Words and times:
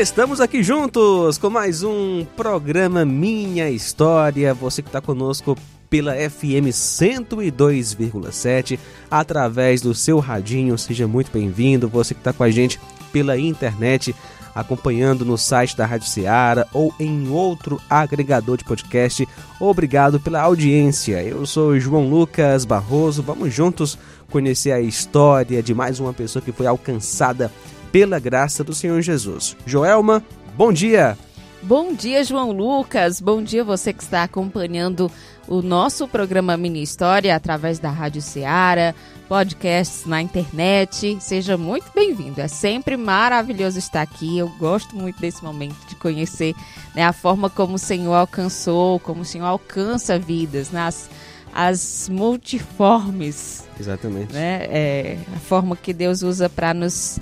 Estamos 0.00 0.40
aqui 0.40 0.62
juntos 0.62 1.36
com 1.38 1.50
mais 1.50 1.82
um 1.82 2.24
programa 2.36 3.04
Minha 3.04 3.68
História. 3.68 4.54
Você 4.54 4.80
que 4.80 4.88
está 4.88 5.00
conosco 5.00 5.58
pela 5.90 6.14
FM 6.14 6.70
102,7 6.70 8.78
através 9.10 9.80
do 9.80 9.92
seu 9.96 10.20
radinho, 10.20 10.78
seja 10.78 11.08
muito 11.08 11.32
bem-vindo. 11.32 11.88
Você 11.88 12.14
que 12.14 12.20
está 12.20 12.32
com 12.32 12.44
a 12.44 12.50
gente 12.50 12.78
pela 13.12 13.36
internet, 13.36 14.14
acompanhando 14.54 15.24
no 15.24 15.36
site 15.36 15.76
da 15.76 15.84
Rádio 15.84 16.06
Ceará 16.06 16.64
ou 16.72 16.94
em 17.00 17.28
outro 17.28 17.80
agregador 17.90 18.56
de 18.56 18.62
podcast, 18.62 19.26
obrigado 19.58 20.20
pela 20.20 20.42
audiência. 20.42 21.20
Eu 21.24 21.44
sou 21.44 21.76
João 21.76 22.08
Lucas 22.08 22.64
Barroso. 22.64 23.20
Vamos 23.20 23.52
juntos 23.52 23.98
conhecer 24.30 24.70
a 24.70 24.80
história 24.80 25.60
de 25.60 25.74
mais 25.74 25.98
uma 25.98 26.12
pessoa 26.12 26.40
que 26.40 26.52
foi 26.52 26.68
alcançada 26.68 27.50
pela 27.92 28.18
graça 28.18 28.62
do 28.62 28.74
Senhor 28.74 29.00
Jesus. 29.00 29.56
Joelma, 29.66 30.22
bom 30.56 30.72
dia! 30.72 31.16
Bom 31.60 31.92
dia, 31.92 32.22
João 32.22 32.52
Lucas. 32.52 33.20
Bom 33.20 33.42
dia 33.42 33.64
você 33.64 33.92
que 33.92 34.02
está 34.02 34.22
acompanhando 34.22 35.10
o 35.48 35.60
nosso 35.60 36.06
programa 36.06 36.56
Mini 36.56 36.82
História 36.82 37.34
através 37.34 37.80
da 37.80 37.90
Rádio 37.90 38.22
Ceará, 38.22 38.94
podcasts 39.28 40.06
na 40.06 40.22
internet. 40.22 41.18
Seja 41.20 41.56
muito 41.56 41.90
bem-vindo. 41.92 42.40
É 42.40 42.46
sempre 42.46 42.96
maravilhoso 42.96 43.78
estar 43.78 44.02
aqui. 44.02 44.38
Eu 44.38 44.48
gosto 44.50 44.94
muito 44.94 45.20
desse 45.20 45.42
momento 45.42 45.76
de 45.88 45.96
conhecer 45.96 46.54
né, 46.94 47.02
a 47.04 47.12
forma 47.12 47.50
como 47.50 47.74
o 47.74 47.78
Senhor 47.78 48.14
alcançou, 48.14 49.00
como 49.00 49.22
o 49.22 49.24
Senhor 49.24 49.46
alcança 49.46 50.18
vidas 50.18 50.70
nas 50.70 51.10
as 51.52 52.08
multiformes. 52.08 53.64
Exatamente. 53.80 54.32
Né, 54.32 54.66
é, 54.70 55.18
a 55.34 55.38
forma 55.40 55.74
que 55.74 55.92
Deus 55.92 56.22
usa 56.22 56.48
para 56.48 56.72
nos 56.72 57.18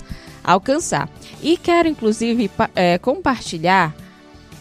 alcançar. 0.47 1.09
E 1.43 1.57
quero, 1.57 1.89
inclusive, 1.89 2.49
é, 2.73 2.97
compartilhar 2.97 3.93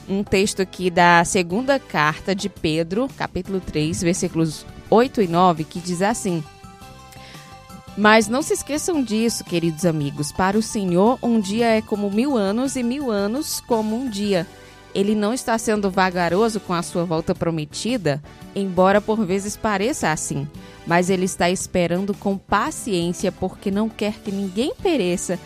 um 0.08 0.24
texto 0.24 0.60
aqui 0.60 0.90
da 0.90 1.24
segunda 1.24 1.78
carta 1.78 2.34
de 2.34 2.48
Pedro, 2.48 3.08
capítulo 3.16 3.60
3, 3.60 4.02
versículos 4.02 4.66
8 4.90 5.22
e 5.22 5.28
9, 5.28 5.64
que 5.64 5.78
diz 5.80 6.02
assim. 6.02 6.42
Mas 7.96 8.28
não 8.28 8.42
se 8.42 8.52
esqueçam 8.52 9.02
disso, 9.02 9.44
queridos 9.44 9.86
amigos. 9.86 10.30
Para 10.30 10.58
o 10.58 10.62
Senhor, 10.62 11.18
um 11.22 11.40
dia 11.40 11.66
é 11.66 11.80
como 11.80 12.10
mil 12.10 12.36
anos 12.36 12.76
e 12.76 12.82
mil 12.82 13.10
anos 13.10 13.60
como 13.60 13.96
um 13.96 14.10
dia. 14.10 14.46
Ele 14.94 15.14
não 15.14 15.32
está 15.32 15.56
sendo 15.58 15.90
vagaroso 15.90 16.60
com 16.60 16.72
a 16.72 16.82
sua 16.82 17.04
volta 17.04 17.34
prometida, 17.34 18.22
embora 18.54 19.00
por 19.00 19.24
vezes 19.24 19.56
pareça 19.56 20.10
assim. 20.10 20.48
Mas 20.86 21.10
ele 21.10 21.24
está 21.24 21.50
esperando 21.50 22.14
com 22.14 22.36
paciência, 22.36 23.32
porque 23.32 23.70
não 23.70 23.88
quer 23.88 24.14
que 24.14 24.30
ninguém 24.30 24.74
pereça, 24.74 25.38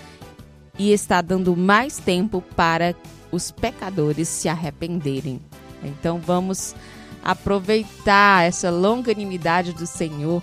e 0.80 0.94
está 0.94 1.20
dando 1.20 1.54
mais 1.54 1.98
tempo 1.98 2.42
para 2.56 2.96
os 3.30 3.50
pecadores 3.50 4.26
se 4.28 4.48
arrependerem. 4.48 5.38
Então 5.84 6.18
vamos 6.18 6.74
aproveitar 7.22 8.46
essa 8.46 8.70
longanimidade 8.70 9.74
do 9.74 9.86
Senhor 9.86 10.42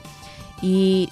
e 0.62 1.10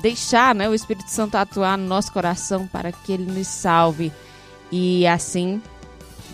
deixar 0.00 0.54
né, 0.54 0.68
o 0.68 0.74
Espírito 0.74 1.10
Santo 1.10 1.34
atuar 1.34 1.76
no 1.76 1.88
nosso 1.88 2.12
coração 2.12 2.68
para 2.68 2.92
que 2.92 3.12
ele 3.12 3.24
nos 3.24 3.48
salve 3.48 4.12
e 4.70 5.04
assim 5.08 5.60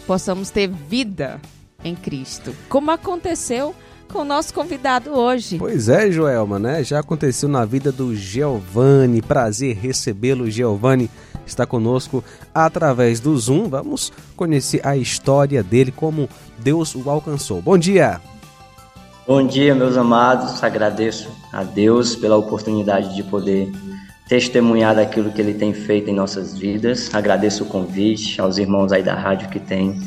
possamos 0.07 0.51
ter 0.51 0.69
vida 0.69 1.41
em 1.83 1.95
Cristo, 1.95 2.55
como 2.69 2.91
aconteceu 2.91 3.75
com 4.07 4.19
o 4.19 4.25
nosso 4.25 4.53
convidado 4.53 5.13
hoje. 5.13 5.57
Pois 5.57 5.89
é, 5.89 6.11
Joelma, 6.11 6.59
né? 6.59 6.85
Já 6.85 7.01
aconteceu 7.01 7.49
na 7.49 7.65
vida 7.65 7.91
do 7.91 8.15
Giovanni. 8.15 9.21
Prazer 9.21 9.77
recebê-lo, 9.77 10.51
Giovanni 10.51 11.11
está 11.47 11.65
conosco 11.67 12.23
através 12.55 13.21
do 13.21 13.37
Zoom. 13.37 13.69
Vamos 13.69 14.13
conhecer 14.37 14.87
a 14.87 14.97
história 14.97 15.63
dele, 15.63 15.93
como 15.93 16.29
Deus 16.59 16.95
o 16.95 17.09
alcançou. 17.09 17.63
Bom 17.63 17.79
dia! 17.79 18.21
Bom 19.27 19.45
dia, 19.45 19.75
meus 19.75 19.97
amados. 19.97 20.63
Agradeço 20.63 21.29
a 21.53 21.65
Deus 21.65 22.15
pela 22.15 22.37
oportunidade 22.37 23.13
de 23.15 23.25
poder 23.25 23.73
testemunhar 24.29 24.95
daquilo 24.95 25.33
que 25.33 25.41
Ele 25.41 25.55
tem 25.55 25.73
feito 25.73 26.09
em 26.09 26.15
nossas 26.15 26.57
vidas. 26.57 27.13
Agradeço 27.13 27.65
o 27.65 27.67
convite 27.67 28.41
aos 28.41 28.57
irmãos 28.57 28.93
aí 28.93 29.03
da 29.03 29.15
rádio 29.15 29.49
que 29.49 29.59
têm 29.59 30.01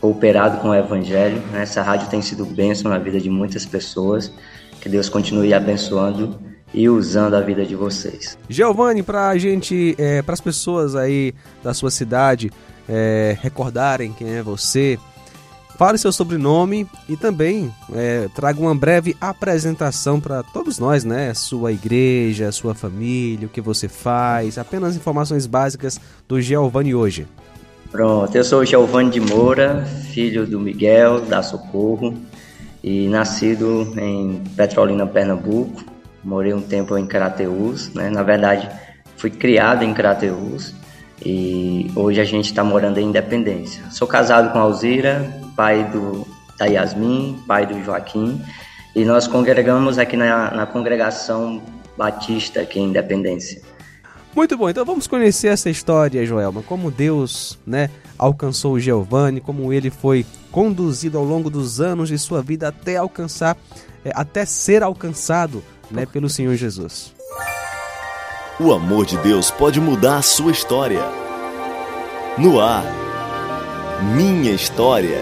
cooperado 0.00 0.58
com 0.58 0.70
o 0.70 0.74
Evangelho. 0.74 1.40
Essa 1.54 1.80
rádio 1.80 2.08
tem 2.08 2.20
sido 2.20 2.44
bênção 2.44 2.90
na 2.90 2.98
vida 2.98 3.20
de 3.20 3.30
muitas 3.30 3.64
pessoas. 3.64 4.32
Que 4.80 4.88
Deus 4.88 5.08
continue 5.08 5.54
abençoando 5.54 6.36
e 6.76 6.90
usando 6.90 7.34
a 7.34 7.40
vida 7.40 7.64
de 7.64 7.74
vocês. 7.74 8.38
Giovanni, 8.48 9.02
para 9.02 9.30
a 9.30 9.38
gente, 9.38 9.96
é, 9.98 10.20
para 10.20 10.34
as 10.34 10.40
pessoas 10.40 10.94
aí 10.94 11.34
da 11.64 11.72
sua 11.72 11.90
cidade 11.90 12.52
é, 12.86 13.34
recordarem 13.40 14.12
quem 14.12 14.36
é 14.36 14.42
você, 14.42 14.98
fale 15.78 15.96
seu 15.96 16.12
sobrenome 16.12 16.86
e 17.08 17.16
também 17.16 17.72
é, 17.94 18.28
traga 18.34 18.60
uma 18.60 18.74
breve 18.74 19.16
apresentação 19.18 20.20
para 20.20 20.42
todos 20.42 20.78
nós, 20.78 21.02
né? 21.02 21.32
Sua 21.32 21.72
igreja, 21.72 22.52
sua 22.52 22.74
família, 22.74 23.46
o 23.46 23.50
que 23.50 23.62
você 23.62 23.88
faz, 23.88 24.58
apenas 24.58 24.96
informações 24.96 25.46
básicas 25.46 25.98
do 26.28 26.40
Giovanni 26.42 26.94
hoje. 26.94 27.26
Pronto, 27.90 28.36
eu 28.36 28.44
sou 28.44 28.64
Giovanni 28.66 29.10
de 29.10 29.20
Moura, 29.20 29.86
filho 30.12 30.46
do 30.46 30.60
Miguel, 30.60 31.22
da 31.22 31.42
Socorro, 31.42 32.14
e 32.84 33.08
nascido 33.08 33.94
em 33.96 34.42
Petrolina, 34.54 35.06
Pernambuco, 35.06 35.95
morei 36.26 36.52
um 36.52 36.60
tempo 36.60 36.98
em 36.98 37.06
Crateús, 37.06 37.94
né? 37.94 38.10
Na 38.10 38.24
verdade, 38.24 38.68
fui 39.16 39.30
criado 39.30 39.84
em 39.84 39.94
Crateús 39.94 40.74
e 41.24 41.88
hoje 41.94 42.20
a 42.20 42.24
gente 42.24 42.46
está 42.46 42.64
morando 42.64 42.98
em 42.98 43.06
Independência. 43.06 43.84
Sou 43.92 44.08
casado 44.08 44.52
com 44.52 44.58
Alzira, 44.58 45.24
pai 45.54 45.84
do, 45.84 46.26
da 46.58 46.66
Yasmin, 46.66 47.38
pai 47.46 47.64
do 47.64 47.80
Joaquim, 47.84 48.42
e 48.92 49.04
nós 49.04 49.28
congregamos 49.28 49.98
aqui 49.98 50.16
na, 50.16 50.50
na 50.50 50.66
congregação 50.66 51.62
Batista, 51.96 52.60
aqui 52.60 52.80
em 52.80 52.88
Independência. 52.88 53.62
Muito 54.34 54.56
bom, 54.58 54.68
então 54.68 54.84
vamos 54.84 55.06
conhecer 55.06 55.46
essa 55.46 55.70
história, 55.70 56.26
Joelma, 56.26 56.60
como 56.60 56.90
Deus 56.90 57.56
né, 57.64 57.88
alcançou 58.18 58.74
o 58.74 58.80
Giovanni, 58.80 59.40
como 59.40 59.72
ele 59.72 59.90
foi 59.90 60.26
conduzido 60.50 61.16
ao 61.16 61.24
longo 61.24 61.48
dos 61.48 61.80
anos 61.80 62.08
de 62.08 62.18
sua 62.18 62.42
vida 62.42 62.66
até 62.68 62.96
alcançar, 62.96 63.56
é, 64.04 64.10
até 64.12 64.44
ser 64.44 64.82
alcançado 64.82 65.62
né, 65.90 66.06
pelo 66.06 66.28
Senhor 66.28 66.54
Jesus. 66.56 67.12
O 68.58 68.72
amor 68.72 69.04
de 69.04 69.18
Deus 69.18 69.50
pode 69.50 69.80
mudar 69.80 70.16
a 70.16 70.22
sua 70.22 70.50
história. 70.50 71.02
No 72.38 72.60
ar, 72.60 72.84
minha 74.16 74.52
história. 74.52 75.20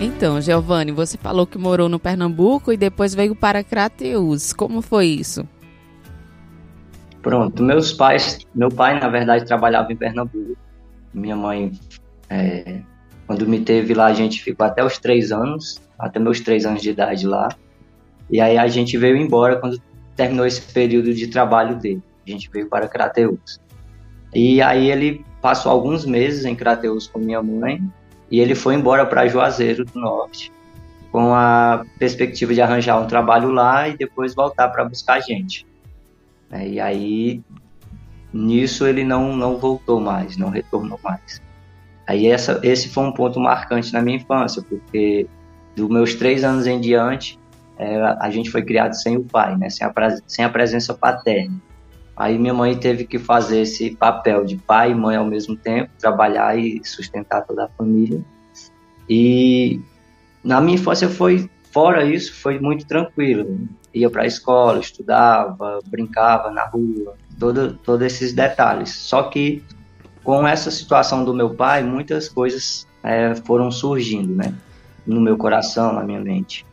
Então, 0.00 0.40
Giovanni, 0.40 0.90
você 0.90 1.16
falou 1.16 1.46
que 1.46 1.56
morou 1.56 1.88
no 1.88 1.98
Pernambuco 1.98 2.72
e 2.72 2.76
depois 2.76 3.14
veio 3.14 3.36
para 3.36 3.62
Crateus. 3.62 4.52
Como 4.52 4.82
foi 4.82 5.06
isso? 5.06 5.46
Pronto, 7.22 7.62
meus 7.62 7.92
pais, 7.92 8.40
meu 8.52 8.68
pai 8.68 8.98
na 8.98 9.08
verdade 9.08 9.46
trabalhava 9.46 9.92
em 9.92 9.96
Pernambuco, 9.96 10.56
minha 11.14 11.36
mãe, 11.36 11.70
é, 12.28 12.80
quando 13.26 13.46
me 13.46 13.60
teve 13.60 13.94
lá 13.94 14.06
a 14.06 14.12
gente 14.12 14.42
ficou 14.42 14.66
até 14.66 14.84
os 14.84 14.98
três 14.98 15.30
anos, 15.30 15.80
até 15.96 16.18
meus 16.18 16.40
três 16.40 16.66
anos 16.66 16.82
de 16.82 16.90
idade 16.90 17.26
lá, 17.26 17.48
e 18.28 18.40
aí 18.40 18.58
a 18.58 18.66
gente 18.66 18.98
veio 18.98 19.16
embora 19.16 19.56
quando 19.56 19.80
terminou 20.16 20.44
esse 20.44 20.60
período 20.72 21.14
de 21.14 21.28
trabalho 21.28 21.76
dele, 21.76 22.02
a 22.26 22.30
gente 22.30 22.50
veio 22.50 22.68
para 22.68 22.88
Crateus. 22.88 23.60
E 24.34 24.60
aí 24.60 24.90
ele 24.90 25.24
passou 25.40 25.70
alguns 25.70 26.04
meses 26.04 26.44
em 26.44 26.56
Crateus 26.56 27.06
com 27.06 27.18
minha 27.18 27.42
mãe 27.42 27.80
e 28.30 28.40
ele 28.40 28.54
foi 28.54 28.74
embora 28.74 29.06
para 29.06 29.28
Juazeiro 29.28 29.84
do 29.84 30.00
Norte 30.00 30.50
com 31.12 31.34
a 31.34 31.84
perspectiva 31.98 32.54
de 32.54 32.62
arranjar 32.62 32.98
um 32.98 33.06
trabalho 33.06 33.50
lá 33.50 33.86
e 33.86 33.96
depois 33.96 34.34
voltar 34.34 34.68
para 34.68 34.82
buscar 34.82 35.18
a 35.18 35.20
gente. 35.20 35.66
Né? 36.52 36.68
E 36.68 36.80
aí, 36.80 37.42
nisso 38.32 38.86
ele 38.86 39.02
não, 39.02 39.34
não 39.34 39.58
voltou 39.58 39.98
mais, 39.98 40.36
não 40.36 40.50
retornou 40.50 41.00
mais. 41.02 41.40
Aí 42.06 42.26
essa, 42.26 42.60
esse 42.62 42.90
foi 42.90 43.04
um 43.04 43.12
ponto 43.12 43.40
marcante 43.40 43.92
na 43.92 44.02
minha 44.02 44.18
infância, 44.18 44.62
porque 44.62 45.26
dos 45.74 45.88
meus 45.88 46.14
três 46.14 46.44
anos 46.44 46.66
em 46.66 46.78
diante, 46.78 47.40
é, 47.78 47.96
a 48.20 48.30
gente 48.30 48.50
foi 48.50 48.62
criado 48.62 48.92
sem 48.92 49.16
o 49.16 49.24
pai, 49.24 49.56
né? 49.56 49.70
sem, 49.70 49.86
a, 49.86 49.92
sem 50.26 50.44
a 50.44 50.48
presença 50.50 50.92
paterna. 50.92 51.58
Aí 52.14 52.38
minha 52.38 52.52
mãe 52.52 52.76
teve 52.76 53.06
que 53.06 53.18
fazer 53.18 53.62
esse 53.62 53.96
papel 53.96 54.44
de 54.44 54.56
pai 54.56 54.92
e 54.92 54.94
mãe 54.94 55.16
ao 55.16 55.24
mesmo 55.24 55.56
tempo, 55.56 55.90
trabalhar 55.98 56.56
e 56.58 56.80
sustentar 56.84 57.42
toda 57.46 57.64
a 57.64 57.68
família. 57.68 58.22
E 59.08 59.80
na 60.44 60.60
minha 60.60 60.74
infância 60.74 61.08
foi, 61.08 61.48
fora 61.72 62.04
isso, 62.04 62.34
foi 62.34 62.58
muito 62.58 62.86
tranquilo. 62.86 63.68
Ia 63.92 64.08
para 64.08 64.22
a 64.22 64.26
escola, 64.26 64.78
estudava, 64.78 65.80
brincava 65.86 66.50
na 66.50 66.64
rua, 66.66 67.14
todo, 67.38 67.74
todos 67.82 68.06
esses 68.06 68.32
detalhes. 68.32 68.90
Só 68.90 69.24
que 69.24 69.62
com 70.22 70.46
essa 70.46 70.70
situação 70.70 71.24
do 71.24 71.34
meu 71.34 71.50
pai, 71.54 71.82
muitas 71.82 72.28
coisas 72.28 72.86
é, 73.02 73.34
foram 73.34 73.70
surgindo, 73.70 74.34
né? 74.34 74.54
No 75.06 75.20
meu 75.20 75.36
coração, 75.36 75.92
na 75.92 76.04
minha 76.04 76.20
mente. 76.20 76.64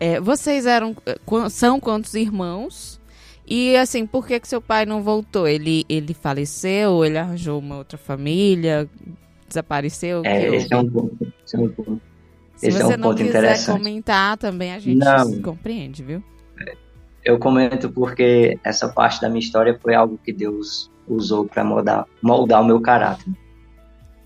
É, 0.00 0.18
vocês 0.18 0.66
eram 0.66 0.96
eh, 1.06 1.18
são 1.50 1.78
quantos 1.78 2.14
irmãos? 2.14 3.00
E 3.46 3.76
assim, 3.76 4.06
por 4.06 4.26
que 4.26 4.40
que 4.40 4.48
seu 4.48 4.60
pai 4.60 4.86
não 4.86 5.02
voltou? 5.02 5.46
Ele 5.46 5.84
ele 5.88 6.14
faleceu? 6.14 7.04
Ele 7.04 7.18
arranjou 7.18 7.58
uma 7.58 7.76
outra 7.76 7.98
família? 7.98 8.88
Desapareceu? 9.46 10.22
É, 10.24 10.56
esse 10.56 10.72
é 10.72 10.76
um 10.76 10.88
ponto. 10.88 11.32
Esse 11.44 11.56
é 11.56 11.58
um 11.60 11.68
ponto. 11.68 12.11
Se 12.62 12.68
esse 12.68 12.78
você 12.80 12.92
é 12.92 12.96
um 12.96 13.00
não 13.00 13.12
quiser 13.12 13.66
comentar 13.66 14.36
também, 14.36 14.72
a 14.72 14.78
gente 14.78 14.96
não. 14.98 15.42
compreende, 15.42 16.00
viu? 16.00 16.22
Eu 17.24 17.36
comento 17.36 17.90
porque 17.90 18.56
essa 18.62 18.88
parte 18.88 19.20
da 19.20 19.28
minha 19.28 19.40
história 19.40 19.76
foi 19.82 19.96
algo 19.96 20.16
que 20.24 20.32
Deus 20.32 20.88
usou 21.08 21.44
para 21.44 21.64
moldar, 21.64 22.06
moldar 22.22 22.62
o 22.62 22.64
meu 22.64 22.80
caráter. 22.80 23.32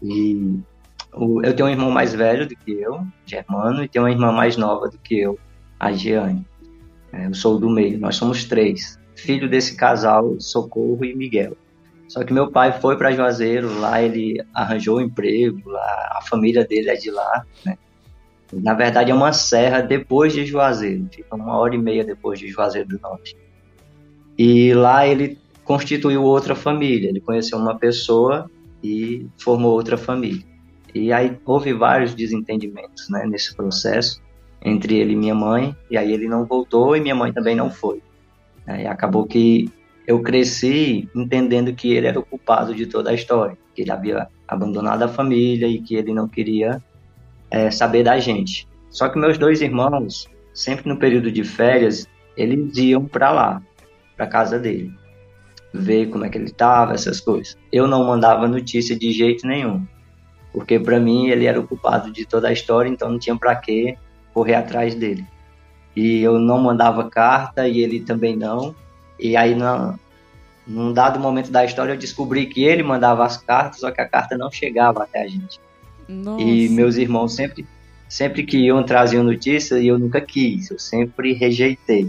E 0.03 0.61
eu 1.43 1.56
tenho 1.56 1.67
um 1.67 1.73
irmão 1.73 1.91
mais 1.91 2.12
velho 2.12 2.47
do 2.47 2.55
que 2.55 2.73
eu, 2.73 3.06
Germano, 3.25 3.83
e 3.83 3.88
tenho 3.88 4.05
uma 4.05 4.11
irmã 4.11 4.31
mais 4.31 4.59
nova 4.59 4.87
do 4.87 4.99
que 4.99 5.19
eu, 5.19 5.39
a 5.81 5.91
Giane. 5.93 6.47
É, 7.15 7.29
eu 7.29 7.32
sou 7.35 7.59
do 7.59 7.71
meio, 7.71 7.99
nós 7.99 8.17
somos 8.17 8.44
três. 8.44 8.99
Filho 9.15 9.49
desse 9.49 9.77
casal, 9.77 10.39
Socorro 10.39 11.03
e 11.06 11.15
Miguel. 11.15 11.56
Só 12.06 12.23
que 12.23 12.35
meu 12.35 12.50
pai 12.50 12.79
foi 12.82 12.99
para 12.99 13.12
Juazeiro, 13.12 13.81
lá 13.81 14.03
ele 14.03 14.44
arranjou 14.53 14.99
um 14.99 15.00
emprego, 15.00 15.71
lá 15.71 16.19
a 16.19 16.21
família 16.21 16.67
dele 16.67 16.91
é 16.91 16.97
de 16.97 17.11
lá, 17.11 17.47
né? 17.65 17.79
Na 18.52 18.75
verdade 18.75 19.10
é 19.10 19.14
uma 19.14 19.32
serra 19.32 19.81
depois 19.81 20.32
de 20.32 20.46
Juazeiro, 20.46 21.08
fica 21.10 21.34
uma 21.34 21.56
hora 21.56 21.75
e 21.75 21.78
meia 21.78 22.04
depois 22.04 22.38
de 22.38 22.48
Juazeiro 22.48 22.88
do 22.88 23.00
Norte. 23.00 23.37
E 24.38 24.72
lá 24.75 25.06
ele 25.06 25.38
constituiu 25.64 26.22
outra 26.22 26.54
família. 26.54 27.08
Ele 27.08 27.20
conheceu 27.20 27.58
uma 27.58 27.76
pessoa 27.76 28.50
e 28.82 29.26
formou 29.37 29.72
outra 29.72 29.96
família. 29.96 30.44
E 30.94 31.12
aí 31.12 31.37
houve 31.44 31.72
vários 31.72 32.14
desentendimentos 32.14 33.10
né, 33.10 33.26
nesse 33.26 33.54
processo 33.54 34.22
entre 34.62 34.96
ele 34.96 35.12
e 35.12 35.16
minha 35.16 35.34
mãe, 35.34 35.76
e 35.90 35.96
aí 35.96 36.12
ele 36.12 36.26
não 36.26 36.44
voltou 36.44 36.96
e 36.96 37.00
minha 37.00 37.14
mãe 37.14 37.32
também 37.32 37.54
não 37.54 37.70
foi. 37.70 38.02
É, 38.66 38.82
e 38.82 38.87
acabou 38.87 39.26
que 39.26 39.70
eu 40.06 40.22
cresci 40.22 41.08
entendendo 41.14 41.75
que 41.75 41.93
ele 41.93 42.06
era 42.06 42.19
o 42.19 42.25
culpado 42.25 42.75
de 42.75 42.87
toda 42.87 43.10
a 43.10 43.14
história, 43.14 43.56
que 43.75 43.82
ele 43.82 43.93
havia 43.93 44.28
abandonado 44.48 45.02
a 45.02 45.08
família 45.08 45.69
e 45.69 45.81
que 45.81 45.94
ele 45.94 46.14
não 46.14 46.26
queria 46.26 46.82
é, 47.50 47.70
saber 47.70 48.04
da 48.04 48.19
gente. 48.19 48.69
Só 48.90 49.08
que 49.08 49.19
meus 49.19 49.38
dois 49.38 49.60
irmãos, 49.60 50.28
sempre 50.54 50.88
no 50.88 50.98
período 50.98 51.31
de 51.31 51.44
férias, 51.44 52.06
eles 52.37 52.76
iam 52.76 53.04
para 53.04 53.31
lá, 53.31 53.62
para 54.16 54.26
casa 54.26 54.58
dele 54.58 54.93
ver 55.76 56.06
como 56.06 56.25
é 56.25 56.28
que 56.28 56.38
ele 56.38 56.46
estava, 56.46 56.94
essas 56.94 57.20
coisas. 57.20 57.56
Eu 57.70 57.87
não 57.87 58.04
mandava 58.04 58.48
notícia 58.48 58.98
de 58.98 59.12
jeito 59.12 59.46
nenhum, 59.46 59.87
porque 60.52 60.78
para 60.78 60.98
mim 60.98 61.28
ele 61.28 61.46
era 61.46 61.60
o 61.60 61.66
culpado 61.66 62.12
de 62.12 62.25
toda 62.25 62.48
a 62.48 62.52
história, 62.52 62.88
então 62.88 63.10
não 63.10 63.19
tinha 63.19 63.37
para 63.37 63.54
que 63.56 63.96
correr 64.32 64.54
atrás 64.54 64.94
dele. 64.94 65.25
E 65.94 66.20
eu 66.20 66.38
não 66.38 66.58
mandava 66.58 67.08
carta 67.08 67.69
e 67.69 67.81
ele 67.81 68.00
também 68.00 68.37
não. 68.37 68.75
E 69.19 69.37
aí 69.37 69.54
não, 69.54 69.98
num 70.66 70.93
dado 70.93 71.19
momento 71.19 71.50
da 71.50 71.64
história 71.64 71.93
eu 71.93 71.98
descobri 71.98 72.46
que 72.46 72.64
ele 72.64 72.82
mandava 72.82 73.25
as 73.25 73.37
cartas, 73.37 73.81
só 73.81 73.90
que 73.90 74.00
a 74.00 74.08
carta 74.08 74.37
não 74.37 74.50
chegava 74.50 75.02
até 75.04 75.22
a 75.22 75.28
gente. 75.28 75.60
Nossa. 76.08 76.43
E 76.43 76.69
meus 76.69 76.97
irmãos 76.97 77.35
sempre 77.35 77.67
sempre 78.08 78.44
que 78.44 78.58
iam 78.58 78.82
traziam 78.82 79.25
notícia 79.25 79.79
e 79.79 79.88
eu 79.88 79.99
nunca 79.99 80.20
quis, 80.20 80.70
eu 80.70 80.79
sempre 80.79 81.32
rejeitei 81.32 82.08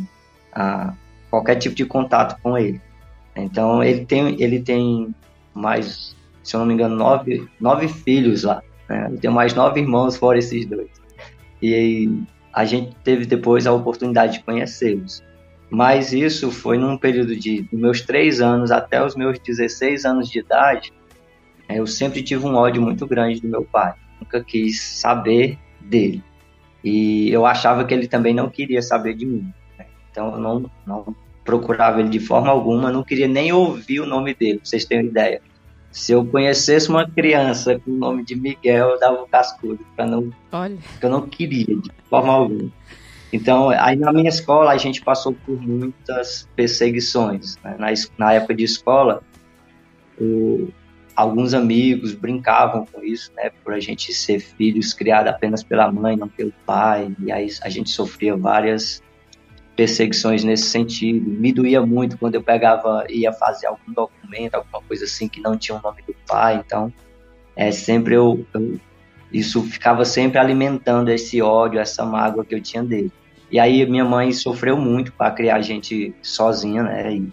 a, 0.54 0.94
qualquer 1.30 1.56
tipo 1.56 1.76
de 1.76 1.86
contato 1.86 2.40
com 2.42 2.58
ele. 2.58 2.82
Então 3.36 3.84
ele 3.84 4.06
tem, 4.06 4.42
ele 4.42 4.62
tem 4.62 5.14
mais, 5.54 6.16
se 6.44 6.56
eu 6.56 6.60
não 6.60 6.68
me 6.68 6.74
engano, 6.74 6.96
nove, 6.96 7.48
nove 7.60 7.88
filhos 7.88 8.44
lá. 8.44 8.62
Né? 8.90 9.08
Ele 9.10 9.18
tem 9.18 9.30
mais 9.30 9.54
nove 9.54 9.80
irmãos 9.80 10.18
fora 10.18 10.38
esses 10.38 10.66
dois. 10.66 10.90
E 11.62 12.10
a 12.54 12.66
gente 12.66 12.96
teve 13.04 13.26
depois 13.26 13.68
a 13.68 13.74
oportunidade 13.74 14.34
de 14.34 14.44
conhecê-los. 14.44 15.24
Mas 15.70 16.14
isso 16.14 16.50
foi 16.50 16.78
num 16.78 16.98
período 16.98 17.36
de 17.36 17.68
meus 17.74 18.02
três 18.02 18.40
anos 18.40 18.72
até 18.72 19.04
os 19.04 19.16
meus 19.16 19.38
16 19.40 20.06
anos 20.06 20.30
de 20.30 20.40
idade. 20.40 20.94
Eu 21.70 21.86
sempre 21.86 22.24
tive 22.24 22.46
um 22.46 22.56
ódio 22.56 22.82
muito 22.82 23.06
grande 23.06 23.42
do 23.42 23.48
meu 23.48 23.64
pai. 23.64 23.94
Nunca 24.20 24.44
quis 24.44 24.82
saber 24.82 25.58
dele. 25.82 26.24
E 26.84 27.30
eu 27.30 27.46
achava 27.46 27.84
que 27.84 27.94
ele 27.94 28.08
também 28.08 28.34
não 28.34 28.50
queria 28.50 28.82
saber 28.82 29.14
de 29.14 29.26
mim. 29.26 29.52
Né? 29.78 29.86
Então 30.12 30.34
eu 30.34 30.40
não, 30.40 30.72
não 30.86 31.16
procurava 31.44 32.02
ele 32.02 32.10
de 32.10 32.20
forma 32.20 32.50
alguma, 32.50 32.92
não 32.92 33.04
queria 33.04 33.28
nem 33.28 33.54
ouvir 33.54 34.02
o 34.02 34.06
nome 34.06 34.34
dele, 34.34 34.60
pra 34.60 34.66
vocês 34.66 34.84
terem 34.84 35.06
uma 35.06 35.10
ideia. 35.10 35.42
Se 35.90 36.12
eu 36.12 36.26
conhecesse 36.26 36.90
uma 36.90 37.10
criança 37.10 37.80
com 37.80 37.92
o 37.92 37.96
nome 37.96 38.24
de 38.24 38.36
Miguel, 38.36 38.90
eu 38.90 39.00
dava 39.00 39.24
um 39.24 39.28
cascudo, 39.28 39.80
para 39.96 40.06
não, 40.06 40.32
Olha. 40.52 40.78
eu 41.02 41.10
não 41.10 41.22
queria 41.22 41.76
de 41.76 41.92
forma 42.10 42.34
alguma. 42.34 42.70
Então, 43.32 43.70
aí 43.70 43.96
na 43.96 44.12
minha 44.12 44.30
escola 44.30 44.72
a 44.72 44.78
gente 44.78 45.02
passou 45.02 45.34
por 45.34 45.60
muitas 45.62 46.48
perseguições. 46.56 47.58
Né? 47.64 47.76
Na, 47.80 47.88
na, 48.18 48.34
época 48.34 48.54
de 48.54 48.64
escola, 48.64 49.22
o, 50.20 50.70
alguns 51.18 51.56
amigos 51.56 52.14
brincavam 52.14 52.86
com 52.86 53.04
isso, 53.04 53.32
né? 53.36 53.50
Por 53.64 53.74
a 53.74 53.80
gente 53.80 54.14
ser 54.14 54.40
filhos 54.40 54.94
criados 54.94 55.32
apenas 55.32 55.64
pela 55.64 55.92
mãe, 55.92 56.16
não 56.16 56.30
pelo 56.30 56.54
pai. 56.64 57.12
E 57.20 57.32
aí 57.32 57.48
a 57.64 57.70
gente 57.70 57.90
sofria 57.90 58.38
várias 58.38 59.02
perseguições 59.76 60.44
nesse 60.44 60.66
sentido. 60.66 61.28
Me 61.28 61.52
doía 61.52 61.84
muito 61.84 62.20
quando 62.20 62.36
eu 62.36 62.44
pegava, 62.44 63.04
ia 63.10 63.34
fazer 63.34 63.66
algum 63.66 63.92
documento, 63.92 64.54
alguma 64.54 64.80
coisa 64.84 65.06
assim 65.06 65.28
que 65.28 65.42
não 65.42 65.58
tinha 65.58 65.76
o 65.76 65.82
nome 65.82 66.04
do 66.08 66.16
pai. 66.28 66.64
Então, 66.64 66.94
é 67.56 67.72
sempre 67.72 68.14
eu, 68.14 68.46
eu 68.54 68.80
isso 69.34 69.64
ficava 69.64 70.06
sempre 70.06 70.38
alimentando 70.38 71.10
esse 71.10 71.42
ódio, 71.42 71.80
essa 71.80 72.06
mágoa 72.06 72.46
que 72.46 72.54
eu 72.54 72.62
tinha 72.62 72.84
dele. 72.84 73.12
E 73.52 73.60
aí 73.60 73.84
minha 73.88 74.06
mãe 74.06 74.32
sofreu 74.32 74.78
muito 74.78 75.12
para 75.12 75.32
criar 75.32 75.56
a 75.56 75.62
gente 75.62 76.14
sozinha, 76.22 76.84
né? 76.84 77.12
E 77.12 77.28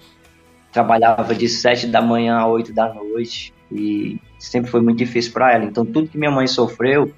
trabalhava 0.73 1.35
de 1.35 1.49
sete 1.51 1.87
da 1.87 2.01
manhã 2.01 2.39
a 2.39 2.47
oito 2.47 2.73
da 2.73 2.93
noite 2.93 3.54
e 3.71 4.21
sempre 4.39 4.71
foi 4.71 4.81
muito 4.81 4.99
difícil 4.99 5.33
para 5.33 5.53
ela. 5.53 5.65
Então 5.65 5.85
tudo 5.85 6.09
que 6.09 6.19
minha 6.19 6.31
mãe 6.31 6.47
sofreu, 6.47 7.13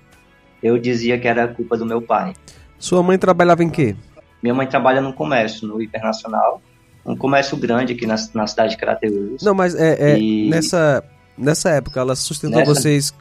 eu 0.62 0.78
dizia 0.78 1.18
que 1.18 1.28
era 1.28 1.48
culpa 1.48 1.76
do 1.76 1.86
meu 1.86 2.00
pai. 2.00 2.34
Sua 2.78 3.02
mãe 3.02 3.18
trabalhava 3.18 3.62
em 3.62 3.70
quê? 3.70 3.96
Minha 4.42 4.54
mãe 4.54 4.66
trabalha 4.66 5.00
no 5.00 5.12
comércio, 5.12 5.66
no 5.66 5.82
Internacional, 5.82 6.60
um 7.04 7.16
comércio 7.16 7.56
grande 7.56 7.92
aqui 7.92 8.06
na, 8.06 8.16
na 8.34 8.46
cidade 8.46 8.70
de 8.70 8.76
Crateús. 8.76 9.42
Não, 9.42 9.54
mas 9.54 9.74
é, 9.74 10.12
é 10.12 10.18
e... 10.18 10.48
nessa, 10.48 11.02
nessa 11.36 11.70
época 11.70 12.00
ela 12.00 12.14
sustentou 12.14 12.58
nessa... 12.58 12.74
vocês 12.74 13.14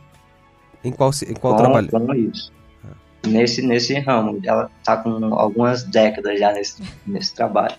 em 0.84 0.92
qual, 0.92 1.10
em 1.28 1.34
qual 1.34 1.56
com, 1.56 1.62
trabalho? 1.62 1.90
Com 1.90 2.14
isso. 2.14 2.54
Nesse, 3.26 3.62
nesse 3.62 3.98
ramo. 4.00 4.40
Ela 4.44 4.70
está 4.80 4.98
com 4.98 5.34
algumas 5.34 5.84
décadas 5.84 6.40
já 6.40 6.52
nesse, 6.52 6.84
nesse 7.08 7.34
trabalho. 7.34 7.76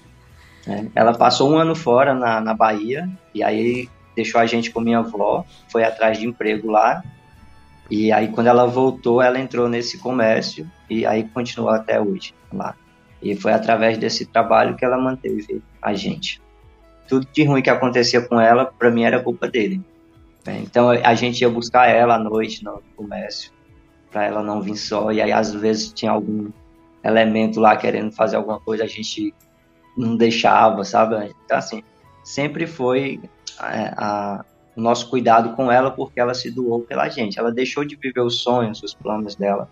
Né? 0.67 0.89
Ela 0.95 1.15
passou 1.15 1.53
um 1.53 1.57
ano 1.57 1.77
fora 1.77 2.13
na, 2.15 2.41
na 2.41 2.53
Bahia 2.53 3.09
e 3.33 3.45
aí 3.45 3.89
deixou 4.17 4.41
a 4.41 4.47
gente 4.47 4.71
com 4.71 4.81
minha 4.81 4.99
avó, 4.99 5.45
foi 5.69 5.85
atrás 5.85 6.19
de 6.19 6.27
emprego 6.27 6.71
lá. 6.71 7.05
E 7.89 8.11
aí 8.11 8.29
quando 8.29 8.49
ela 8.49 8.67
voltou, 8.67 9.23
ela 9.23 9.39
entrou 9.39 9.69
nesse 9.69 9.99
comércio 9.99 10.69
e 10.91 11.07
aí 11.07 11.23
continuou 11.29 11.71
até 11.71 12.01
hoje 12.01 12.35
lá. 12.53 12.75
E 13.23 13.37
foi 13.37 13.53
através 13.53 13.99
desse 13.99 14.27
trabalho 14.27 14.77
que 14.77 14.85
ela 14.85 14.99
manteve 14.99 15.63
a 15.81 15.95
gente. 15.95 16.41
Tudo 17.07 17.27
de 17.33 17.45
ruim 17.45 17.63
que 17.63 17.71
acontecia 17.71 18.21
com 18.21 18.41
ela, 18.41 18.65
para 18.65 18.91
mim 18.91 19.05
era 19.05 19.23
culpa 19.23 19.47
dele. 19.47 19.81
Né? 20.45 20.61
Então 20.63 20.91
a 20.91 21.15
gente 21.15 21.41
ia 21.41 21.49
buscar 21.49 21.87
ela 21.89 22.15
à 22.15 22.19
noite 22.19 22.65
no 22.65 22.83
comércio, 22.97 23.53
para 24.11 24.25
ela 24.25 24.43
não 24.43 24.61
vir 24.61 24.77
só. 24.77 25.13
E 25.13 25.21
aí 25.21 25.33
às 25.33 25.53
vezes 25.55 25.93
tinha 25.93 26.11
algum 26.11 26.51
elemento 27.05 27.61
lá 27.61 27.77
querendo 27.77 28.11
fazer 28.13 28.37
alguma 28.37 28.59
coisa, 28.59 28.83
a 28.85 28.89
gente 28.89 29.33
não 29.97 30.17
deixava, 30.17 30.85
sabe? 30.85 31.33
Então 31.45 31.59
assim, 31.59 31.83
sempre 32.25 32.67
foi 32.67 33.21
é, 33.61 33.95
a, 33.97 34.45
o 34.77 34.81
nosso 34.81 35.09
cuidado 35.09 35.55
com 35.57 35.73
ela 35.73 35.91
porque 35.91 36.21
ela 36.21 36.35
se 36.35 36.51
doou 36.51 36.81
pela 36.81 37.09
gente. 37.09 37.39
Ela 37.39 37.51
deixou 37.51 37.85
de 37.85 37.97
viver 37.97 38.21
os 38.21 38.43
sonhos, 38.43 38.83
os 38.83 38.95
planos 38.95 39.35
dela, 39.35 39.69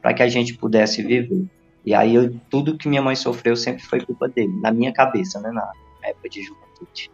para 0.00 0.14
que 0.14 0.22
a 0.22 0.28
gente 0.28 0.54
pudesse 0.54 1.02
viver. 1.02 1.44
E 1.84 1.94
aí 1.94 2.14
eu, 2.14 2.34
tudo 2.50 2.76
que 2.76 2.88
minha 2.88 3.02
mãe 3.02 3.14
sofreu 3.14 3.54
sempre 3.54 3.82
foi 3.82 4.00
culpa 4.00 4.28
dele, 4.28 4.52
na 4.60 4.72
minha 4.72 4.92
cabeça, 4.92 5.38
né, 5.40 5.50
na 5.50 5.70
época 6.02 6.28
de 6.28 6.42
juventude. 6.42 7.10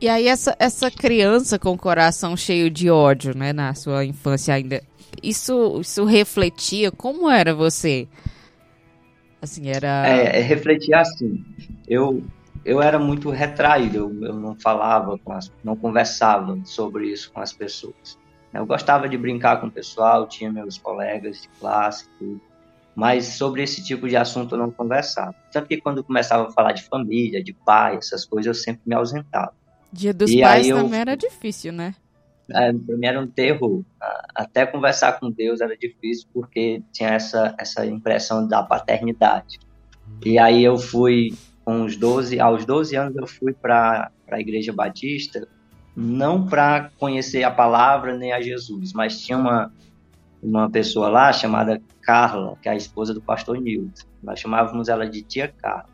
E 0.00 0.08
aí 0.08 0.28
essa, 0.28 0.54
essa 0.58 0.90
criança 0.90 1.58
com 1.58 1.72
o 1.72 1.78
coração 1.78 2.36
cheio 2.36 2.70
de 2.70 2.88
ódio, 2.88 3.36
né, 3.36 3.52
na 3.52 3.74
sua 3.74 4.04
infância 4.04 4.54
ainda, 4.54 4.80
isso, 5.22 5.80
isso 5.80 6.04
refletia 6.04 6.92
como 6.92 7.28
era 7.28 7.52
você? 7.52 8.06
Assim, 9.42 9.68
era... 9.68 10.06
É, 10.08 10.38
é 10.38 10.40
refletia 10.40 11.00
assim, 11.00 11.44
eu, 11.88 12.22
eu 12.70 12.80
era 12.80 13.00
muito 13.00 13.30
retraído, 13.30 13.96
eu, 13.96 14.24
eu 14.28 14.34
não 14.34 14.54
falava, 14.54 15.18
com 15.18 15.32
as, 15.32 15.52
não 15.64 15.74
conversava 15.74 16.56
sobre 16.64 17.08
isso 17.08 17.32
com 17.32 17.40
as 17.40 17.52
pessoas. 17.52 18.16
Eu 18.54 18.64
gostava 18.64 19.08
de 19.08 19.18
brincar 19.18 19.60
com 19.60 19.66
o 19.66 19.70
pessoal, 19.70 20.28
tinha 20.28 20.52
meus 20.52 20.78
colegas 20.78 21.42
de 21.42 21.48
classe, 21.58 22.08
tudo, 22.16 22.40
mas 22.94 23.26
sobre 23.26 23.64
esse 23.64 23.82
tipo 23.82 24.08
de 24.08 24.16
assunto 24.16 24.54
eu 24.54 24.58
não 24.60 24.70
conversava. 24.70 25.34
Tanto 25.50 25.66
que 25.66 25.80
quando 25.80 26.04
começava 26.04 26.46
a 26.46 26.52
falar 26.52 26.70
de 26.70 26.84
família, 26.84 27.42
de 27.42 27.52
pai, 27.52 27.96
essas 27.96 28.24
coisas, 28.24 28.46
eu 28.46 28.54
sempre 28.54 28.82
me 28.86 28.94
ausentava. 28.94 29.52
Dia 29.92 30.14
dos 30.14 30.30
e 30.30 30.40
pais 30.40 30.68
também 30.68 30.92
eu, 30.92 30.94
era 30.94 31.16
difícil, 31.16 31.72
né? 31.72 31.96
É, 32.52 32.72
para 32.72 32.96
mim 32.96 33.06
era 33.06 33.20
um 33.20 33.26
terror. 33.26 33.82
Até 34.32 34.64
conversar 34.64 35.18
com 35.18 35.28
Deus 35.28 35.60
era 35.60 35.76
difícil 35.76 36.28
porque 36.32 36.84
tinha 36.92 37.10
essa, 37.10 37.52
essa 37.58 37.84
impressão 37.84 38.46
da 38.46 38.62
paternidade. 38.62 39.58
E 40.24 40.38
aí 40.38 40.62
eu 40.62 40.78
fui 40.78 41.32
com 41.64 41.82
os 41.84 41.96
12, 41.96 42.40
aos 42.40 42.64
12 42.64 42.96
anos 42.96 43.16
eu 43.16 43.26
fui 43.26 43.52
para 43.52 44.10
a 44.30 44.40
igreja 44.40 44.72
batista, 44.72 45.46
não 45.94 46.46
para 46.46 46.90
conhecer 46.98 47.42
a 47.42 47.50
palavra 47.50 48.16
nem 48.16 48.32
a 48.32 48.40
Jesus, 48.40 48.92
mas 48.92 49.20
tinha 49.20 49.38
uma 49.38 49.72
uma 50.42 50.70
pessoa 50.70 51.08
lá 51.08 51.32
chamada 51.32 51.80
Carla, 52.00 52.56
que 52.62 52.68
é 52.68 52.72
a 52.72 52.76
esposa 52.76 53.12
do 53.12 53.20
pastor 53.20 53.60
Newton. 53.60 54.06
Nós 54.22 54.40
chamávamos 54.40 54.88
ela 54.88 55.08
de 55.08 55.22
tia 55.22 55.48
Carla. 55.48 55.88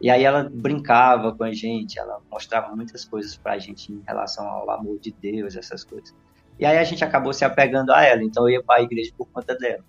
E 0.00 0.08
aí 0.08 0.24
ela 0.24 0.48
brincava 0.50 1.34
com 1.34 1.44
a 1.44 1.52
gente, 1.52 1.98
ela 1.98 2.20
mostrava 2.30 2.74
muitas 2.74 3.04
coisas 3.04 3.36
para 3.36 3.52
a 3.52 3.58
gente 3.58 3.92
em 3.92 4.02
relação 4.06 4.48
ao 4.48 4.70
amor 4.70 4.98
de 4.98 5.12
Deus, 5.12 5.56
essas 5.56 5.84
coisas. 5.84 6.14
E 6.58 6.64
aí 6.64 6.78
a 6.78 6.84
gente 6.84 7.04
acabou 7.04 7.32
se 7.32 7.44
apegando 7.44 7.92
a 7.92 8.02
ela, 8.02 8.22
então 8.22 8.48
eu 8.48 8.54
ia 8.54 8.62
para 8.62 8.80
a 8.80 8.82
igreja 8.82 9.10
por 9.16 9.26
conta 9.28 9.54
dela. 9.56 9.84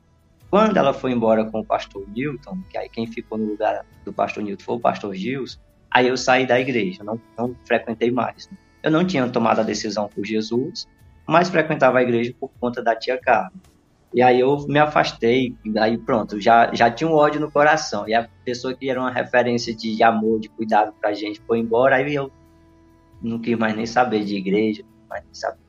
Quando 0.51 0.75
ela 0.75 0.93
foi 0.93 1.13
embora 1.13 1.45
com 1.45 1.61
o 1.61 1.65
pastor 1.65 2.05
Newton, 2.09 2.57
que 2.69 2.77
aí 2.77 2.89
quem 2.89 3.07
ficou 3.07 3.37
no 3.37 3.45
lugar 3.45 3.85
do 4.03 4.11
pastor 4.11 4.43
Newton 4.43 4.63
foi 4.65 4.75
o 4.75 4.79
pastor 4.81 5.15
Gils, 5.15 5.57
aí 5.89 6.09
eu 6.09 6.17
saí 6.17 6.45
da 6.45 6.59
igreja, 6.59 7.05
não, 7.05 7.17
não 7.37 7.55
frequentei 7.65 8.11
mais. 8.11 8.49
Eu 8.83 8.91
não 8.91 9.07
tinha 9.07 9.27
tomado 9.29 9.61
a 9.61 9.63
decisão 9.63 10.09
por 10.09 10.25
Jesus, 10.25 10.89
mas 11.25 11.49
frequentava 11.49 11.99
a 11.99 12.01
igreja 12.03 12.35
por 12.37 12.51
conta 12.59 12.83
da 12.83 12.93
tia 12.93 13.17
Carla. 13.17 13.53
E 14.13 14.21
aí 14.21 14.41
eu 14.41 14.67
me 14.67 14.77
afastei, 14.77 15.55
e 15.63 15.79
aí 15.79 15.97
pronto, 15.97 16.37
já, 16.37 16.69
já 16.73 16.91
tinha 16.91 17.09
um 17.09 17.13
ódio 17.13 17.39
no 17.39 17.49
coração. 17.49 18.05
E 18.09 18.13
a 18.13 18.27
pessoa 18.43 18.73
que 18.73 18.89
era 18.89 18.99
uma 18.99 19.09
referência 19.09 19.73
de 19.73 20.03
amor, 20.03 20.41
de 20.41 20.49
cuidado 20.49 20.93
pra 20.99 21.13
gente 21.13 21.39
foi 21.47 21.59
embora, 21.59 21.95
aí 21.95 22.13
eu 22.13 22.29
não 23.21 23.39
quis 23.39 23.57
mais 23.57 23.73
nem 23.73 23.85
saber 23.85 24.25
de 24.25 24.35
igreja, 24.35 24.83
não 24.83 25.07
mais 25.07 25.23
nem 25.23 25.33
saber 25.33 25.61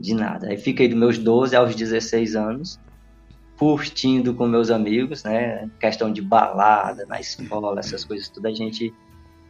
de 0.00 0.14
nada. 0.14 0.48
Aí 0.48 0.56
fiquei 0.56 0.88
dos 0.88 0.98
meus 0.98 1.18
12 1.18 1.54
aos 1.54 1.74
16 1.74 2.34
anos, 2.34 2.80
curtindo 3.62 4.34
com 4.34 4.48
meus 4.48 4.70
amigos, 4.70 5.22
né? 5.22 5.70
Questão 5.78 6.12
de 6.12 6.20
balada, 6.20 7.06
na 7.06 7.20
escola, 7.20 7.78
essas 7.78 8.04
coisas 8.04 8.28
tudo 8.28 8.46
a 8.48 8.52
gente 8.52 8.92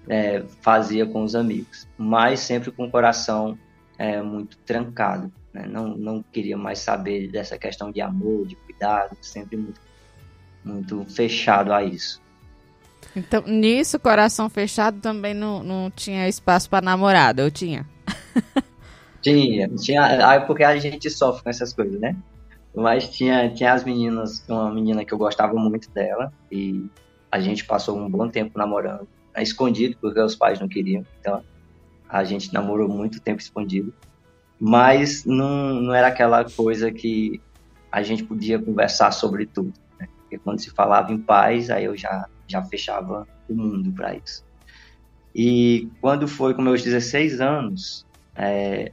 é, 0.06 0.42
fazia 0.60 1.06
com 1.06 1.24
os 1.24 1.34
amigos. 1.34 1.88
Mas 1.96 2.40
sempre 2.40 2.70
com 2.70 2.84
o 2.84 2.90
coração 2.90 3.58
é, 3.96 4.20
muito 4.20 4.58
trancado 4.58 5.32
né? 5.52 5.66
não, 5.66 5.88
não 5.96 6.22
queria 6.22 6.58
mais 6.58 6.78
saber 6.78 7.28
dessa 7.28 7.56
questão 7.56 7.90
de 7.90 8.02
amor, 8.02 8.46
de 8.46 8.54
cuidado, 8.56 9.16
sempre 9.22 9.56
muito, 9.56 9.80
muito 10.62 11.06
fechado 11.06 11.72
a 11.72 11.82
isso. 11.82 12.20
Então, 13.16 13.42
nisso, 13.46 13.98
coração 13.98 14.50
fechado 14.50 15.00
também 15.00 15.32
não, 15.32 15.62
não 15.62 15.90
tinha 15.90 16.28
espaço 16.28 16.68
para 16.68 16.84
namorada, 16.84 17.42
eu 17.42 17.50
tinha? 17.50 17.86
tinha, 19.20 19.68
tinha, 19.70 20.40
porque 20.46 20.64
a 20.64 20.76
gente 20.76 21.08
sofre 21.08 21.44
com 21.44 21.50
essas 21.50 21.72
coisas, 21.72 21.98
né? 21.98 22.14
Mas 22.74 23.08
tinha, 23.08 23.50
tinha 23.50 23.72
as 23.72 23.84
meninas, 23.84 24.44
uma 24.48 24.72
menina 24.72 25.04
que 25.04 25.12
eu 25.12 25.18
gostava 25.18 25.54
muito 25.54 25.90
dela, 25.90 26.32
e 26.50 26.86
a 27.30 27.40
gente 27.40 27.64
passou 27.64 27.98
um 27.98 28.08
bom 28.08 28.28
tempo 28.28 28.58
namorando, 28.58 29.06
escondido, 29.36 29.96
porque 30.00 30.20
os 30.20 30.34
pais 30.34 30.58
não 30.58 30.68
queriam, 30.68 31.04
então 31.20 31.42
a 32.08 32.24
gente 32.24 32.52
namorou 32.52 32.88
muito 32.88 33.20
tempo 33.20 33.40
escondido 33.40 33.92
mas 34.64 35.24
não, 35.24 35.74
não 35.74 35.92
era 35.92 36.06
aquela 36.06 36.48
coisa 36.48 36.92
que 36.92 37.40
a 37.90 38.00
gente 38.00 38.22
podia 38.22 38.60
conversar 38.60 39.10
sobre 39.10 39.44
tudo. 39.44 39.72
Né? 39.98 40.06
Porque 40.20 40.38
quando 40.38 40.60
se 40.60 40.70
falava 40.70 41.10
em 41.12 41.18
paz, 41.18 41.68
aí 41.68 41.86
eu 41.86 41.96
já, 41.96 42.28
já 42.46 42.62
fechava 42.62 43.26
o 43.48 43.54
mundo 43.56 43.90
para 43.90 44.14
isso. 44.14 44.44
E 45.34 45.88
quando 46.00 46.28
foi 46.28 46.54
com 46.54 46.62
meus 46.62 46.80
16 46.80 47.40
anos, 47.40 48.06
é, 48.36 48.92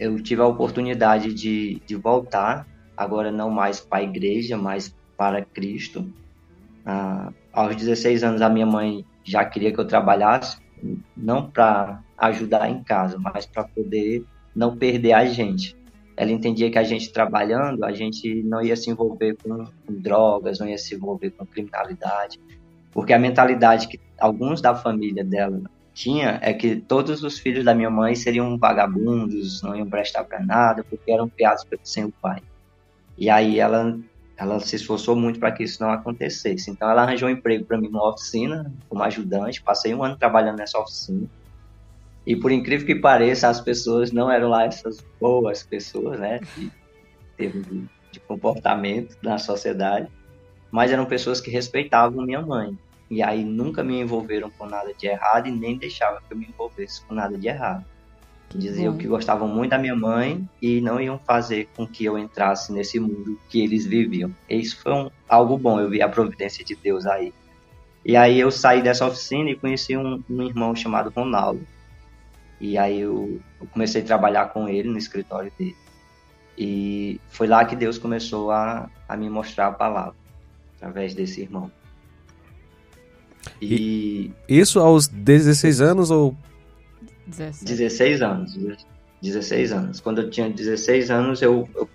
eu 0.00 0.20
tive 0.22 0.40
a 0.40 0.46
oportunidade 0.46 1.34
de, 1.34 1.82
de 1.86 1.94
voltar, 1.94 2.66
agora 2.96 3.30
não 3.30 3.50
mais 3.50 3.80
para 3.80 3.98
a 3.98 4.02
igreja, 4.02 4.56
mas 4.56 4.96
para 5.14 5.44
Cristo. 5.44 6.10
Ah, 6.86 7.30
aos 7.52 7.76
16 7.76 8.24
anos, 8.24 8.40
a 8.40 8.48
minha 8.48 8.64
mãe 8.64 9.04
já 9.22 9.44
queria 9.44 9.70
que 9.70 9.78
eu 9.78 9.86
trabalhasse, 9.86 10.56
não 11.14 11.50
para 11.50 12.02
ajudar 12.16 12.70
em 12.70 12.82
casa, 12.82 13.18
mas 13.18 13.44
para 13.44 13.64
poder 13.64 14.24
não 14.56 14.74
perder 14.74 15.12
a 15.12 15.26
gente. 15.26 15.76
Ela 16.16 16.30
entendia 16.30 16.70
que 16.70 16.78
a 16.78 16.82
gente 16.82 17.12
trabalhando, 17.12 17.84
a 17.84 17.92
gente 17.92 18.42
não 18.42 18.62
ia 18.62 18.76
se 18.76 18.90
envolver 18.90 19.36
com, 19.42 19.64
com 19.64 19.92
drogas, 20.00 20.58
não 20.58 20.66
ia 20.66 20.78
se 20.78 20.94
envolver 20.94 21.30
com 21.32 21.44
criminalidade, 21.44 22.40
porque 22.90 23.12
a 23.12 23.18
mentalidade 23.18 23.86
que 23.86 24.00
alguns 24.18 24.62
da 24.62 24.74
família 24.74 25.22
dela 25.22 25.62
tinha 25.92 26.38
é 26.42 26.52
que 26.52 26.76
todos 26.76 27.22
os 27.22 27.38
filhos 27.38 27.64
da 27.64 27.74
minha 27.74 27.90
mãe 27.90 28.14
seriam 28.14 28.56
vagabundos, 28.56 29.62
não 29.62 29.76
iam 29.76 29.88
prestar 29.88 30.24
para 30.24 30.40
nada, 30.40 30.84
porque 30.84 31.10
eram 31.10 31.28
criados 31.28 31.64
sem 31.82 32.04
o 32.04 32.12
pai. 32.12 32.42
E 33.18 33.28
aí 33.28 33.58
ela 33.58 33.98
ela 34.36 34.58
se 34.58 34.74
esforçou 34.74 35.14
muito 35.14 35.38
para 35.38 35.52
que 35.52 35.62
isso 35.62 35.82
não 35.82 35.90
acontecesse. 35.90 36.70
Então 36.70 36.90
ela 36.90 37.02
arranjou 37.02 37.28
um 37.28 37.32
emprego 37.32 37.66
para 37.66 37.76
mim 37.76 37.88
numa 37.88 38.08
oficina 38.08 38.72
como 38.88 39.02
ajudante, 39.02 39.62
passei 39.62 39.94
um 39.94 40.02
ano 40.02 40.16
trabalhando 40.16 40.56
nessa 40.56 40.78
oficina. 40.78 41.28
E 42.26 42.34
por 42.34 42.50
incrível 42.50 42.86
que 42.86 42.94
pareça, 42.94 43.48
as 43.48 43.60
pessoas 43.60 44.12
não 44.12 44.30
eram 44.30 44.48
lá 44.48 44.64
essas 44.64 45.04
boas 45.20 45.62
pessoas, 45.62 46.18
né? 46.18 46.40
De, 46.56 46.70
de, 47.38 47.84
de 48.12 48.20
comportamento 48.20 49.14
na 49.22 49.38
sociedade, 49.38 50.08
mas 50.70 50.90
eram 50.90 51.04
pessoas 51.04 51.40
que 51.40 51.50
respeitavam 51.50 52.24
minha 52.24 52.40
mãe. 52.40 52.78
E 53.10 53.22
aí 53.22 53.44
nunca 53.44 53.82
me 53.82 54.00
envolveram 54.00 54.50
com 54.50 54.66
nada 54.66 54.94
de 54.94 55.06
errado 55.06 55.48
e 55.48 55.50
nem 55.50 55.76
deixavam 55.76 56.20
que 56.26 56.32
eu 56.32 56.38
me 56.38 56.46
envolvesse 56.46 57.02
com 57.04 57.14
nada 57.14 57.36
de 57.36 57.48
errado. 57.48 57.84
Diziam 58.54 58.96
que 58.96 59.06
gostavam 59.06 59.48
muito 59.48 59.70
da 59.70 59.78
minha 59.78 59.94
mãe 59.94 60.48
e 60.60 60.80
não 60.80 61.00
iam 61.00 61.18
fazer 61.18 61.68
com 61.76 61.86
que 61.86 62.04
eu 62.04 62.18
entrasse 62.18 62.72
nesse 62.72 62.98
mundo 62.98 63.38
que 63.48 63.60
eles 63.60 63.84
viviam. 63.84 64.34
E 64.48 64.56
isso 64.56 64.80
foi 64.80 64.92
um, 64.92 65.10
algo 65.28 65.58
bom, 65.58 65.80
eu 65.80 65.88
vi 65.88 66.02
a 66.02 66.08
providência 66.08 66.64
de 66.64 66.74
Deus 66.74 67.06
aí. 67.06 67.32
E 68.04 68.16
aí 68.16 68.38
eu 68.38 68.50
saí 68.50 68.82
dessa 68.82 69.06
oficina 69.06 69.50
e 69.50 69.56
conheci 69.56 69.96
um, 69.96 70.22
um 70.28 70.42
irmão 70.42 70.74
chamado 70.74 71.10
Ronaldo, 71.10 71.64
e 72.60 72.76
aí 72.76 73.00
eu, 73.00 73.40
eu, 73.58 73.66
comecei 73.68 74.02
a 74.02 74.04
trabalhar 74.04 74.46
com 74.46 74.68
ele 74.68 74.88
no 74.88 74.98
escritório 74.98 75.50
dele. 75.58 75.76
E 76.58 77.18
foi 77.30 77.46
lá 77.46 77.64
que 77.64 77.74
Deus 77.74 77.96
começou 77.96 78.50
a, 78.50 78.90
a 79.08 79.16
me 79.16 79.30
mostrar 79.30 79.68
a 79.68 79.72
palavra, 79.72 80.14
através 80.76 81.14
desse 81.14 81.40
irmão. 81.40 81.72
E, 83.60 84.30
e 84.48 84.58
isso 84.58 84.80
aos 84.80 85.06
16 85.08 85.80
anos 85.80 86.10
ou 86.10 86.36
17. 87.26 87.64
16 87.64 88.22
anos. 88.22 88.58
16 89.22 89.72
anos. 89.72 90.00
Quando 90.00 90.22
eu 90.22 90.30
tinha 90.30 90.48
16 90.48 91.10
anos, 91.10 91.42
eu, 91.42 91.68
eu 91.74 91.88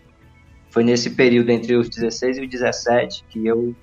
foi 0.70 0.84
nesse 0.84 1.12
período 1.12 1.50
entre 1.52 1.76
os 1.76 1.90
16 1.90 2.38
e 2.38 2.42
os 2.42 2.50
17 2.50 3.24
que 3.30 3.46
eu 3.46 3.76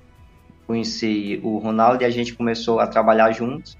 conheci 0.66 1.40
o 1.42 1.58
Ronaldo 1.58 2.02
e 2.02 2.06
a 2.06 2.10
gente 2.10 2.34
começou 2.34 2.80
a 2.80 2.86
trabalhar 2.86 3.32
juntos. 3.32 3.76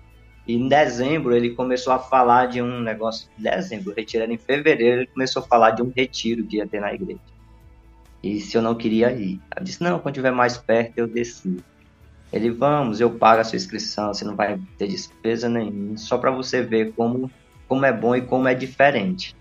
E 0.47 0.55
em 0.55 0.69
dezembro 0.69 1.35
ele 1.35 1.51
começou 1.51 1.93
a 1.93 1.99
falar 1.99 2.47
de 2.47 2.61
um 2.61 2.81
negócio. 2.81 3.29
Em 3.39 3.43
dezembro, 3.43 3.93
o 3.93 3.95
retiro 3.95 4.25
era 4.25 4.33
em 4.33 4.39
fevereiro, 4.39 5.03
ele 5.03 5.07
começou 5.07 5.43
a 5.43 5.47
falar 5.47 5.71
de 5.71 5.83
um 5.83 5.93
retiro 5.95 6.45
que 6.45 6.57
ia 6.57 6.67
ter 6.67 6.81
na 6.81 6.93
igreja. 6.93 7.21
E 8.23 8.41
se 8.41 8.57
eu 8.57 8.63
não 8.63 8.75
queria 8.75 9.13
ir. 9.13 9.41
Eu 9.57 9.63
disse: 9.63 9.83
não, 9.83 9.99
quando 9.99 10.15
estiver 10.15 10.33
mais 10.33 10.57
perto 10.57 10.97
eu 10.97 11.07
decido. 11.07 11.63
Ele, 12.33 12.51
vamos, 12.51 13.01
eu 13.01 13.11
pago 13.11 13.41
a 13.41 13.45
sua 13.45 13.57
inscrição, 13.57 14.13
você 14.13 14.25
não 14.25 14.35
vai 14.35 14.59
ter 14.79 14.89
despesa 14.89 15.49
nenhuma, 15.49 15.97
só 15.99 16.17
para 16.17 16.31
você 16.31 16.63
ver 16.63 16.93
como, 16.95 17.31
como 17.69 17.85
é 17.85 17.93
bom 17.93 18.17
e 18.17 18.23
como 18.23 18.49
é 18.49 18.55
diferente. 18.55 19.37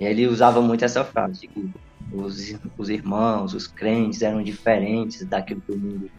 E 0.00 0.04
ele 0.04 0.26
usava 0.26 0.60
muito 0.60 0.84
essa 0.84 1.04
frase, 1.04 1.46
que 1.46 1.70
os, 2.12 2.58
os 2.76 2.88
irmãos, 2.90 3.54
os 3.54 3.68
crentes 3.68 4.22
eram 4.22 4.42
diferentes 4.42 5.24
daquilo 5.24 5.60
que 5.60 5.72
o 5.72 5.78
mundo 5.78 6.10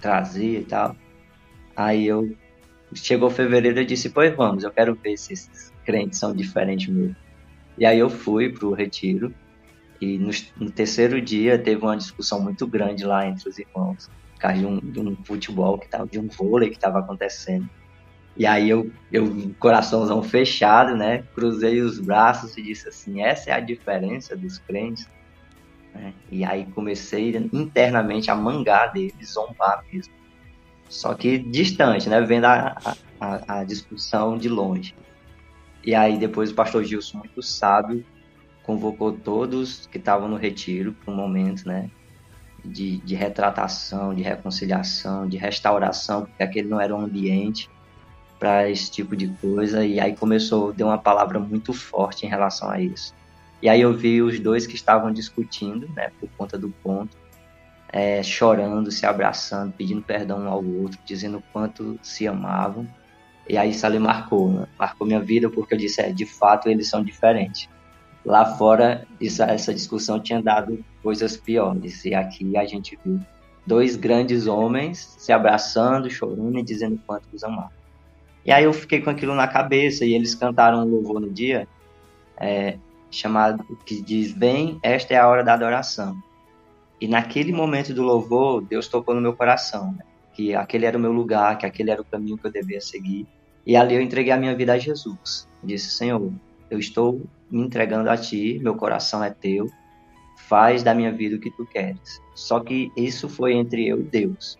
trazia 0.00 0.58
e 0.58 0.64
tal. 0.64 0.94
Aí 1.74 2.06
eu 2.06 2.36
Chegou 2.94 3.30
fevereiro 3.30 3.80
e 3.80 3.86
disse, 3.86 4.10
pois 4.10 4.34
vamos, 4.34 4.64
eu 4.64 4.70
quero 4.70 4.94
ver 4.94 5.16
se 5.16 5.32
esses 5.32 5.72
crentes 5.84 6.18
são 6.18 6.34
diferentes 6.34 6.88
mesmo. 6.88 7.16
E 7.78 7.86
aí 7.86 7.98
eu 7.98 8.10
fui 8.10 8.50
para 8.50 8.66
o 8.66 8.74
retiro 8.74 9.34
e 10.00 10.18
no, 10.18 10.30
no, 10.58 10.70
terceiro 10.70 11.20
dia 11.20 11.58
teve 11.58 11.82
uma 11.82 11.96
discussão 11.96 12.40
muito 12.40 12.66
grande 12.66 13.04
lá 13.04 13.26
entre 13.26 13.48
os 13.48 13.58
irmãos, 13.58 14.10
causa 14.42 14.58
de 14.58 14.66
um, 14.66 14.78
de 14.78 15.00
um 15.00 15.16
futebol 15.24 15.78
que 15.78 15.88
tava, 15.88 16.06
de 16.06 16.18
um 16.18 16.28
vôlei 16.28 16.68
que 16.68 16.76
estava 16.76 16.98
acontecendo. 16.98 17.68
E 18.36 18.46
aí 18.46 18.68
eu, 18.68 18.90
eu, 19.12 19.54
coraçãozão 19.58 20.22
fechado, 20.22 20.96
né? 20.96 21.22
Cruzei 21.34 21.80
os 21.80 21.98
braços 21.98 22.56
e 22.56 22.62
disse 22.62 22.88
assim: 22.88 23.22
essa 23.22 23.50
é 23.50 23.52
a 23.52 23.60
diferença 23.60 24.36
dos 24.36 24.58
crentes. 24.58 25.08
Né? 25.94 26.14
E 26.30 26.44
aí 26.44 26.66
comecei 26.74 27.36
internamente 27.52 28.30
a 28.30 28.34
mangar 28.34 28.92
deles, 28.92 29.32
zombar 29.32 29.84
mesmo. 29.92 30.12
Só 30.88 31.14
que 31.14 31.38
distante, 31.38 32.08
né? 32.08 32.20
Vendo 32.22 32.46
a, 32.46 32.96
a, 33.20 33.60
a 33.60 33.64
discussão 33.64 34.36
de 34.36 34.48
longe. 34.48 34.94
E 35.84 35.94
aí 35.94 36.18
depois 36.18 36.50
o 36.50 36.54
pastor 36.54 36.84
Gilson, 36.84 37.18
muito 37.18 37.42
sábio, 37.42 38.04
convocou 38.62 39.12
todos 39.12 39.86
que 39.86 39.98
estavam 39.98 40.28
no 40.28 40.36
retiro 40.36 40.92
para 40.92 41.12
um 41.12 41.16
momento, 41.16 41.66
né? 41.66 41.90
De, 42.64 42.98
de 42.98 43.14
retratação, 43.14 44.14
de 44.14 44.22
reconciliação, 44.22 45.28
de 45.28 45.36
restauração, 45.36 46.26
porque 46.26 46.42
aquele 46.42 46.68
não 46.68 46.80
era 46.80 46.94
um 46.94 47.00
ambiente 47.00 47.68
para 48.38 48.70
esse 48.70 48.90
tipo 48.90 49.16
de 49.16 49.28
coisa. 49.40 49.84
E 49.84 49.98
aí 49.98 50.16
começou, 50.16 50.72
deu 50.72 50.86
uma 50.86 50.98
palavra 50.98 51.38
muito 51.38 51.72
forte 51.72 52.24
em 52.24 52.28
relação 52.28 52.70
a 52.70 52.80
isso. 52.80 53.14
E 53.62 53.68
aí 53.68 53.80
eu 53.80 53.96
vi 53.96 54.20
os 54.20 54.40
dois 54.40 54.66
que 54.66 54.74
estavam 54.74 55.12
discutindo, 55.12 55.88
né, 55.94 56.10
por 56.18 56.28
conta 56.36 56.58
do 56.58 56.68
ponto, 56.68 57.16
é, 57.92 58.22
chorando, 58.22 58.90
se 58.90 59.06
abraçando, 59.06 59.72
pedindo 59.72 60.02
perdão 60.02 60.40
um 60.40 60.48
ao 60.48 60.64
outro, 60.64 60.98
dizendo 61.04 61.38
o 61.38 61.42
quanto 61.52 61.98
se 62.02 62.26
amavam. 62.26 62.88
E 63.48 63.56
aí 63.56 63.70
isso 63.70 63.86
ali 63.86 63.98
marcou, 63.98 64.50
né? 64.50 64.66
marcou 64.78 65.06
minha 65.06 65.20
vida, 65.20 65.50
porque 65.50 65.74
eu 65.74 65.78
disse, 65.78 66.00
é, 66.00 66.10
de 66.10 66.24
fato 66.24 66.68
eles 66.68 66.88
são 66.88 67.04
diferentes. 67.04 67.68
Lá 68.24 68.56
fora, 68.56 69.06
essa 69.20 69.74
discussão 69.74 70.18
tinha 70.18 70.42
dado 70.42 70.84
coisas 71.02 71.36
piores, 71.36 72.04
e 72.04 72.14
aqui 72.14 72.56
a 72.56 72.64
gente 72.64 72.98
viu 73.04 73.20
dois 73.66 73.96
grandes 73.96 74.46
homens 74.46 75.14
se 75.18 75.32
abraçando, 75.32 76.10
chorando 76.10 76.58
e 76.58 76.62
dizendo 76.62 77.00
quanto 77.06 77.24
os 77.32 77.42
amavam. 77.44 77.70
E 78.44 78.50
aí 78.50 78.64
eu 78.64 78.72
fiquei 78.72 79.00
com 79.00 79.10
aquilo 79.10 79.34
na 79.34 79.46
cabeça, 79.46 80.04
e 80.04 80.14
eles 80.14 80.34
cantaram 80.34 80.80
um 80.80 80.88
louvor 80.88 81.20
no 81.20 81.30
dia, 81.30 81.68
é, 82.36 82.76
chamado 83.10 83.64
que 83.86 84.00
diz: 84.00 84.32
Vem, 84.32 84.78
esta 84.82 85.14
é 85.14 85.18
a 85.18 85.28
hora 85.28 85.44
da 85.44 85.54
adoração. 85.54 86.16
E 87.00 87.06
naquele 87.06 87.52
momento 87.52 87.92
do 87.92 88.02
louvor, 88.02 88.62
Deus 88.62 88.88
tocou 88.88 89.14
no 89.14 89.20
meu 89.20 89.34
coração, 89.34 89.92
né? 89.92 90.04
que 90.34 90.54
aquele 90.54 90.86
era 90.86 90.96
o 90.96 91.00
meu 91.00 91.12
lugar, 91.12 91.58
que 91.58 91.66
aquele 91.66 91.90
era 91.90 92.00
o 92.00 92.04
caminho 92.04 92.38
que 92.38 92.46
eu 92.46 92.50
devia 92.50 92.80
seguir. 92.80 93.26
E 93.66 93.76
ali 93.76 93.94
eu 93.94 94.00
entreguei 94.00 94.32
a 94.32 94.36
minha 94.36 94.54
vida 94.54 94.72
a 94.72 94.78
Jesus. 94.78 95.48
Disse: 95.62 95.90
Senhor, 95.90 96.32
eu 96.70 96.78
estou 96.78 97.22
me 97.50 97.60
entregando 97.60 98.10
a 98.10 98.16
Ti, 98.16 98.58
meu 98.62 98.74
coração 98.74 99.22
é 99.22 99.30
Teu, 99.30 99.70
faz 100.48 100.82
da 100.82 100.94
minha 100.94 101.12
vida 101.12 101.36
o 101.36 101.40
que 101.40 101.50
Tu 101.50 101.64
queres. 101.66 102.20
Só 102.34 102.60
que 102.60 102.90
isso 102.96 103.28
foi 103.28 103.54
entre 103.54 103.88
eu 103.88 104.00
e 104.00 104.04
Deus. 104.04 104.58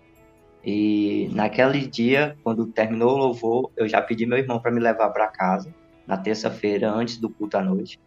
E 0.64 1.28
naquele 1.32 1.86
dia, 1.86 2.36
quando 2.44 2.66
terminou 2.66 3.14
o 3.14 3.18
louvor, 3.18 3.70
eu 3.76 3.88
já 3.88 4.00
pedi 4.00 4.26
meu 4.26 4.38
irmão 4.38 4.60
para 4.60 4.70
me 4.70 4.80
levar 4.80 5.10
para 5.10 5.26
casa 5.28 5.74
na 6.06 6.16
terça-feira, 6.16 6.90
antes 6.90 7.18
do 7.18 7.28
culto 7.28 7.56
à 7.56 7.62
noite. 7.62 7.98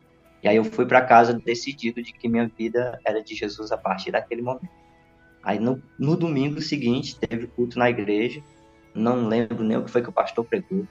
E 0.41 0.48
aí 0.48 0.55
eu 0.55 0.63
fui 0.63 0.86
para 0.86 1.01
casa 1.01 1.34
decidido 1.34 2.01
de 2.01 2.13
que 2.13 2.29
minha 2.29 2.48
vida 2.48 3.00
era 3.05 3.22
de 3.22 3.36
Jesus 3.36 3.72
a 3.72 3.77
partir 3.77 4.12
daquele 4.12 4.41
momento. 4.41 4.70
Aí 5.44 5.60
no, 5.60 5.82
no 6.00 6.15
domingo 6.15 6.62
seguinte 6.62 7.20
teve 7.20 7.48
culto 7.48 7.77
na 7.77 7.89
igreja, 7.89 8.41
não 8.94 9.27
lembro 9.27 9.63
nem 9.63 9.77
o 9.77 9.84
que 9.84 9.91
foi 9.91 10.01
que 10.01 10.10
o 10.10 10.13
pastor 10.13 10.46
pregou. 10.46 10.88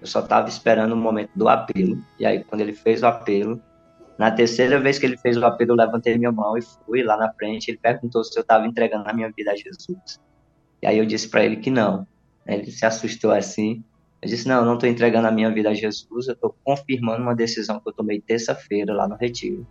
Eu 0.00 0.06
só 0.06 0.20
estava 0.20 0.48
esperando 0.48 0.92
o 0.92 0.96
momento 0.96 1.30
do 1.34 1.48
apelo. 1.48 1.98
E 2.18 2.26
aí 2.26 2.44
quando 2.44 2.60
ele 2.60 2.72
fez 2.72 3.02
o 3.02 3.06
apelo, 3.06 3.60
na 4.18 4.30
terceira 4.30 4.80
vez 4.80 4.98
que 4.98 5.04
ele 5.04 5.16
fez 5.18 5.36
o 5.36 5.44
apelo, 5.44 5.72
eu 5.72 5.76
levantei 5.76 6.16
minha 6.16 6.32
mão 6.32 6.56
e 6.56 6.62
fui 6.62 7.02
lá 7.02 7.16
na 7.16 7.32
frente. 7.34 7.68
Ele 7.70 7.78
perguntou 7.78 8.24
se 8.24 8.38
eu 8.38 8.42
estava 8.42 8.66
entregando 8.66 9.08
a 9.08 9.12
minha 9.12 9.30
vida 9.30 9.52
a 9.52 9.56
Jesus. 9.56 10.20
E 10.82 10.86
aí 10.86 10.98
eu 10.98 11.04
disse 11.04 11.28
para 11.28 11.44
ele 11.44 11.56
que 11.56 11.70
não. 11.70 12.06
Ele 12.46 12.70
se 12.70 12.86
assustou 12.86 13.30
assim. 13.30 13.84
Eu 14.22 14.28
disse: 14.28 14.48
Não, 14.48 14.60
eu 14.60 14.64
não 14.64 14.74
estou 14.74 14.88
entregando 14.88 15.28
a 15.28 15.30
minha 15.30 15.50
vida 15.52 15.70
a 15.70 15.74
Jesus, 15.74 16.28
eu 16.28 16.34
estou 16.34 16.54
confirmando 16.64 17.22
uma 17.22 17.34
decisão 17.34 17.78
que 17.80 17.88
eu 17.88 17.92
tomei 17.92 18.20
terça-feira 18.20 18.94
lá 18.94 19.06
no 19.06 19.16
Retiro, 19.16 19.66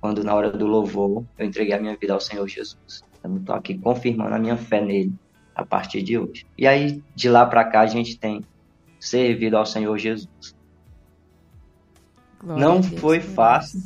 quando 0.00 0.22
na 0.22 0.34
hora 0.34 0.50
do 0.50 0.66
louvor 0.66 1.24
eu 1.38 1.46
entreguei 1.46 1.74
a 1.74 1.80
minha 1.80 1.96
vida 1.96 2.12
ao 2.12 2.20
Senhor 2.20 2.46
Jesus. 2.46 3.02
Eu 3.24 3.36
estou 3.36 3.54
aqui 3.54 3.78
confirmando 3.78 4.34
a 4.34 4.38
minha 4.38 4.56
fé 4.56 4.80
nele 4.80 5.12
a 5.54 5.64
partir 5.64 6.02
de 6.02 6.18
hoje. 6.18 6.44
E 6.58 6.66
aí, 6.66 7.02
de 7.14 7.28
lá 7.30 7.46
para 7.46 7.64
cá, 7.64 7.80
a 7.80 7.86
gente 7.86 8.18
tem 8.18 8.44
servido 9.00 9.56
ao 9.56 9.64
Senhor 9.64 9.96
Jesus. 9.96 10.54
Glória 12.40 12.64
não 12.64 12.82
foi 12.82 13.20
fácil. 13.20 13.82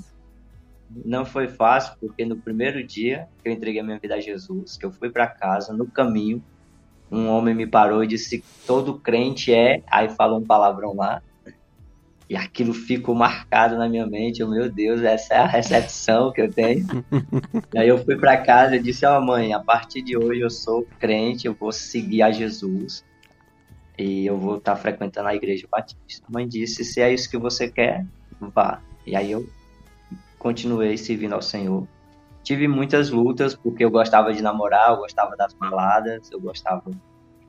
Não 1.05 1.25
foi 1.25 1.49
fácil, 1.49 1.95
porque 2.01 2.25
no 2.25 2.37
primeiro 2.37 2.85
dia 2.85 3.29
que 3.43 3.49
eu 3.49 3.53
entreguei 3.53 3.81
a 3.81 3.85
minha 3.85 3.99
vida 3.99 4.17
a 4.17 4.21
Jesus, 4.21 4.77
que 4.77 4.85
eu 4.85 4.91
fui 4.91 5.11
para 5.11 5.27
casa, 5.27 5.73
no 5.73 5.87
caminho, 5.87 6.43
um 7.11 7.29
homem 7.29 7.55
me 7.55 7.67
parou 7.67 8.03
e 8.03 8.07
disse 8.07 8.43
todo 8.67 8.99
crente 8.99 9.53
é, 9.53 9.83
aí 9.87 10.09
falou 10.09 10.39
um 10.39 10.45
palavrão 10.45 10.95
lá, 10.95 11.23
e 12.29 12.37
aquilo 12.37 12.73
ficou 12.73 13.13
marcado 13.13 13.77
na 13.77 13.89
minha 13.89 14.07
mente, 14.07 14.41
eu, 14.41 14.49
meu 14.49 14.71
Deus, 14.71 15.03
essa 15.03 15.35
é 15.35 15.39
a 15.39 15.47
recepção 15.47 16.33
que 16.33 16.41
eu 16.41 16.49
tenho. 16.49 16.87
e 17.75 17.79
aí 17.79 17.89
eu 17.89 17.99
fui 18.05 18.17
para 18.17 18.37
casa 18.37 18.77
e 18.77 18.83
disse, 18.83 19.05
ó 19.05 19.19
oh, 19.19 19.21
mãe, 19.21 19.53
a 19.53 19.59
partir 19.59 20.01
de 20.01 20.17
hoje 20.17 20.41
eu 20.41 20.51
sou 20.51 20.87
crente, 21.01 21.49
eu 21.49 21.55
vou 21.55 21.73
seguir 21.73 22.23
a 22.23 22.31
Jesus, 22.31 23.05
e 23.99 24.27
eu 24.27 24.39
vou 24.39 24.59
estar 24.59 24.77
tá 24.77 24.81
frequentando 24.81 25.29
a 25.29 25.35
igreja 25.35 25.67
batista. 25.71 26.25
A 26.29 26.33
mãe 26.33 26.47
disse, 26.47 26.85
se 26.85 27.01
é 27.01 27.13
isso 27.13 27.29
que 27.29 27.37
você 27.37 27.69
quer, 27.69 28.07
vá. 28.41 28.81
E 29.05 29.17
aí 29.17 29.33
eu 29.33 29.45
continuei 30.41 30.97
servindo 30.97 31.35
ao 31.35 31.43
Senhor 31.43 31.87
tive 32.43 32.67
muitas 32.67 33.11
lutas 33.11 33.55
porque 33.55 33.85
eu 33.85 33.91
gostava 33.91 34.33
de 34.33 34.43
namorar, 34.43 34.91
eu 34.91 34.97
gostava 34.97 35.37
das 35.37 35.53
baladas, 35.55 36.31
eu 36.31 36.41
gostava 36.41 36.91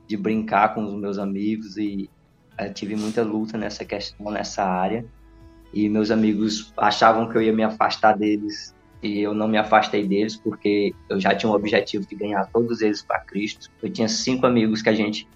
de 0.06 0.16
brincar 0.16 0.74
com 0.74 0.84
os 0.84 0.94
meus 0.94 1.18
amigos 1.18 1.76
e 1.76 2.10
eh, 2.58 2.68
tive 2.68 2.96
muita 2.96 3.22
luta 3.22 3.56
nessa 3.56 3.84
questão, 3.84 4.30
nessa 4.30 4.64
área. 4.64 5.04
E 5.72 5.88
meus 5.88 6.10
amigos 6.10 6.72
achavam 6.76 7.28
que 7.28 7.36
eu 7.36 7.42
ia 7.42 7.52
me 7.52 7.62
afastar 7.62 8.16
deles 8.16 8.74
e 9.02 9.20
eu 9.20 9.34
não 9.34 9.48
me 9.48 9.56
afastei 9.56 10.06
deles 10.06 10.36
porque 10.36 10.94
eu 11.08 11.18
já 11.18 11.34
tinha 11.34 11.50
um 11.50 11.54
objetivo 11.54 12.06
de 12.06 12.14
ganhar 12.14 12.46
todos 12.52 12.82
eles 12.82 13.02
para 13.02 13.20
Cristo. 13.20 13.70
Eu 13.82 13.90
tinha 13.90 14.08
cinco 14.08 14.46
amigos 14.46 14.82
que 14.82 14.90
a 14.90 14.94
gente 14.94 15.26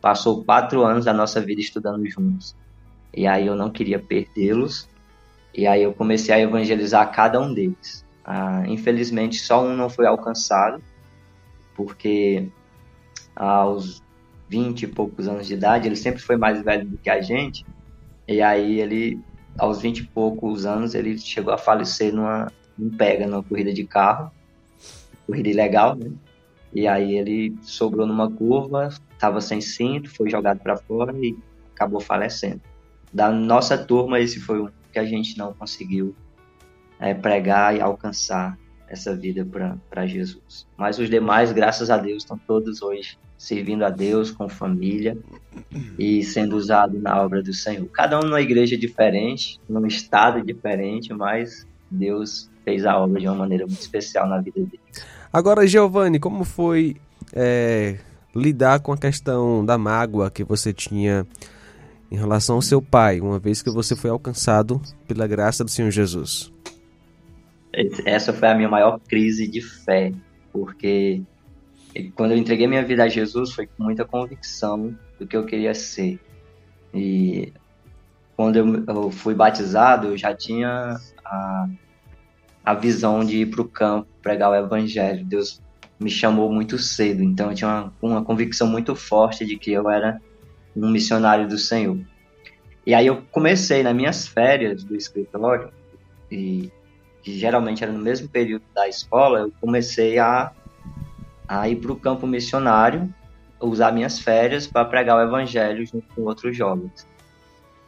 passou 0.00 0.44
quatro 0.44 0.84
anos 0.84 1.04
da 1.04 1.12
nossa 1.12 1.40
vida 1.40 1.60
estudando 1.60 2.04
juntos. 2.06 2.56
E 3.16 3.26
aí 3.26 3.46
eu 3.46 3.54
não 3.54 3.70
queria 3.70 4.00
perdê-los. 4.00 4.88
E 5.54 5.66
aí 5.66 5.82
eu 5.82 5.94
comecei 5.94 6.34
a 6.34 6.40
evangelizar 6.40 7.12
cada 7.12 7.40
um 7.40 7.54
deles. 7.54 8.04
Ah, 8.24 8.64
infelizmente, 8.66 9.38
só 9.38 9.64
um 9.64 9.76
não 9.76 9.88
foi 9.88 10.06
alcançado, 10.06 10.82
porque 11.76 12.48
aos 13.36 14.02
20 14.48 14.82
e 14.82 14.86
poucos 14.88 15.28
anos 15.28 15.46
de 15.46 15.54
idade, 15.54 15.88
ele 15.88 15.96
sempre 15.96 16.22
foi 16.22 16.36
mais 16.36 16.62
velho 16.62 16.86
do 16.86 16.98
que 16.98 17.10
a 17.10 17.20
gente, 17.20 17.64
e 18.26 18.40
aí 18.40 18.80
ele, 18.80 19.20
aos 19.58 19.80
20 19.80 19.98
e 19.98 20.06
poucos 20.08 20.66
anos, 20.66 20.94
ele 20.94 21.18
chegou 21.18 21.52
a 21.52 21.58
falecer 21.58 22.12
numa, 22.12 22.50
num 22.76 22.90
pega, 22.96 23.26
numa 23.26 23.42
corrida 23.42 23.72
de 23.72 23.84
carro, 23.84 24.30
corrida 25.26 25.48
ilegal, 25.48 25.94
né? 25.94 26.10
E 26.72 26.88
aí 26.88 27.14
ele 27.14 27.56
sobrou 27.62 28.06
numa 28.06 28.30
curva, 28.30 28.88
estava 29.12 29.40
sem 29.40 29.60
cinto, 29.60 30.10
foi 30.10 30.28
jogado 30.28 30.58
para 30.60 30.76
fora 30.76 31.14
e 31.16 31.36
acabou 31.72 32.00
falecendo. 32.00 32.60
Da 33.12 33.30
nossa 33.30 33.78
turma, 33.78 34.18
esse 34.18 34.40
foi 34.40 34.60
um 34.60 34.68
que 34.94 34.98
a 35.00 35.04
gente 35.04 35.36
não 35.36 35.52
conseguiu 35.52 36.14
é, 37.00 37.12
pregar 37.12 37.76
e 37.76 37.80
alcançar 37.80 38.56
essa 38.88 39.14
vida 39.14 39.46
para 39.90 40.06
Jesus. 40.06 40.66
Mas 40.76 40.98
os 40.98 41.10
demais, 41.10 41.52
graças 41.52 41.90
a 41.90 41.98
Deus, 41.98 42.22
estão 42.22 42.38
todos 42.38 42.80
hoje 42.80 43.18
servindo 43.36 43.84
a 43.84 43.90
Deus 43.90 44.30
com 44.30 44.48
família 44.48 45.18
e 45.98 46.22
sendo 46.22 46.56
usado 46.56 46.98
na 47.00 47.20
obra 47.20 47.42
do 47.42 47.52
Senhor. 47.52 47.86
Cada 47.92 48.18
um 48.18 48.22
numa 48.22 48.40
igreja 48.40 48.76
diferente, 48.78 49.60
num 49.68 49.84
estado 49.86 50.40
diferente, 50.40 51.12
mas 51.12 51.66
Deus 51.90 52.48
fez 52.64 52.86
a 52.86 52.96
obra 52.96 53.20
de 53.20 53.26
uma 53.26 53.34
maneira 53.34 53.66
muito 53.66 53.80
especial 53.80 54.28
na 54.28 54.40
vida 54.40 54.60
deles. 54.60 55.04
Agora, 55.32 55.66
Giovanni, 55.66 56.20
como 56.20 56.44
foi 56.44 56.96
é, 57.32 57.98
lidar 58.34 58.78
com 58.78 58.92
a 58.92 58.96
questão 58.96 59.64
da 59.64 59.76
mágoa 59.76 60.30
que 60.30 60.44
você 60.44 60.72
tinha 60.72 61.26
em 62.10 62.16
relação 62.16 62.56
ao 62.56 62.62
seu 62.62 62.80
pai, 62.80 63.20
uma 63.20 63.38
vez 63.38 63.62
que 63.62 63.70
você 63.70 63.96
foi 63.96 64.10
alcançado 64.10 64.80
pela 65.06 65.26
graça 65.26 65.64
do 65.64 65.70
Senhor 65.70 65.90
Jesus? 65.90 66.52
essa 68.04 68.32
foi 68.32 68.48
a 68.48 68.54
minha 68.54 68.68
maior 68.68 69.00
crise 69.00 69.48
de 69.48 69.60
fé, 69.60 70.12
porque 70.52 71.20
quando 72.14 72.32
eu 72.32 72.38
entreguei 72.38 72.66
minha 72.66 72.84
vida 72.84 73.04
a 73.04 73.08
Jesus 73.08 73.52
foi 73.52 73.66
com 73.66 73.82
muita 73.82 74.04
convicção 74.04 74.96
do 75.18 75.26
que 75.26 75.36
eu 75.36 75.44
queria 75.44 75.74
ser. 75.74 76.20
E 76.92 77.52
quando 78.36 78.56
eu, 78.56 79.10
fui 79.10 79.34
batizado, 79.34 80.08
eu 80.08 80.16
já 80.16 80.34
tinha 80.34 80.96
a, 81.24 81.68
a 82.64 82.74
visão 82.74 83.24
de 83.24 83.38
ir 83.38 83.46
para 83.46 83.62
o 83.62 83.68
campo 83.68 84.08
pregar 84.22 84.50
o 84.50 84.54
evangelho. 84.54 85.24
Deus 85.24 85.62
me 85.98 86.10
chamou 86.10 86.52
muito 86.52 86.78
cedo, 86.78 87.22
então 87.22 87.50
eu 87.50 87.54
tinha 87.54 87.70
uma, 87.70 87.92
uma 88.02 88.24
convicção 88.24 88.66
muito 88.66 88.94
forte 88.94 89.44
de 89.44 89.56
que 89.56 89.72
eu 89.72 89.88
era 89.88 90.20
um 90.76 90.90
missionário 90.90 91.48
do 91.48 91.58
Senhor. 91.58 91.98
E 92.86 92.94
aí 92.94 93.06
eu 93.06 93.22
comecei 93.30 93.82
nas 93.82 93.94
minhas 93.94 94.26
férias 94.26 94.84
do 94.84 94.94
escritório 94.94 95.70
e 96.30 96.70
que 97.22 97.38
geralmente 97.38 97.82
era 97.82 97.92
no 97.92 97.98
mesmo 97.98 98.28
período 98.28 98.64
da 98.74 98.86
escola, 98.86 99.40
eu 99.40 99.52
comecei 99.60 100.18
a, 100.18 100.52
a 101.48 101.68
ir 101.68 101.76
para 101.76 101.92
o 101.92 101.96
campo 101.96 102.26
missionário 102.26 103.12
usar 103.60 103.92
minhas 103.92 104.18
férias 104.18 104.66
para 104.66 104.84
pregar 104.84 105.16
o 105.16 105.22
evangelho 105.22 105.86
junto 105.86 106.06
com 106.14 106.22
outros 106.22 106.54
jovens. 106.54 107.06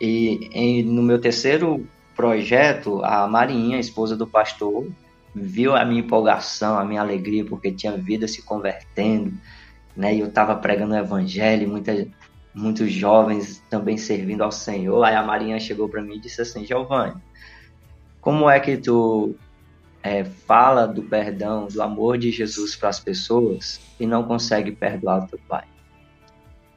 E 0.01 0.49
em, 0.53 0.83
no 0.83 1.03
meu 1.03 1.21
terceiro 1.21 1.87
projeto, 2.15 3.05
a 3.05 3.27
Marinha, 3.27 3.79
esposa 3.79 4.17
do 4.17 4.27
pastor, 4.27 4.89
viu 5.35 5.77
a 5.77 5.85
minha 5.85 6.01
empolgação, 6.01 6.79
a 6.79 6.85
minha 6.85 7.03
alegria, 7.03 7.45
porque 7.45 7.71
tinha 7.71 7.93
vida 7.93 8.27
se 8.27 8.43
convertendo, 8.43 9.35
né? 9.95 10.15
E 10.15 10.21
eu 10.21 10.29
estava 10.29 10.57
pregando 10.57 10.95
o 10.95 10.99
evangelho, 10.99 11.69
muita, 11.69 11.93
muitos 12.57 12.91
jovens 12.91 13.63
também 13.69 13.99
servindo 13.99 14.43
ao 14.43 14.51
Senhor. 14.51 15.05
Aí 15.05 15.15
a 15.15 15.23
Marinha 15.23 15.61
chegou 15.61 15.89
para 15.89 16.03
mim 16.03 16.17
e 16.17 16.21
disse 16.21 16.41
assim: 16.41 16.65
Giovanni, 16.65 17.21
como 18.21 18.49
é 18.49 18.59
que 18.59 18.79
tu 18.79 19.37
é, 20.03 20.25
fala 20.25 20.87
do 20.87 21.03
perdão, 21.03 21.69
do 21.69 21.83
amor 21.83 22.17
de 22.17 22.31
Jesus 22.31 22.75
para 22.75 22.89
as 22.89 22.99
pessoas 22.99 23.79
e 24.01 24.07
não 24.07 24.25
consegue 24.25 24.73
perdoar 24.73 25.25
o 25.25 25.27
teu 25.29 25.39
pai? 25.47 25.65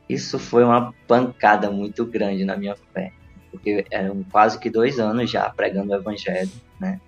Isso 0.09 0.37
foi 0.37 0.63
uma 0.65 0.93
pancada 1.07 1.71
muito 1.71 2.05
grande 2.05 2.43
na 2.43 2.57
minha 2.57 2.75
fé, 2.93 3.13
porque 3.49 3.85
eram 3.89 4.23
quase 4.31 4.59
que 4.59 4.69
dois 4.69 4.99
anos 4.99 5.31
já 5.31 5.49
pregando 5.49 5.91
o 5.91 5.95
evangelho, 5.95 6.51
né? 6.79 6.99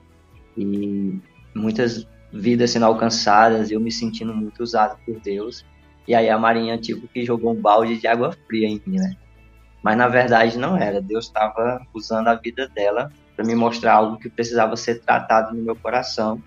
E 0.56 1.20
muitas 1.54 2.08
vidas 2.32 2.72
sendo 2.72 2.86
alcançadas, 2.86 3.72
eu 3.72 3.80
me 3.80 3.92
sentindo 3.92 4.34
muito 4.34 4.64
usado 4.64 4.98
por 5.06 5.20
Deus. 5.20 5.66
E 6.08 6.16
aí 6.16 6.30
a 6.30 6.38
Marinha, 6.38 6.78
tipo, 6.78 7.08
que 7.08 7.26
jogou 7.26 7.52
um 7.52 7.62
balde 7.62 7.98
de 7.98 8.08
água 8.08 8.36
fria 8.48 8.68
em 8.68 8.82
mim, 8.86 8.98
né? 8.98 9.16
Mas 9.84 9.98
na 9.98 10.08
verdade 10.08 10.58
não 10.58 10.78
era. 10.78 11.02
Deus 11.02 11.26
estava 11.26 11.82
usando 11.94 12.28
a 12.28 12.36
vida 12.36 12.68
dela 12.68 13.12
para 13.36 13.46
me 13.46 13.56
mostrar 13.56 13.94
algo 13.94 14.18
que 14.18 14.30
precisava 14.30 14.76
ser 14.76 15.02
tratado 15.02 15.56
no 15.56 15.64
meu 15.64 15.76
coração. 15.76 16.42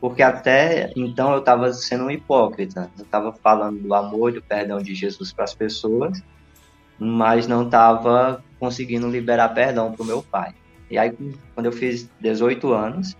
Porque 0.00 0.22
até 0.22 0.92
então 0.96 1.32
eu 1.32 1.40
estava 1.40 1.72
sendo 1.72 2.04
um 2.04 2.10
hipócrita. 2.10 2.90
Eu 2.98 3.04
estava 3.04 3.32
falando 3.32 3.80
do 3.80 3.94
amor 3.94 4.30
e 4.30 4.34
do 4.34 4.42
perdão 4.42 4.78
de 4.78 4.94
Jesus 4.94 5.32
para 5.32 5.44
as 5.44 5.54
pessoas, 5.54 6.22
mas 6.98 7.46
não 7.46 7.64
estava 7.64 8.42
conseguindo 8.60 9.08
liberar 9.08 9.48
perdão 9.50 9.92
para 9.92 10.02
o 10.02 10.06
meu 10.06 10.22
pai. 10.22 10.54
E 10.90 10.96
aí, 10.96 11.14
quando 11.54 11.66
eu 11.66 11.72
fiz 11.72 12.08
18 12.20 12.72
anos, 12.72 13.16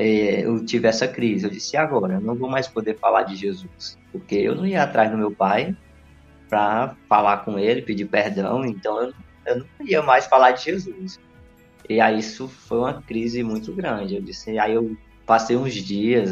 é, 0.00 0.46
eu 0.46 0.64
tive 0.64 0.88
essa 0.88 1.06
crise. 1.06 1.44
Eu 1.44 1.50
disse: 1.50 1.76
agora? 1.76 2.14
Eu 2.14 2.20
não 2.20 2.34
vou 2.34 2.48
mais 2.48 2.66
poder 2.66 2.98
falar 2.98 3.24
de 3.24 3.36
Jesus. 3.36 3.98
Porque 4.10 4.34
eu 4.34 4.54
não 4.54 4.66
ia 4.66 4.82
atrás 4.82 5.10
do 5.10 5.18
meu 5.18 5.30
pai 5.30 5.76
para 6.48 6.96
falar 7.08 7.38
com 7.38 7.58
ele, 7.58 7.82
pedir 7.82 8.06
perdão, 8.06 8.64
então 8.64 9.00
eu, 9.00 9.12
eu 9.46 9.58
não 9.58 9.86
ia 9.86 10.02
mais 10.02 10.26
falar 10.26 10.50
de 10.52 10.64
Jesus. 10.64 11.20
E 11.88 12.00
aí 12.00 12.18
isso 12.18 12.48
foi 12.48 12.78
uma 12.78 13.02
crise 13.02 13.42
muito 13.42 13.72
grande. 13.72 14.16
Eu 14.16 14.22
disse, 14.22 14.58
aí 14.58 14.74
eu 14.74 14.96
passei 15.26 15.56
uns 15.56 15.74
dias, 15.74 16.30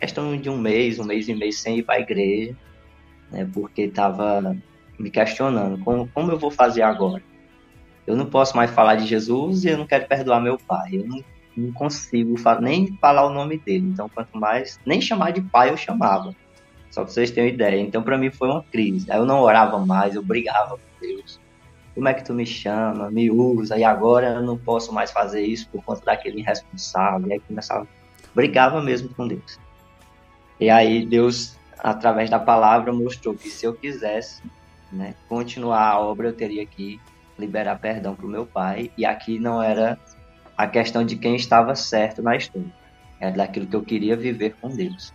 questão 0.00 0.36
de 0.36 0.48
um 0.48 0.58
mês, 0.58 0.98
um 0.98 1.04
mês 1.04 1.28
e 1.28 1.34
meio 1.34 1.52
sem 1.52 1.78
ir 1.78 1.82
para 1.82 1.96
a 1.96 2.00
igreja, 2.00 2.56
né, 3.30 3.48
porque 3.52 3.82
estava 3.82 4.56
me 4.98 5.10
questionando 5.10 5.82
como, 5.84 6.08
como 6.08 6.30
eu 6.30 6.38
vou 6.38 6.50
fazer 6.50 6.82
agora. 6.82 7.22
Eu 8.06 8.16
não 8.16 8.26
posso 8.26 8.56
mais 8.56 8.70
falar 8.70 8.96
de 8.96 9.06
Jesus 9.06 9.64
e 9.64 9.68
eu 9.68 9.78
não 9.78 9.86
quero 9.86 10.06
perdoar 10.06 10.40
meu 10.40 10.58
pai. 10.58 10.90
Eu 10.92 11.06
não, 11.06 11.24
não 11.56 11.72
consigo 11.72 12.34
nem 12.60 12.96
falar 13.00 13.26
o 13.26 13.32
nome 13.32 13.58
dele. 13.58 13.88
Então, 13.88 14.08
quanto 14.08 14.36
mais 14.38 14.80
nem 14.86 15.00
chamar 15.00 15.32
de 15.32 15.40
pai 15.42 15.70
eu 15.70 15.76
chamava. 15.76 16.34
Só 16.90 17.02
para 17.02 17.12
vocês 17.12 17.30
terem 17.30 17.50
uma 17.50 17.54
ideia. 17.54 17.80
Então, 17.80 18.02
para 18.02 18.18
mim 18.18 18.30
foi 18.30 18.48
uma 18.48 18.62
crise. 18.62 19.10
Aí 19.10 19.18
eu 19.18 19.26
não 19.26 19.40
orava 19.40 19.78
mais, 19.84 20.14
eu 20.14 20.22
brigava 20.22 20.76
com 20.76 21.00
Deus 21.00 21.42
como 21.94 22.08
é 22.08 22.14
que 22.14 22.24
tu 22.24 22.32
me 22.32 22.46
chama, 22.46 23.10
me 23.10 23.30
usa, 23.30 23.78
e 23.78 23.84
agora 23.84 24.34
eu 24.34 24.42
não 24.42 24.56
posso 24.56 24.92
mais 24.92 25.10
fazer 25.10 25.42
isso 25.42 25.68
por 25.68 25.84
conta 25.84 26.04
daquele 26.04 26.40
irresponsável. 26.40 27.28
E 27.28 27.32
aí 27.34 27.40
começava, 27.40 27.86
brigava 28.34 28.82
mesmo 28.82 29.08
com 29.10 29.28
Deus. 29.28 29.58
E 30.58 30.70
aí 30.70 31.04
Deus, 31.04 31.56
através 31.78 32.30
da 32.30 32.38
palavra, 32.38 32.92
mostrou 32.92 33.34
que 33.34 33.48
se 33.48 33.66
eu 33.66 33.74
quisesse 33.74 34.42
né, 34.90 35.14
continuar 35.28 35.90
a 35.90 36.00
obra, 36.00 36.28
eu 36.28 36.32
teria 36.32 36.64
que 36.64 37.00
liberar 37.38 37.78
perdão 37.78 38.14
para 38.14 38.26
o 38.26 38.30
meu 38.30 38.46
pai. 38.46 38.90
E 38.96 39.04
aqui 39.04 39.38
não 39.38 39.62
era 39.62 39.98
a 40.62 40.66
questão 40.68 41.04
de 41.04 41.16
quem 41.16 41.34
estava 41.34 41.74
certo 41.74 42.22
na 42.22 42.36
história, 42.36 42.72
era 43.18 43.36
daquilo 43.36 43.66
que 43.66 43.74
eu 43.74 43.82
queria 43.82 44.16
viver 44.16 44.54
com 44.60 44.68
Deus. 44.68 45.12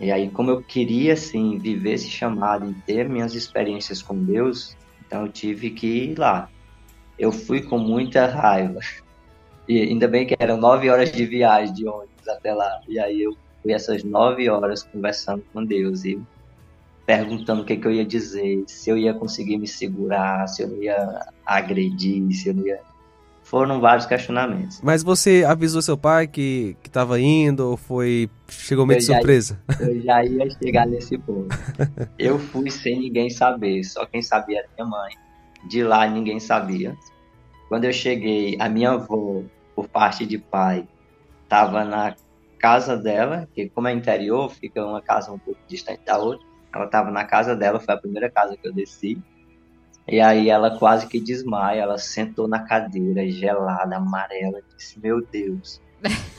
E 0.00 0.10
aí, 0.10 0.30
como 0.30 0.50
eu 0.50 0.62
queria, 0.62 1.14
sim, 1.14 1.58
viver 1.58 1.92
esse 1.92 2.08
chamado 2.08 2.70
e 2.70 2.74
ter 2.82 3.06
minhas 3.06 3.34
experiências 3.34 4.00
com 4.00 4.16
Deus, 4.16 4.74
então 5.06 5.26
eu 5.26 5.32
tive 5.32 5.70
que 5.70 5.86
ir 5.86 6.18
lá. 6.18 6.48
Eu 7.18 7.32
fui 7.32 7.62
com 7.62 7.78
muita 7.78 8.26
raiva. 8.26 8.80
E 9.68 9.78
ainda 9.78 10.08
bem 10.08 10.26
que 10.26 10.34
eram 10.38 10.56
nove 10.56 10.88
horas 10.88 11.12
de 11.12 11.26
viagem 11.26 11.74
de 11.74 11.86
ônibus 11.86 12.26
até 12.26 12.54
lá. 12.54 12.80
E 12.88 12.98
aí 12.98 13.22
eu 13.22 13.36
fui 13.62 13.72
essas 13.72 14.04
nove 14.04 14.48
horas 14.48 14.82
conversando 14.82 15.44
com 15.52 15.64
Deus 15.64 16.04
e 16.04 16.18
perguntando 17.04 17.60
o 17.60 17.64
que, 17.64 17.76
que 17.76 17.86
eu 17.86 17.92
ia 17.92 18.06
dizer, 18.06 18.64
se 18.66 18.88
eu 18.88 18.96
ia 18.96 19.12
conseguir 19.12 19.58
me 19.58 19.66
segurar, 19.66 20.46
se 20.46 20.62
eu 20.62 20.68
não 20.68 20.82
ia 20.82 21.26
agredir, 21.44 22.32
se 22.32 22.48
eu 22.48 22.54
não 22.54 22.66
ia 22.66 22.80
foram 23.46 23.80
vários 23.80 24.06
questionamentos. 24.06 24.80
Mas 24.82 25.04
você 25.04 25.44
avisou 25.46 25.80
seu 25.80 25.96
pai 25.96 26.26
que 26.26 26.76
estava 26.84 27.18
indo 27.20 27.70
ou 27.70 27.76
foi 27.76 28.28
chegou 28.48 28.84
meio 28.84 28.98
de 28.98 29.06
surpresa? 29.06 29.60
eu 29.78 30.00
já 30.00 30.24
ia 30.24 30.50
chegar 30.50 30.84
nesse 30.84 31.16
ponto. 31.18 31.56
eu 32.18 32.40
fui 32.40 32.70
sem 32.72 32.98
ninguém 32.98 33.30
saber, 33.30 33.84
só 33.84 34.04
quem 34.04 34.20
sabia 34.20 34.58
era 34.58 34.68
minha 34.76 34.88
mãe. 34.88 35.12
De 35.68 35.82
lá 35.84 36.08
ninguém 36.08 36.40
sabia. 36.40 36.96
Quando 37.68 37.84
eu 37.84 37.92
cheguei, 37.92 38.56
a 38.60 38.68
minha 38.68 38.90
avó, 38.90 39.42
por 39.76 39.88
parte 39.88 40.26
de 40.26 40.38
pai, 40.38 40.86
estava 41.44 41.84
na 41.84 42.16
casa 42.58 42.96
dela, 42.96 43.48
que 43.54 43.68
como 43.68 43.86
é 43.86 43.92
interior, 43.92 44.50
fica 44.50 44.84
uma 44.84 45.00
casa 45.00 45.30
um 45.30 45.38
pouco 45.38 45.60
distante 45.68 46.00
da 46.04 46.18
outra. 46.18 46.44
Ela 46.74 46.86
estava 46.86 47.12
na 47.12 47.24
casa 47.24 47.54
dela, 47.54 47.78
foi 47.78 47.94
a 47.94 47.98
primeira 47.98 48.28
casa 48.28 48.56
que 48.56 48.66
eu 48.66 48.72
desci. 48.72 49.22
E 50.08 50.20
aí 50.20 50.48
ela 50.48 50.78
quase 50.78 51.06
que 51.08 51.20
desmaia, 51.20 51.80
ela 51.82 51.98
sentou 51.98 52.46
na 52.46 52.60
cadeira, 52.60 53.28
gelada, 53.28 53.96
amarela, 53.96 54.60
disse, 54.76 55.00
meu 55.00 55.20
Deus, 55.20 55.80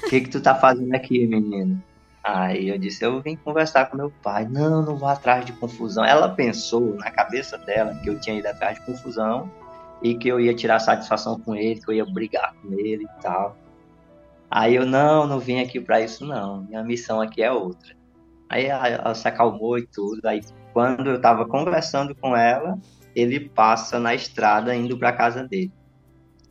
o 0.03 0.09
que 0.09 0.21
que 0.21 0.29
tu 0.29 0.39
tá 0.39 0.55
fazendo 0.55 0.93
aqui, 0.95 1.27
menino? 1.27 1.81
Aí 2.23 2.69
eu 2.69 2.77
disse, 2.77 3.05
eu 3.05 3.21
vim 3.21 3.37
conversar 3.37 3.89
com 3.89 3.95
meu 3.95 4.11
pai. 4.21 4.45
Não, 4.45 4.81
não 4.81 4.97
vou 4.97 5.07
atrás 5.07 5.45
de 5.45 5.53
confusão. 5.53 6.03
Ela 6.03 6.27
pensou 6.27 6.95
na 6.95 7.09
cabeça 7.09 7.57
dela 7.57 7.95
que 7.95 8.09
eu 8.09 8.19
tinha 8.19 8.37
ido 8.37 8.47
atrás 8.47 8.77
de 8.77 8.85
confusão 8.85 9.49
e 10.01 10.13
que 10.13 10.27
eu 10.27 10.39
ia 10.39 10.53
tirar 10.53 10.79
satisfação 10.79 11.39
com 11.39 11.55
ele, 11.55 11.79
que 11.79 11.89
eu 11.89 11.95
ia 11.95 12.05
brigar 12.05 12.53
com 12.61 12.73
ele 12.73 13.05
e 13.05 13.21
tal. 13.21 13.55
Aí 14.51 14.75
eu, 14.75 14.85
não, 14.85 15.25
não 15.25 15.39
vim 15.39 15.61
aqui 15.61 15.79
para 15.79 16.01
isso 16.01 16.25
não. 16.25 16.63
Minha 16.63 16.83
missão 16.83 17.21
aqui 17.21 17.41
é 17.41 17.51
outra. 17.51 17.95
Aí 18.49 18.65
ela 18.65 19.15
se 19.15 19.27
acalmou 19.27 19.77
e 19.77 19.87
tudo. 19.87 20.25
Aí 20.25 20.41
quando 20.73 21.09
eu 21.09 21.21
tava 21.21 21.45
conversando 21.45 22.13
com 22.13 22.35
ela, 22.35 22.77
ele 23.17 23.39
passa 23.39 23.99
na 23.99 24.13
estrada 24.13 24.75
indo 24.75 24.95
para 24.95 25.11
casa 25.11 25.43
dele. 25.43 25.71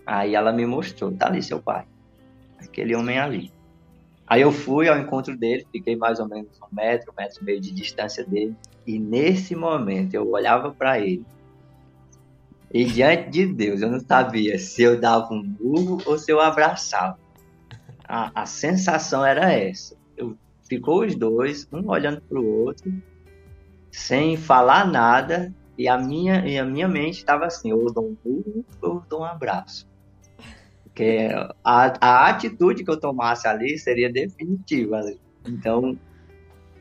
Aí 0.04 0.34
ela 0.34 0.52
me 0.52 0.66
mostrou, 0.66 1.12
tá 1.12 1.28
ali 1.28 1.40
seu 1.40 1.62
pai, 1.62 1.86
aquele 2.58 2.92
homem 2.96 3.20
ali. 3.20 3.52
Aí 4.26 4.40
eu 4.40 4.50
fui 4.50 4.88
ao 4.88 4.98
encontro 4.98 5.36
dele, 5.36 5.64
fiquei 5.70 5.94
mais 5.94 6.18
ou 6.18 6.26
menos 6.26 6.50
um 6.60 6.74
metro, 6.74 7.12
um 7.12 7.22
metro 7.22 7.40
e 7.40 7.44
meio 7.44 7.60
de 7.60 7.70
distância 7.70 8.24
dele, 8.24 8.56
e 8.84 8.98
nesse 8.98 9.54
momento 9.54 10.14
eu 10.14 10.28
olhava 10.28 10.72
para 10.72 10.98
ele. 10.98 11.24
E 12.74 12.84
diante 12.84 13.30
de 13.30 13.46
Deus, 13.46 13.80
eu 13.80 13.88
não 13.88 14.00
sabia 14.00 14.58
se 14.58 14.82
eu 14.82 15.00
dava 15.00 15.32
um 15.32 15.42
burro 15.42 16.02
ou 16.04 16.18
se 16.18 16.32
eu 16.32 16.40
abraçava. 16.40 17.16
A, 18.08 18.42
a 18.42 18.44
sensação 18.44 19.24
era 19.24 19.52
essa. 19.52 19.96
Eu, 20.16 20.36
ficou 20.68 21.04
os 21.04 21.14
dois, 21.14 21.68
um 21.72 21.88
olhando 21.88 22.20
para 22.22 22.40
o 22.40 22.64
outro, 22.64 22.92
sem 23.92 24.36
falar 24.36 24.84
nada, 24.84 25.54
e 25.78 25.88
a 25.88 25.98
minha, 25.98 26.46
e 26.46 26.58
a 26.58 26.64
minha 26.64 26.88
mente 26.88 27.18
estava 27.18 27.46
assim, 27.46 27.72
ou 27.72 27.92
dou 27.92 28.08
um 28.08 28.16
burro 28.24 28.64
ou 28.80 29.02
dou 29.08 29.20
um 29.20 29.24
abraço. 29.24 29.88
Porque 30.84 31.28
a, 31.62 31.92
a 32.00 32.28
atitude 32.28 32.84
que 32.84 32.90
eu 32.90 32.98
tomasse 32.98 33.46
ali 33.46 33.78
seria 33.78 34.10
definitiva. 34.10 35.00
Então, 35.46 35.98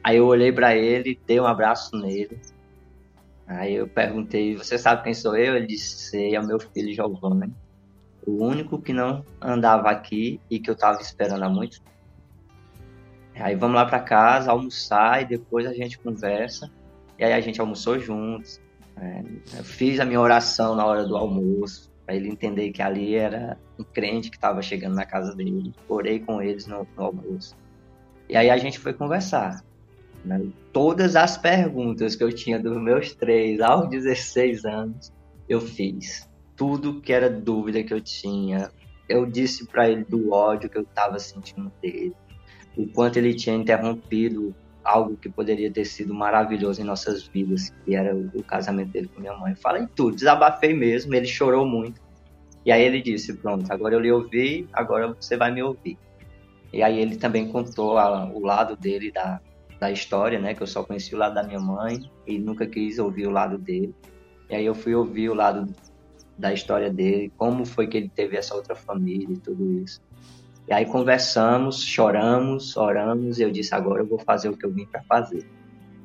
aí 0.04 0.18
eu 0.18 0.26
olhei 0.26 0.52
para 0.52 0.76
ele, 0.76 1.20
dei 1.28 1.40
um 1.40 1.46
abraço 1.46 1.98
nele. 1.98 2.40
Aí 3.46 3.76
eu 3.76 3.88
perguntei, 3.88 4.56
você 4.56 4.78
sabe 4.78 5.04
quem 5.04 5.14
sou 5.14 5.36
eu? 5.36 5.56
Ele 5.56 5.68
disse, 5.68 6.10
sei, 6.10 6.36
é 6.36 6.40
o 6.40 6.48
meu 6.48 6.60
filho 6.60 6.94
Giovanni. 6.94 7.54
O 8.26 8.44
único 8.44 8.82
que 8.82 8.94
não 8.94 9.24
andava 9.40 9.92
aqui 9.92 10.40
e 10.50 10.60
que 10.60 10.70
eu 10.70 10.74
estava 10.74 11.00
esperando 11.02 11.44
há 11.44 11.50
muito 11.50 11.80
Aí 13.38 13.56
vamos 13.56 13.76
lá 13.76 13.86
para 13.86 14.00
casa, 14.00 14.52
almoçar 14.52 15.22
e 15.22 15.26
depois 15.26 15.66
a 15.66 15.74
gente 15.74 16.00
conversa. 16.00 16.72
E 17.20 17.24
aí 17.24 17.34
a 17.34 17.42
gente 17.42 17.60
almoçou 17.60 18.00
juntos. 18.00 18.62
É, 18.98 19.24
eu 19.58 19.64
fiz 19.64 20.00
a 20.00 20.06
minha 20.06 20.22
oração 20.22 20.76
na 20.76 20.86
hora 20.86 21.06
do 21.06 21.18
almoço, 21.18 21.92
para 22.06 22.16
ele 22.16 22.30
entender 22.30 22.72
que 22.72 22.82
ali 22.82 23.16
era 23.16 23.58
um 23.80 23.84
crente 23.84 24.30
que 24.30 24.38
estava 24.38 24.62
chegando 24.62 24.96
na 24.96 25.06
casa 25.06 25.36
dele. 25.36 25.74
Orei 25.88 26.20
com 26.20 26.42
eles 26.42 26.68
no, 26.68 26.88
no 26.96 27.04
almoço. 27.04 27.56
E 28.30 28.38
aí 28.38 28.50
a 28.50 28.58
gente 28.58 28.80
foi 28.80 28.94
conversar. 28.94 29.64
Né? 30.24 30.48
Todas 30.72 31.16
as 31.16 31.38
perguntas 31.38 32.16
que 32.16 32.24
eu 32.24 32.32
tinha 32.32 32.60
dos 32.60 32.78
meus 32.78 33.14
3 33.14 33.62
aos 33.62 33.90
16 33.90 34.66
anos, 34.66 35.14
eu 35.48 35.62
fiz. 35.62 36.30
Tudo 36.56 37.02
que 37.02 37.12
era 37.12 37.30
dúvida 37.30 37.84
que 37.84 37.94
eu 37.94 38.02
tinha. 38.02 38.72
Eu 39.08 39.26
disse 39.26 39.68
para 39.68 39.90
ele 39.90 40.04
do 40.04 40.32
ódio 40.32 40.70
que 40.70 40.78
eu 40.78 40.84
estava 40.84 41.20
sentindo 41.20 41.72
dele. 41.82 42.16
O 42.78 42.88
quanto 42.88 43.18
ele 43.18 43.34
tinha 43.34 43.56
interrompido 43.56 44.56
algo 44.86 45.18
que 45.18 45.28
poderia 45.28 45.72
ter 45.72 45.84
sido 45.84 46.14
maravilhoso 46.14 46.80
em 46.80 46.86
nossas 46.86 47.28
vidas, 47.28 47.74
que 47.84 47.96
era 47.96 48.16
o, 48.16 48.30
o 48.36 48.44
casamento 48.44 48.92
dele 48.92 49.10
com 49.14 49.20
minha 49.20 49.36
mãe. 49.36 49.56
Falei 49.56 49.88
tudo, 49.96 50.16
desabafei 50.16 50.74
mesmo, 50.74 51.14
ele 51.14 51.26
chorou 51.26 51.66
muito. 51.66 52.00
E 52.64 52.72
aí 52.72 52.84
ele 52.84 53.02
disse, 53.02 53.34
pronto, 53.34 53.72
agora 53.72 53.96
eu 53.96 54.00
lhe 54.00 54.12
ouvi, 54.12 54.68
agora 54.72 55.14
você 55.14 55.36
vai 55.36 55.52
me 55.52 55.62
ouvir. 55.62 55.98
E 56.72 56.84
aí 56.84 57.00
ele 57.00 57.16
também 57.16 57.48
contou 57.48 57.98
a, 57.98 58.26
o 58.26 58.40
lado 58.40 58.76
dele 58.76 59.12
da, 59.12 59.42
da 59.80 59.92
história, 59.92 60.40
né? 60.40 60.54
Que 60.54 60.64
eu 60.64 60.68
só 60.68 60.84
conheci 60.84 61.16
o 61.16 61.18
lado 61.18 61.36
da 61.36 61.44
minha 61.44 61.60
mãe 61.60 62.10
e 62.26 62.38
nunca 62.38 62.66
quis 62.66 63.00
ouvir 63.00 63.28
o 63.28 63.32
lado 63.32 63.58
dele. 63.58 63.94
E 64.50 64.56
aí 64.56 64.66
eu 64.66 64.76
fui 64.76 64.94
ouvir 64.94 65.30
o 65.30 65.34
lado 65.34 65.68
da 66.38 66.54
história 66.54 66.92
dele, 66.92 67.32
como 67.38 67.66
foi 67.66 67.88
que 67.88 67.98
ele 67.98 68.10
teve 68.10 68.36
essa 68.36 68.54
outra 68.54 68.76
família 68.76 69.34
e 69.34 69.40
tudo 69.40 69.72
isso. 69.82 70.02
E 70.68 70.74
aí 70.74 70.86
conversamos, 70.86 71.84
choramos, 71.84 72.76
oramos, 72.76 73.40
e 73.40 73.44
eu 73.44 73.52
disse: 73.52 73.76
agora 73.76 74.02
eu 74.02 74.08
vou 74.08 74.20
fazer 74.20 74.50
o 74.50 74.58
que 74.58 74.66
eu 74.66 74.72
vim 74.72 74.86
para 74.86 75.04
fazer. 75.04 75.48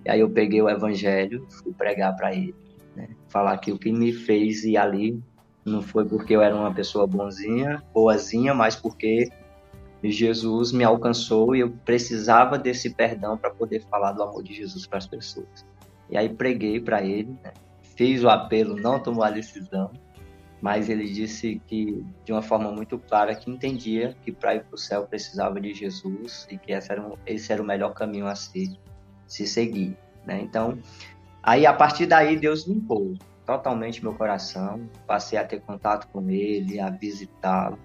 E 0.04 0.10
aí 0.10 0.20
eu 0.20 0.30
peguei 0.30 0.60
o 0.60 0.68
evangelho, 0.68 1.46
fui 1.48 1.72
pregar 1.72 2.14
para 2.16 2.34
ele, 2.34 2.54
né? 2.94 3.08
falar 3.28 3.56
que 3.58 3.72
o 3.72 3.78
que 3.78 3.92
me 3.92 4.12
fez 4.12 4.64
ir 4.64 4.76
ali 4.76 5.22
não 5.64 5.82
foi 5.82 6.04
porque 6.04 6.34
eu 6.34 6.42
era 6.42 6.54
uma 6.54 6.72
pessoa 6.72 7.06
bonzinha, 7.06 7.82
boazinha, 7.92 8.54
mas 8.54 8.76
porque 8.76 9.30
Jesus 10.02 10.72
me 10.72 10.84
alcançou 10.84 11.54
e 11.54 11.60
eu 11.60 11.70
precisava 11.84 12.58
desse 12.58 12.90
perdão 12.90 13.36
para 13.36 13.50
poder 13.50 13.82
falar 13.90 14.12
do 14.12 14.22
amor 14.22 14.42
de 14.42 14.54
Jesus 14.54 14.86
para 14.86 14.98
as 14.98 15.06
pessoas. 15.06 15.66
E 16.08 16.16
aí 16.16 16.28
preguei 16.28 16.80
para 16.80 17.02
ele, 17.02 17.36
né? 17.44 17.52
fiz 17.96 18.24
o 18.24 18.28
apelo, 18.30 18.76
não 18.76 18.98
tomou 18.98 19.22
a 19.22 19.30
decisão, 19.30 19.90
mas 20.60 20.88
ele 20.88 21.04
disse 21.08 21.60
que 21.66 22.04
de 22.24 22.32
uma 22.32 22.42
forma 22.42 22.70
muito 22.70 22.98
clara 22.98 23.34
que 23.34 23.50
entendia 23.50 24.14
que 24.22 24.30
para 24.30 24.56
ir 24.56 24.64
para 24.64 24.74
o 24.74 24.78
céu 24.78 25.06
precisava 25.06 25.60
de 25.60 25.72
Jesus 25.72 26.46
e 26.50 26.58
que 26.58 26.72
esse 26.72 26.92
era, 26.92 27.00
um, 27.00 27.14
esse 27.26 27.52
era 27.52 27.62
o 27.62 27.64
melhor 27.64 27.94
caminho 27.94 28.26
a 28.26 28.34
se, 28.34 28.78
se 29.26 29.46
seguir. 29.46 29.96
Né? 30.26 30.40
Então, 30.42 30.78
aí 31.42 31.66
a 31.66 31.72
partir 31.72 32.06
daí 32.06 32.36
Deus 32.36 32.66
limpou 32.66 33.14
totalmente 33.46 34.02
meu 34.02 34.14
coração, 34.14 34.88
passei 35.06 35.38
a 35.38 35.44
ter 35.44 35.60
contato 35.60 36.06
com 36.08 36.28
ele, 36.30 36.78
a 36.78 36.90
visitá-lo. 36.90 37.78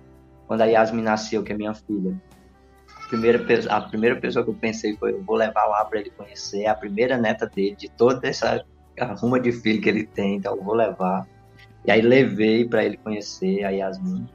Quando 0.46 0.62
a 0.62 0.66
Yasmin 0.66 1.02
nasceu, 1.02 1.44
que 1.44 1.54
é 1.54 1.56
minha 1.58 1.74
filha, 1.74 2.16
a 2.96 3.08
primeira, 3.08 3.44
a 3.70 3.82
primeira 3.82 4.16
pessoa 4.20 4.44
que 4.44 4.52
eu 4.52 4.56
pensei 4.56 4.96
foi: 4.98 5.14
eu 5.14 5.24
vou 5.24 5.36
levar 5.36 5.66
lá 5.66 5.84
para 5.86 6.00
ele 6.00 6.12
conhecer, 6.12 6.64
é 6.64 6.68
a 6.68 6.76
primeira 6.76 7.18
neta 7.18 7.48
dele, 7.48 7.76
de 7.76 7.90
toda 7.90 8.28
essa 8.28 8.64
ruma 9.20 9.40
de 9.40 9.52
filho 9.52 9.82
que 9.82 9.90
ele 9.90 10.06
tem, 10.06 10.36
então 10.36 10.56
eu 10.56 10.64
vou 10.64 10.76
levar. 10.76 11.28
E 11.86 11.92
aí 11.92 12.02
levei 12.02 12.66
para 12.66 12.84
ele 12.84 12.98
conhecer 12.98 13.64
a 13.64 13.70
Yasmin. 13.70 14.28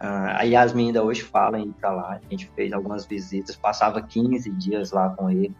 Uh, 0.00 0.30
a 0.36 0.42
Yasmin 0.42 0.86
ainda 0.88 1.02
hoje 1.02 1.22
fala 1.22 1.58
em 1.58 1.68
ir 1.68 1.74
para 1.80 1.90
lá. 1.90 2.20
A 2.24 2.30
gente 2.30 2.50
fez 2.54 2.72
algumas 2.72 3.06
visitas, 3.06 3.56
passava 3.56 4.02
15 4.02 4.50
dias 4.52 4.90
lá 4.92 5.10
com 5.10 5.30
ele. 5.30 5.54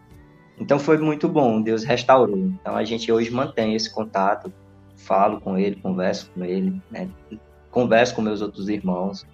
Então 0.59 0.79
foi 0.79 0.99
muito 0.99 1.29
bom, 1.29 1.63
Deus 1.63 1.85
restaurou. 1.85 2.37
Então 2.37 2.77
a 2.77 2.85
gente 2.85 3.11
hoje 3.13 3.31
mantém 3.31 3.75
esse 3.75 3.93
contato, 3.93 4.53
falo 4.97 5.41
com 5.41 5.57
ele, 5.57 5.77
converso 5.77 6.31
com 6.33 6.45
ele, 6.45 6.83
né? 6.91 7.09
converso 7.71 8.15
com 8.15 8.23
meus 8.23 8.43
outros 8.43 8.69
irmãos. 8.69 9.27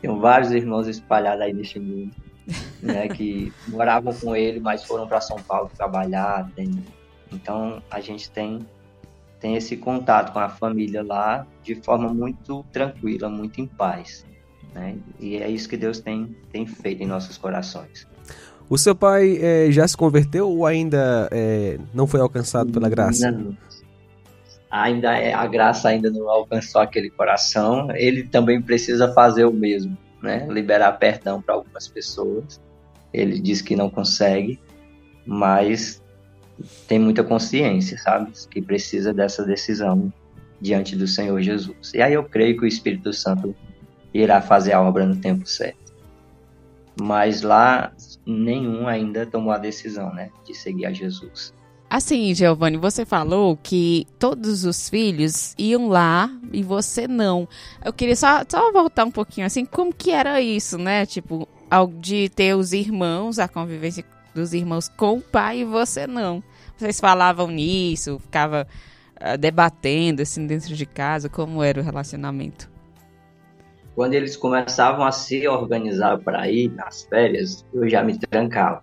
Tenho 0.00 0.18
vários 0.18 0.50
irmãos 0.50 0.88
espalhados 0.88 1.42
aí 1.42 1.52
neste 1.52 1.78
mundo, 1.78 2.10
né, 2.82 3.06
que 3.06 3.52
moravam 3.68 4.12
com 4.12 4.34
ele, 4.34 4.58
mas 4.58 4.84
foram 4.84 5.06
para 5.06 5.20
São 5.20 5.36
Paulo 5.36 5.70
trabalhar. 5.76 6.50
Tem... 6.56 6.84
Então 7.30 7.80
a 7.88 8.00
gente 8.00 8.28
tem 8.30 8.66
tem 9.42 9.56
esse 9.56 9.76
contato 9.76 10.32
com 10.32 10.38
a 10.38 10.48
família 10.48 11.02
lá 11.02 11.44
de 11.64 11.74
forma 11.74 12.14
muito 12.14 12.64
tranquila, 12.72 13.28
muito 13.28 13.60
em 13.60 13.66
paz. 13.66 14.24
Né? 14.72 14.96
E 15.18 15.36
é 15.36 15.50
isso 15.50 15.68
que 15.68 15.76
Deus 15.76 15.98
tem, 15.98 16.36
tem 16.52 16.64
feito 16.64 17.02
em 17.02 17.06
nossos 17.06 17.36
corações. 17.36 18.06
O 18.70 18.78
seu 18.78 18.94
pai 18.94 19.38
é, 19.42 19.70
já 19.72 19.86
se 19.86 19.96
converteu 19.96 20.48
ou 20.48 20.64
ainda 20.64 21.28
é, 21.32 21.76
não 21.92 22.06
foi 22.06 22.20
alcançado 22.20 22.72
pela 22.72 22.88
graça? 22.88 23.26
Ainda, 23.26 23.38
não. 23.38 23.56
ainda 24.70 25.18
é, 25.18 25.34
a 25.34 25.46
graça 25.46 25.88
ainda 25.88 26.08
não 26.08 26.30
alcançou 26.30 26.80
aquele 26.80 27.10
coração. 27.10 27.88
Ele 27.96 28.22
também 28.22 28.62
precisa 28.62 29.12
fazer 29.12 29.44
o 29.44 29.52
mesmo, 29.52 29.98
né? 30.22 30.46
Liberar 30.48 30.92
perdão 30.92 31.42
para 31.42 31.56
algumas 31.56 31.88
pessoas. 31.88 32.60
Ele 33.12 33.40
diz 33.40 33.60
que 33.60 33.76
não 33.76 33.90
consegue, 33.90 34.58
mas 35.26 36.01
tem 36.86 36.98
muita 36.98 37.24
consciência, 37.24 37.98
sabe? 37.98 38.32
Que 38.50 38.60
precisa 38.60 39.12
dessa 39.12 39.44
decisão 39.44 40.12
diante 40.60 40.94
do 40.94 41.06
Senhor 41.06 41.40
Jesus. 41.40 41.92
E 41.94 42.00
aí 42.00 42.14
eu 42.14 42.24
creio 42.24 42.56
que 42.56 42.64
o 42.64 42.68
Espírito 42.68 43.12
Santo 43.12 43.54
irá 44.14 44.40
fazer 44.40 44.72
a 44.72 44.80
obra 44.80 45.06
no 45.06 45.16
tempo 45.16 45.46
certo. 45.46 45.92
Mas 47.00 47.42
lá 47.42 47.92
nenhum 48.26 48.86
ainda 48.86 49.26
tomou 49.26 49.52
a 49.52 49.58
decisão, 49.58 50.12
né, 50.14 50.30
de 50.46 50.54
seguir 50.54 50.86
a 50.86 50.92
Jesus. 50.92 51.52
Assim, 51.88 52.34
Giovanni, 52.34 52.78
você 52.78 53.04
falou 53.04 53.54
que 53.54 54.06
todos 54.18 54.64
os 54.64 54.88
filhos 54.88 55.54
iam 55.58 55.88
lá 55.88 56.30
e 56.50 56.62
você 56.62 57.06
não. 57.06 57.46
Eu 57.84 57.92
queria 57.92 58.16
só, 58.16 58.42
só 58.48 58.72
voltar 58.72 59.04
um 59.04 59.10
pouquinho 59.10 59.46
assim, 59.46 59.66
como 59.66 59.92
que 59.92 60.10
era 60.10 60.40
isso, 60.40 60.78
né? 60.78 61.04
Tipo, 61.04 61.46
de 62.00 62.30
ter 62.30 62.54
os 62.54 62.72
irmãos, 62.72 63.38
a 63.38 63.46
convivência 63.46 64.04
dos 64.34 64.52
irmãos 64.52 64.88
com 64.88 65.18
o 65.18 65.20
pai 65.20 65.60
e 65.60 65.64
você 65.64 66.06
não. 66.06 66.42
Vocês 66.76 67.00
falavam 67.00 67.48
nisso, 67.48 68.18
ficava 68.18 68.66
uh, 69.16 69.38
debatendo 69.38 70.22
assim 70.22 70.46
dentro 70.46 70.74
de 70.74 70.86
casa, 70.86 71.28
como 71.28 71.62
era 71.62 71.80
o 71.80 71.84
relacionamento? 71.84 72.70
Quando 73.94 74.14
eles 74.14 74.36
começavam 74.36 75.04
a 75.04 75.12
se 75.12 75.46
organizar 75.46 76.18
para 76.18 76.50
ir 76.50 76.70
nas 76.70 77.02
férias, 77.04 77.64
eu 77.72 77.88
já 77.88 78.02
me 78.02 78.18
trancava. 78.18 78.82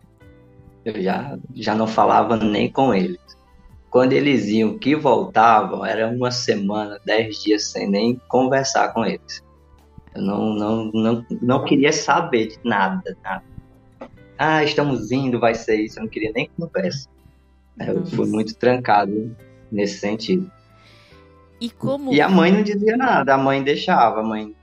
Eu 0.85 1.01
já, 1.01 1.37
já 1.55 1.75
não 1.75 1.87
falava 1.87 2.37
nem 2.37 2.71
com 2.71 2.93
eles. 2.93 3.19
Quando 3.89 4.13
eles 4.13 4.45
iam 4.47 4.77
que 4.77 4.95
voltavam, 4.95 5.83
era 5.83 6.07
uma 6.07 6.29
semana, 6.29 6.99
dez 7.03 7.41
dias 7.41 7.71
sem 7.71 7.89
nem 7.89 8.21
conversar 8.27 8.93
com 8.93 9.03
eles. 9.03 9.43
Eu 10.13 10.21
não, 10.21 10.53
não, 10.53 10.91
não, 10.93 11.25
não 11.41 11.65
queria 11.65 11.91
saber 11.91 12.47
de 12.47 12.59
nada, 12.63 13.17
nada 13.23 13.43
ah, 14.39 14.63
estamos 14.63 15.11
indo, 15.11 15.37
vai 15.37 15.53
ser 15.53 15.75
isso. 15.81 15.99
Eu 15.99 16.03
não 16.03 16.09
queria 16.09 16.31
nem 16.33 16.49
conversa. 16.57 17.09
Eu 17.77 18.05
fui 18.05 18.25
muito 18.25 18.55
trancado 18.55 19.35
nesse 19.69 19.99
sentido. 19.99 20.49
E 21.59 21.69
como. 21.69 22.13
E 22.13 22.21
a 22.21 22.29
mãe 22.29 22.49
não 22.49 22.63
dizia 22.63 22.95
nada, 22.95 23.33
a 23.33 23.37
mãe 23.37 23.61
deixava, 23.61 24.21
a 24.21 24.23
mãe 24.23 24.55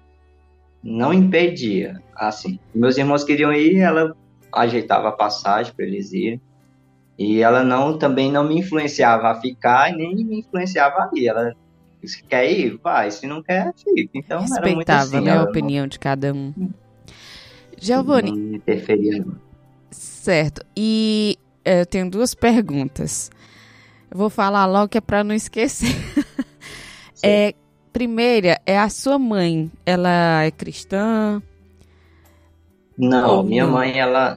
não 0.82 1.12
impedia. 1.12 2.02
Assim, 2.14 2.58
meus 2.74 2.96
irmãos 2.96 3.22
queriam 3.22 3.52
ir, 3.52 3.76
ela 3.76 4.16
ajeitava 4.50 5.08
a 5.08 5.12
passagem 5.12 5.74
para 5.74 5.84
eles 5.84 6.10
irem. 6.10 6.40
E 7.18 7.42
ela 7.42 7.62
não 7.62 7.98
também 7.98 8.32
não 8.32 8.48
me 8.48 8.58
influenciava 8.58 9.28
a 9.28 9.34
ficar 9.34 9.92
e 9.92 9.96
nem 9.96 10.24
me 10.24 10.40
influenciava 10.40 11.02
a 11.02 11.10
ir. 11.14 11.28
Ela 11.28 11.54
se 12.02 12.22
quer 12.22 12.50
ir, 12.50 12.80
vai. 12.82 13.10
Se 13.10 13.26
não 13.26 13.42
quer, 13.42 13.74
fica. 13.74 14.10
Então 14.14 14.40
Respeitava, 14.40 14.66
era 14.68 14.74
muito 14.74 14.90
assim, 14.90 15.20
né, 15.20 15.36
a 15.36 15.42
opinião 15.42 15.82
não... 15.82 15.88
de 15.88 15.98
cada 15.98 16.32
um. 16.32 16.54
Giovanni. 17.78 18.30
Não 18.30 18.56
interferia. 18.56 19.22
Certo. 20.26 20.66
E 20.76 21.38
é, 21.64 21.82
eu 21.82 21.86
tenho 21.86 22.10
duas 22.10 22.34
perguntas. 22.34 23.30
Eu 24.10 24.18
vou 24.18 24.28
falar 24.28 24.66
logo 24.66 24.88
que 24.88 24.98
é 24.98 25.00
para 25.00 25.22
não 25.22 25.32
esquecer. 25.32 25.94
é, 27.22 27.54
primeira, 27.92 28.60
é 28.66 28.76
a 28.76 28.88
sua 28.88 29.20
mãe. 29.20 29.70
Ela 29.86 30.42
é 30.42 30.50
cristã? 30.50 31.40
Não, 32.98 33.44
minha 33.44 33.68
mãe, 33.68 34.00
ela, 34.00 34.36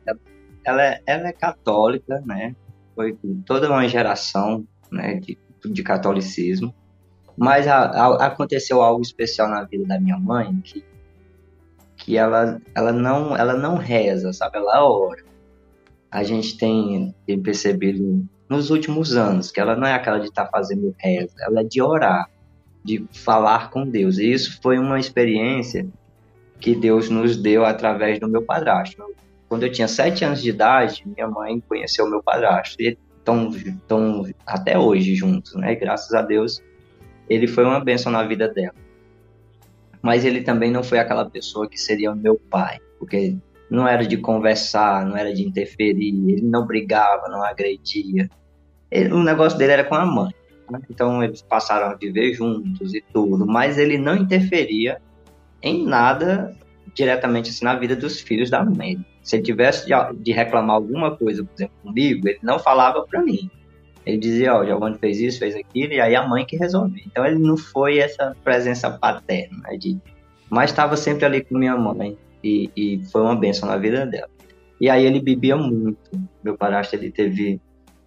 ela, 0.63 0.83
é, 0.83 1.01
ela 1.07 1.29
é 1.29 1.33
católica, 1.33 2.21
né? 2.23 2.55
Foi 2.95 3.17
toda 3.43 3.67
uma 3.67 3.87
geração 3.87 4.63
né, 4.91 5.15
de, 5.15 5.39
de 5.65 5.81
catolicismo. 5.81 6.71
Mas 7.35 7.67
a, 7.67 7.85
a, 7.85 8.27
aconteceu 8.27 8.83
algo 8.83 9.01
especial 9.01 9.49
na 9.49 9.63
vida 9.63 9.87
da 9.87 9.99
minha 9.99 10.19
mãe 10.19 10.55
que, 10.63 10.85
que 11.97 12.15
ela, 12.15 12.61
ela, 12.75 12.91
não, 12.91 13.35
ela 13.35 13.55
não 13.55 13.75
reza, 13.75 14.31
sabe? 14.31 14.57
Ela 14.57 14.87
ora 14.87 15.28
a 16.11 16.23
gente 16.23 16.57
tem, 16.57 17.13
tem 17.25 17.41
percebido 17.41 18.25
nos 18.49 18.71
últimos 18.71 19.15
anos 19.15 19.51
que 19.51 19.59
ela 19.59 19.75
não 19.75 19.85
é 19.85 19.93
aquela 19.93 20.19
de 20.19 20.27
estar 20.27 20.45
tá 20.45 20.51
fazendo 20.51 20.95
reza, 20.97 21.33
ela 21.41 21.61
é 21.61 21.63
de 21.63 21.81
orar, 21.81 22.29
de 22.83 23.05
falar 23.13 23.69
com 23.69 23.87
Deus. 23.87 24.17
E 24.17 24.31
isso 24.31 24.59
foi 24.61 24.79
uma 24.79 24.99
experiência 24.99 25.87
que 26.59 26.75
Deus 26.75 27.09
nos 27.09 27.37
deu 27.37 27.63
através 27.63 28.19
do 28.19 28.27
meu 28.27 28.41
padrasto. 28.41 29.03
Quando 29.47 29.63
eu 29.63 29.71
tinha 29.71 29.87
sete 29.87 30.25
anos 30.25 30.41
de 30.41 30.49
idade, 30.49 31.03
minha 31.05 31.27
mãe 31.27 31.59
conheceu 31.61 32.09
meu 32.09 32.21
padrasto 32.21 32.81
e 32.81 32.97
estão, 33.17 33.49
estão 33.49 34.25
até 34.45 34.77
hoje 34.77 35.15
juntos, 35.15 35.55
né? 35.55 35.75
Graças 35.75 36.13
a 36.13 36.21
Deus, 36.21 36.61
ele 37.29 37.47
foi 37.47 37.63
uma 37.63 37.79
bênção 37.79 38.11
na 38.11 38.23
vida 38.23 38.47
dela. 38.47 38.75
Mas 40.01 40.25
ele 40.25 40.41
também 40.41 40.71
não 40.71 40.83
foi 40.83 40.97
aquela 40.97 41.29
pessoa 41.29 41.67
que 41.67 41.79
seria 41.79 42.13
meu 42.15 42.39
pai, 42.49 42.79
porque 42.97 43.37
não 43.69 43.87
era 43.87 44.05
de 44.05 44.17
conversar, 44.17 45.05
não 45.05 45.15
era 45.15 45.33
de 45.33 45.45
interferir, 45.45 46.07
ele 46.07 46.41
não 46.41 46.65
brigava, 46.65 47.27
não 47.27 47.43
agredia. 47.43 48.29
Ele, 48.89 49.13
o 49.13 49.23
negócio 49.23 49.57
dele 49.57 49.73
era 49.73 49.83
com 49.83 49.95
a 49.95 50.05
mãe. 50.05 50.33
Né? 50.69 50.79
Então 50.89 51.23
eles 51.23 51.41
passaram 51.41 51.87
a 51.87 51.95
viver 51.95 52.33
juntos 52.33 52.93
e 52.93 53.03
tudo, 53.13 53.45
mas 53.45 53.77
ele 53.77 53.97
não 53.97 54.15
interferia 54.15 55.01
em 55.61 55.85
nada 55.85 56.55
diretamente 56.93 57.49
assim 57.49 57.65
na 57.65 57.75
vida 57.75 57.95
dos 57.95 58.19
filhos 58.19 58.49
da 58.49 58.63
mãe. 58.63 59.03
Se 59.21 59.35
ele 59.35 59.43
tivesse 59.43 59.85
de, 59.85 59.93
de 60.17 60.31
reclamar 60.31 60.75
alguma 60.75 61.15
coisa, 61.15 61.43
por 61.43 61.53
exemplo, 61.55 61.75
comigo, 61.83 62.27
ele 62.27 62.39
não 62.41 62.57
falava 62.57 63.05
para 63.05 63.21
mim. 63.21 63.49
Ele 64.05 64.17
dizia, 64.17 64.55
ó, 64.55 64.61
oh, 64.61 64.65
Giovanni 64.65 64.97
fez 64.97 65.19
isso, 65.19 65.39
fez 65.39 65.55
aquilo, 65.55 65.93
e 65.93 66.01
aí 66.01 66.15
a 66.15 66.27
mãe 66.27 66.45
que 66.45 66.57
resolvia. 66.57 67.03
Então 67.05 67.25
ele 67.25 67.37
não 67.37 67.55
foi 67.55 67.99
essa 67.99 68.35
presença 68.43 68.89
paterna, 68.89 69.59
né, 69.59 69.77
de... 69.77 69.97
mas 70.49 70.71
estava 70.71 70.97
sempre 70.97 71.25
ali 71.25 71.43
com 71.43 71.57
minha 71.57 71.77
mãe, 71.77 72.17
e, 72.43 72.71
e 72.75 73.05
foi 73.11 73.21
uma 73.21 73.35
benção 73.35 73.67
na 73.67 73.77
vida 73.77 74.05
dela. 74.05 74.29
E 74.79 74.89
aí 74.89 75.05
ele 75.05 75.19
bebia 75.19 75.57
muito. 75.57 75.99
Meu 76.43 76.57
padrasto, 76.57 76.95
ele 76.95 77.11
teve, 77.11 77.61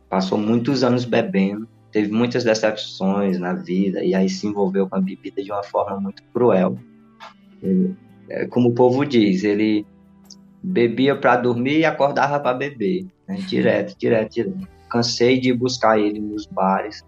passou 0.09 0.39
muitos 0.39 0.83
anos 0.83 1.05
bebendo, 1.05 1.69
teve 1.91 2.11
muitas 2.11 2.45
decepções 2.45 3.39
na 3.39 3.53
vida, 3.53 4.03
e 4.03 4.15
aí 4.15 4.29
se 4.29 4.47
envolveu 4.47 4.89
com 4.89 4.97
a 4.97 5.01
bebida 5.01 5.43
de 5.43 5.53
uma 5.53 5.63
forma 5.63 6.01
muito 6.01 6.23
cruel. 6.33 6.79
Ele, 7.63 7.95
é, 8.29 8.47
como 8.47 8.71
o 8.71 8.75
povo 8.75 9.05
diz, 9.05 9.45
ele 9.45 9.87
bebia 10.63 11.15
para 11.15 11.37
dormir 11.37 11.81
e 11.81 11.85
acordava 11.85 12.41
para 12.41 12.57
beber, 12.57 13.07
né? 13.29 13.37
direto, 13.47 13.97
direto, 13.99 14.33
direto. 14.33 14.69
Cansei 14.89 15.39
de 15.39 15.53
buscar 15.53 15.99
ele 15.99 16.21
nos 16.21 16.47
bares 16.47 17.05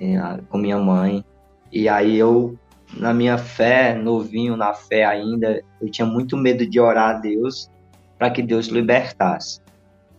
é, 0.00 0.16
com 0.48 0.58
minha 0.58 0.78
mãe, 0.78 1.24
e 1.72 1.88
aí 1.88 2.16
eu, 2.16 2.58
na 2.94 3.12
minha 3.12 3.36
fé, 3.36 3.94
novinho 3.94 4.56
na 4.56 4.72
fé 4.74 5.04
ainda, 5.04 5.62
eu 5.80 5.90
tinha 5.90 6.06
muito 6.06 6.36
medo 6.36 6.66
de 6.66 6.78
orar 6.78 7.16
a 7.16 7.18
Deus 7.18 7.70
para 8.18 8.30
que 8.30 8.42
Deus 8.42 8.66
libertasse, 8.66 9.60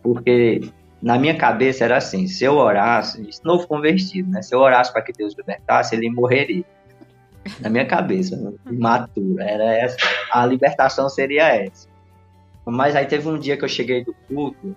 porque 0.02 0.70
na 1.02 1.18
minha 1.18 1.36
cabeça 1.36 1.84
era 1.84 1.96
assim: 1.96 2.26
se 2.26 2.44
eu 2.44 2.54
orasse, 2.54 3.28
novo 3.44 3.66
convertido, 3.66 4.30
né? 4.30 4.42
Se 4.42 4.54
eu 4.54 4.60
orasse 4.60 4.92
para 4.92 5.02
que 5.02 5.12
Deus 5.12 5.34
libertasse, 5.36 5.94
ele 5.94 6.10
morreria. 6.10 6.64
Na 7.60 7.70
minha 7.70 7.86
cabeça, 7.86 8.36
né? 8.36 8.52
imatura, 8.70 9.44
era 9.44 9.64
essa. 9.76 9.96
A 10.30 10.44
libertação 10.44 11.08
seria 11.08 11.48
essa. 11.48 11.88
Mas 12.66 12.94
aí 12.94 13.06
teve 13.06 13.26
um 13.26 13.38
dia 13.38 13.56
que 13.56 13.64
eu 13.64 13.68
cheguei 13.68 14.04
do 14.04 14.14
culto, 14.26 14.76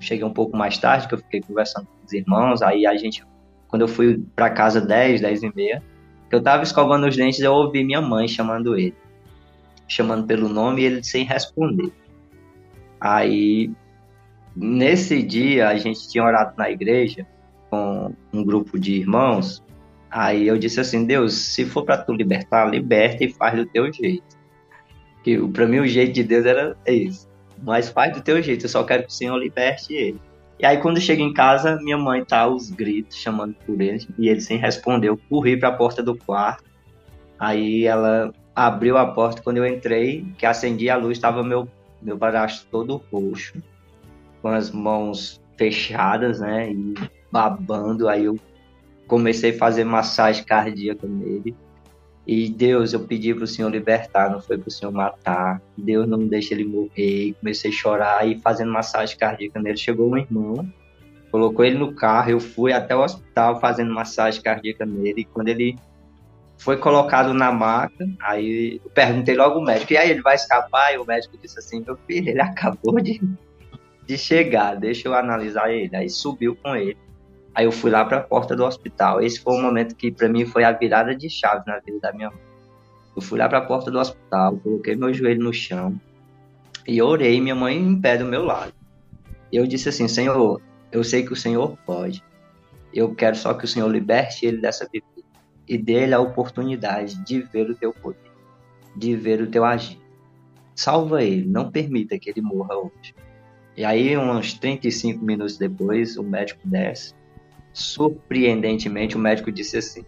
cheguei 0.00 0.24
um 0.24 0.32
pouco 0.32 0.56
mais 0.56 0.76
tarde, 0.78 1.06
que 1.06 1.14
eu 1.14 1.18
fiquei 1.18 1.40
conversando 1.40 1.86
com 1.86 2.04
os 2.04 2.12
irmãos, 2.12 2.62
aí 2.62 2.84
a 2.86 2.96
gente, 2.96 3.24
quando 3.68 3.82
eu 3.82 3.88
fui 3.88 4.24
para 4.34 4.50
casa 4.50 4.80
10, 4.80 5.20
10 5.20 5.42
e 5.44 5.54
meia, 5.54 5.82
eu 6.32 6.42
tava 6.42 6.62
escovando 6.62 7.06
os 7.06 7.16
dentes, 7.16 7.40
eu 7.40 7.52
ouvi 7.52 7.84
minha 7.84 8.00
mãe 8.00 8.26
chamando 8.26 8.76
ele. 8.76 8.94
Chamando 9.86 10.26
pelo 10.26 10.48
nome 10.48 10.82
e 10.82 10.84
ele 10.86 11.04
sem 11.04 11.24
responder. 11.24 11.92
Aí, 13.00 13.70
nesse 14.56 15.22
dia, 15.22 15.68
a 15.68 15.76
gente 15.76 16.08
tinha 16.08 16.24
orado 16.24 16.54
na 16.56 16.70
igreja 16.70 17.26
com 17.70 18.14
um 18.32 18.44
grupo 18.44 18.78
de 18.78 18.94
irmãos, 18.94 19.62
aí 20.10 20.46
eu 20.46 20.58
disse 20.58 20.80
assim, 20.80 21.06
Deus, 21.06 21.34
se 21.34 21.64
for 21.64 21.84
para 21.84 21.98
tu 21.98 22.12
libertar, 22.12 22.66
liberta 22.66 23.24
e 23.24 23.32
faz 23.32 23.56
do 23.56 23.66
teu 23.66 23.92
jeito 23.92 24.42
que 25.22 25.38
para 25.48 25.66
mim 25.66 25.78
o 25.78 25.86
jeito 25.86 26.12
de 26.12 26.24
Deus 26.24 26.44
era 26.44 26.76
esse. 26.84 27.26
Mas 27.62 27.88
faz 27.88 28.12
do 28.12 28.20
teu 28.20 28.42
jeito, 28.42 28.64
eu 28.64 28.68
só 28.68 28.82
quero 28.82 29.04
que 29.04 29.10
o 29.10 29.12
Senhor 29.12 29.36
liberte 29.36 29.94
ele. 29.94 30.20
E 30.62 30.66
aí 30.66 30.78
quando 30.78 30.98
eu 30.98 31.02
chego 31.02 31.20
em 31.20 31.34
casa, 31.34 31.76
minha 31.82 31.98
mãe 31.98 32.24
tá 32.24 32.42
aos 32.42 32.70
gritos 32.70 33.16
chamando 33.16 33.56
por 33.66 33.80
ele 33.80 34.06
e 34.16 34.28
ele 34.28 34.40
sem 34.40 34.56
responder. 34.56 35.08
Eu 35.08 35.18
corri 35.28 35.56
para 35.56 35.70
a 35.70 35.72
porta 35.72 36.00
do 36.00 36.16
quarto. 36.16 36.62
Aí 37.36 37.84
ela 37.84 38.32
abriu 38.54 38.96
a 38.96 39.04
porta 39.04 39.42
quando 39.42 39.56
eu 39.56 39.66
entrei, 39.66 40.24
que 40.38 40.46
acendi 40.46 40.88
a 40.88 40.96
luz, 40.96 41.18
estava 41.18 41.42
meu 41.42 41.68
meu 42.00 42.16
padrasto 42.16 42.66
todo 42.70 43.02
roxo, 43.12 43.62
com 44.40 44.48
as 44.48 44.70
mãos 44.70 45.40
fechadas, 45.56 46.40
né, 46.40 46.70
e 46.70 46.94
babando. 47.30 48.08
Aí 48.08 48.24
eu 48.24 48.38
comecei 49.08 49.50
a 49.50 49.58
fazer 49.58 49.84
massagem 49.84 50.44
cardíaca 50.44 51.06
nele. 51.08 51.56
E 52.26 52.48
Deus, 52.48 52.92
eu 52.92 53.00
pedi 53.00 53.34
para 53.34 53.44
o 53.44 53.48
Senhor 53.48 53.68
libertar, 53.68 54.30
não 54.30 54.40
foi 54.40 54.56
para 54.56 54.68
o 54.68 54.70
Senhor 54.70 54.92
matar. 54.92 55.60
Deus 55.76 56.08
não 56.08 56.18
deixa 56.20 56.54
ele 56.54 56.64
morrer. 56.64 57.34
Comecei 57.40 57.70
a 57.70 57.74
chorar 57.74 58.28
e 58.28 58.38
fazendo 58.40 58.70
massagem 58.70 59.16
cardíaca 59.16 59.60
nele. 59.60 59.76
Chegou 59.76 60.08
um 60.08 60.16
irmão, 60.16 60.66
colocou 61.32 61.64
ele 61.64 61.76
no 61.76 61.92
carro. 61.92 62.30
Eu 62.30 62.40
fui 62.40 62.72
até 62.72 62.94
o 62.94 63.02
hospital 63.02 63.58
fazendo 63.60 63.92
massagem 63.92 64.40
cardíaca 64.40 64.86
nele. 64.86 65.22
E 65.22 65.24
quando 65.24 65.48
ele 65.48 65.76
foi 66.58 66.76
colocado 66.76 67.34
na 67.34 67.50
maca, 67.50 68.08
aí 68.20 68.80
eu 68.84 68.90
perguntei 68.90 69.34
logo 69.34 69.58
ao 69.58 69.64
médico: 69.64 69.92
e 69.92 69.96
aí, 69.96 70.10
ele 70.10 70.22
vai 70.22 70.36
escapar? 70.36 70.94
E 70.94 70.98
o 70.98 71.04
médico 71.04 71.36
disse 71.42 71.58
assim: 71.58 71.82
meu 71.84 71.96
filho, 72.06 72.28
ele 72.28 72.40
acabou 72.40 73.00
de, 73.00 73.20
de 74.06 74.16
chegar, 74.16 74.76
deixa 74.76 75.08
eu 75.08 75.14
analisar 75.14 75.72
ele. 75.72 75.94
Aí 75.96 76.08
subiu 76.08 76.56
com 76.62 76.76
ele. 76.76 76.96
Aí 77.54 77.66
eu 77.66 77.72
fui 77.72 77.90
lá 77.90 78.04
para 78.04 78.18
a 78.18 78.20
porta 78.20 78.56
do 78.56 78.64
hospital. 78.64 79.20
Esse 79.20 79.40
foi 79.40 79.54
o 79.54 79.60
momento 79.62 79.94
que 79.94 80.10
para 80.10 80.28
mim 80.28 80.46
foi 80.46 80.64
a 80.64 80.72
virada 80.72 81.14
de 81.14 81.28
chave 81.28 81.62
na 81.66 81.78
vida 81.80 81.98
da 82.00 82.12
minha 82.12 82.30
mãe. 82.30 82.40
Eu 83.14 83.20
fui 83.20 83.38
lá 83.38 83.48
para 83.48 83.58
a 83.58 83.66
porta 83.66 83.90
do 83.90 83.98
hospital, 83.98 84.56
coloquei 84.58 84.96
meu 84.96 85.12
joelho 85.12 85.44
no 85.44 85.52
chão 85.52 86.00
e 86.88 87.00
orei 87.02 87.40
minha 87.40 87.54
mãe 87.54 87.76
em 87.76 88.00
pé 88.00 88.16
do 88.16 88.24
meu 88.24 88.42
lado. 88.42 88.72
Eu 89.52 89.66
disse 89.66 89.90
assim: 89.90 90.08
Senhor, 90.08 90.62
eu 90.90 91.04
sei 91.04 91.22
que 91.22 91.32
o 91.32 91.36
Senhor 91.36 91.76
pode. 91.84 92.24
Eu 92.92 93.14
quero 93.14 93.36
só 93.36 93.52
que 93.52 93.64
o 93.64 93.68
Senhor 93.68 93.88
liberte 93.88 94.46
ele 94.46 94.58
dessa 94.58 94.86
bebida 94.86 95.06
e 95.68 95.76
dê-lhe 95.76 96.14
a 96.14 96.20
oportunidade 96.20 97.22
de 97.24 97.40
ver 97.40 97.70
o 97.70 97.74
teu 97.74 97.92
poder, 97.92 98.32
de 98.96 99.14
ver 99.14 99.42
o 99.42 99.46
teu 99.46 99.64
agir. 99.64 100.00
Salva 100.74 101.22
ele, 101.22 101.46
não 101.46 101.70
permita 101.70 102.18
que 102.18 102.30
ele 102.30 102.40
morra 102.40 102.76
hoje. 102.76 103.14
E 103.76 103.84
aí, 103.84 104.16
uns 104.16 104.54
35 104.54 105.22
minutos 105.24 105.56
depois, 105.56 106.16
o 106.16 106.22
médico 106.22 106.60
desce 106.64 107.14
surpreendentemente, 107.72 109.16
o 109.16 109.20
médico 109.20 109.50
disse 109.50 109.78
assim: 109.78 110.04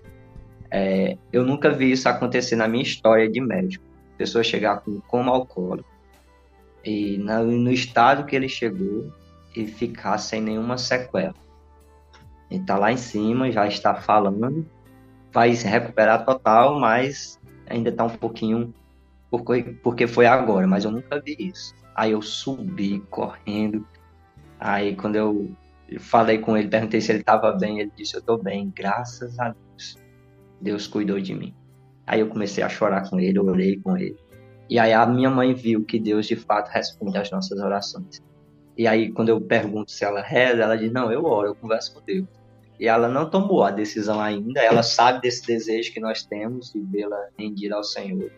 é, 0.70 1.16
Eu 1.33 1.44
nunca 1.44 1.70
vi 1.70 1.92
isso 1.92 2.09
acontecer 2.09 2.57
na 2.57 2.68
minha 2.68 2.83
história 2.83 3.31
de 3.31 3.40
médico. 3.40 3.85
A 4.14 4.18
pessoa 4.18 4.44
chegar 4.44 4.81
com 4.81 5.00
coma 5.00 5.33
alcoólico 5.33 5.94
e 6.85 7.16
no 7.18 7.72
estado 7.72 8.27
que 8.27 8.37
ele 8.37 8.48
chegou 8.48 9.11
e 9.57 9.66
ficar 9.66 10.18
sem 10.18 10.40
nenhuma 10.40 10.77
sequela. 10.77 11.35
Ele 12.50 12.61
está 12.61 12.77
lá 12.77 12.92
em 12.92 12.96
cima, 12.96 13.50
já 13.50 13.66
está 13.66 13.94
falando, 13.94 14.66
vai 15.33 15.55
se 15.55 15.66
recuperar 15.66 16.24
total, 16.24 16.79
mas 16.79 17.40
ainda 17.66 17.88
está 17.88 18.05
um 18.05 18.11
pouquinho 18.11 18.72
porque, 19.31 19.62
porque 19.83 20.07
foi 20.07 20.27
agora, 20.27 20.66
mas 20.66 20.85
eu 20.85 20.90
nunca 20.90 21.20
vi 21.20 21.37
isso. 21.38 21.74
Aí 21.94 22.12
eu 22.12 22.22
subi 22.22 23.00
correndo. 23.11 23.87
Aí 24.61 24.94
quando 24.94 25.16
eu 25.16 25.50
falei 25.99 26.38
com 26.38 26.57
ele, 26.57 26.68
perguntei 26.68 27.01
se 27.01 27.12
ele 27.12 27.20
estava 27.20 27.53
bem, 27.53 27.81
ele 27.81 27.92
disse: 27.97 28.14
Eu 28.14 28.20
estou 28.20 28.42
bem, 28.42 28.73
graças 28.75 29.38
a 29.38 29.51
Deus. 29.51 29.97
Deus 30.61 30.87
cuidou 30.87 31.20
de 31.20 31.35
mim. 31.35 31.55
Aí 32.07 32.20
eu 32.20 32.29
comecei 32.29 32.62
a 32.62 32.68
chorar 32.68 33.09
com 33.09 33.18
ele, 33.18 33.38
orei 33.38 33.79
com 33.81 33.97
ele. 33.97 34.16
E 34.68 34.79
aí 34.79 34.92
a 34.92 35.07
minha 35.07 35.31
mãe 35.31 35.53
viu 35.55 35.85
que 35.85 35.99
Deus 35.99 36.27
de 36.27 36.37
fato 36.37 36.68
responde 36.68 37.18
às 37.18 37.31
nossas 37.31 37.59
orações. 37.59 38.23
E 38.77 38.87
aí 38.87 39.12
quando 39.12 39.29
eu 39.29 39.40
pergunto 39.40 39.90
se 39.90 40.05
ela 40.05 40.23
reza, 40.23 40.62
ela 40.62 40.77
diz: 40.77 40.92
Não, 40.92 41.12
eu 41.12 41.25
oro, 41.25 41.49
eu 41.49 41.55
converso 41.55 41.94
com 41.94 42.01
Deus. 42.03 42.27
E 42.79 42.88
ela 42.88 43.09
não 43.09 43.31
tomou 43.31 43.62
a 43.62 43.70
decisão 43.70 44.20
ainda, 44.20 44.61
ela 44.61 44.83
sabe 44.83 45.20
desse 45.20 45.47
desejo 45.47 45.92
que 45.92 46.01
nós 46.01 46.25
temos 46.25 46.73
de 46.73 46.81
vê-la 46.81 47.29
rendida 47.38 47.77
ao 47.77 47.85
Senhor. 47.85 48.31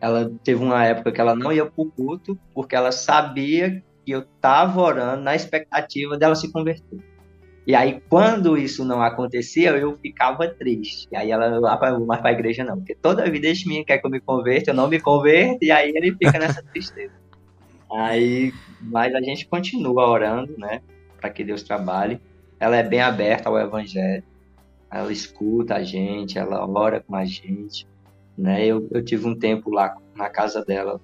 Ela 0.00 0.30
teve 0.44 0.62
uma 0.62 0.84
época 0.84 1.10
que 1.10 1.20
ela 1.20 1.34
não 1.34 1.52
ia 1.52 1.64
para 1.64 1.82
o 1.82 1.90
culto, 1.90 2.38
porque 2.54 2.76
ela 2.76 2.92
sabia 2.92 3.82
que 4.08 4.12
eu 4.12 4.20
estava 4.20 4.80
orando 4.80 5.22
na 5.22 5.36
expectativa 5.36 6.16
dela 6.16 6.34
se 6.34 6.50
converter. 6.50 6.98
E 7.66 7.74
aí, 7.74 8.00
quando 8.08 8.56
isso 8.56 8.82
não 8.82 9.02
acontecia, 9.02 9.68
eu 9.72 9.98
ficava 9.98 10.48
triste. 10.48 11.06
E 11.12 11.16
aí 11.16 11.30
ela 11.30 11.60
lá 11.60 11.76
para 11.76 11.98
mais 12.00 12.22
para 12.22 12.30
a 12.30 12.32
igreja 12.32 12.64
não, 12.64 12.78
porque 12.78 12.94
toda 12.94 13.30
vida 13.30 13.48
esse 13.48 13.68
menino 13.68 13.84
quer 13.84 13.98
que 13.98 14.06
eu 14.06 14.10
me 14.10 14.18
converta, 14.18 14.70
eu 14.70 14.74
não 14.74 14.88
me 14.88 14.98
converto, 14.98 15.62
e 15.62 15.70
aí 15.70 15.92
ele 15.94 16.12
fica 16.12 16.38
nessa 16.38 16.62
tristeza. 16.72 17.12
Aí, 17.92 18.50
mas 18.80 19.14
a 19.14 19.20
gente 19.20 19.46
continua 19.46 20.08
orando, 20.08 20.56
né, 20.56 20.80
para 21.20 21.28
que 21.28 21.44
Deus 21.44 21.62
trabalhe. 21.62 22.18
Ela 22.58 22.78
é 22.78 22.82
bem 22.82 23.02
aberta 23.02 23.50
ao 23.50 23.58
evangelho. 23.58 24.24
Ela 24.90 25.12
escuta 25.12 25.74
a 25.74 25.82
gente, 25.82 26.38
ela 26.38 26.66
ora 26.66 27.04
com 27.06 27.14
a 27.14 27.26
gente, 27.26 27.86
né? 28.38 28.64
Eu, 28.64 28.88
eu 28.90 29.04
tive 29.04 29.28
um 29.28 29.38
tempo 29.38 29.70
lá 29.70 29.94
na 30.16 30.30
casa 30.30 30.64
dela 30.64 30.98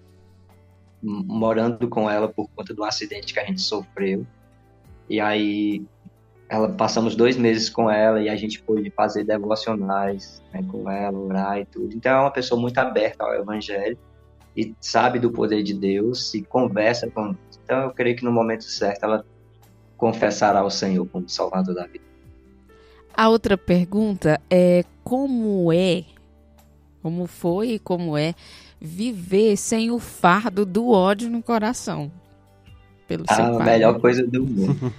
morando 1.04 1.88
com 1.88 2.08
ela 2.10 2.28
por 2.28 2.48
conta 2.50 2.72
do 2.72 2.82
acidente 2.82 3.34
que 3.34 3.40
a 3.40 3.44
gente 3.44 3.60
sofreu. 3.60 4.26
E 5.08 5.20
aí 5.20 5.84
ela 6.48 6.68
passamos 6.68 7.14
dois 7.14 7.36
meses 7.36 7.68
com 7.68 7.90
ela 7.90 8.20
e 8.20 8.28
a 8.28 8.36
gente 8.36 8.62
pôde 8.62 8.90
fazer 8.90 9.24
devocionais 9.24 10.42
né, 10.52 10.64
com 10.70 10.90
ela, 10.90 11.18
orar 11.18 11.58
e 11.58 11.66
tudo. 11.66 11.94
Então 11.94 12.12
é 12.12 12.20
uma 12.20 12.30
pessoa 12.30 12.60
muito 12.60 12.78
aberta 12.78 13.24
ao 13.24 13.34
evangelho 13.34 13.98
e 14.56 14.74
sabe 14.80 15.18
do 15.18 15.30
poder 15.30 15.62
de 15.62 15.74
Deus 15.74 16.32
e 16.34 16.42
conversa 16.42 17.10
com 17.10 17.36
Então 17.64 17.82
eu 17.82 17.90
creio 17.90 18.16
que 18.16 18.24
no 18.24 18.32
momento 18.32 18.64
certo 18.64 19.04
ela 19.04 19.24
confessará 19.96 20.60
ao 20.60 20.70
Senhor 20.70 21.06
como 21.06 21.28
Salvador 21.28 21.74
da 21.74 21.86
vida. 21.86 22.04
A 23.16 23.28
outra 23.28 23.56
pergunta 23.56 24.40
é 24.50 24.84
como 25.02 25.72
é, 25.72 26.04
como 27.02 27.26
foi 27.26 27.72
e 27.72 27.78
como 27.78 28.16
é 28.16 28.34
viver 28.84 29.56
sem 29.56 29.90
o 29.90 29.98
fardo 29.98 30.66
do 30.66 30.90
ódio 30.90 31.30
no 31.30 31.42
coração. 31.42 32.12
Pelo 33.08 33.24
a 33.28 33.34
seu 33.34 33.56
pai. 33.56 33.66
melhor 33.66 33.98
coisa 33.98 34.26
do 34.26 34.44
mundo. 34.44 34.92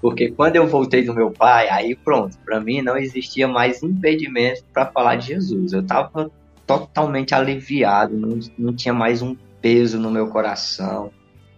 Porque 0.00 0.30
quando 0.30 0.54
eu 0.54 0.68
voltei 0.68 1.04
do 1.04 1.12
meu 1.12 1.32
pai, 1.32 1.68
aí 1.68 1.96
pronto, 1.96 2.38
para 2.44 2.60
mim 2.60 2.80
não 2.80 2.96
existia 2.96 3.48
mais 3.48 3.82
impedimento 3.82 4.62
para 4.72 4.86
falar 4.86 5.16
de 5.16 5.26
Jesus. 5.26 5.72
Eu 5.72 5.80
estava 5.80 6.30
totalmente 6.64 7.34
aliviado, 7.34 8.16
não, 8.16 8.38
não 8.56 8.72
tinha 8.72 8.94
mais 8.94 9.22
um 9.22 9.36
peso 9.60 9.98
no 9.98 10.10
meu 10.10 10.28
coração. 10.28 11.10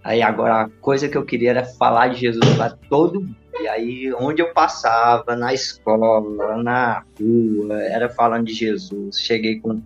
Aí 0.02 0.22
agora 0.22 0.62
a 0.62 0.68
coisa 0.80 1.06
que 1.06 1.18
eu 1.18 1.24
queria 1.26 1.50
era 1.50 1.64
falar 1.64 2.08
de 2.08 2.20
Jesus 2.20 2.56
para 2.56 2.70
todo 2.88 3.20
mundo. 3.20 3.36
E 3.60 3.68
aí 3.68 4.10
onde 4.14 4.40
eu 4.40 4.54
passava, 4.54 5.36
na 5.36 5.52
escola, 5.52 6.62
na 6.62 7.04
rua, 7.20 7.82
era 7.82 8.08
falando 8.08 8.46
de 8.46 8.54
Jesus. 8.54 9.20
Cheguei 9.20 9.60
com 9.60 9.82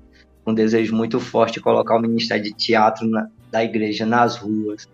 um 0.46 0.54
desejo 0.54 0.94
muito 0.94 1.18
forte 1.20 1.54
de 1.54 1.60
colocar 1.60 1.96
o 1.96 2.00
ministério 2.00 2.44
de 2.44 2.52
teatro 2.52 3.08
na, 3.08 3.28
da 3.50 3.64
igreja 3.64 4.04
nas 4.04 4.36
ruas. 4.36 4.88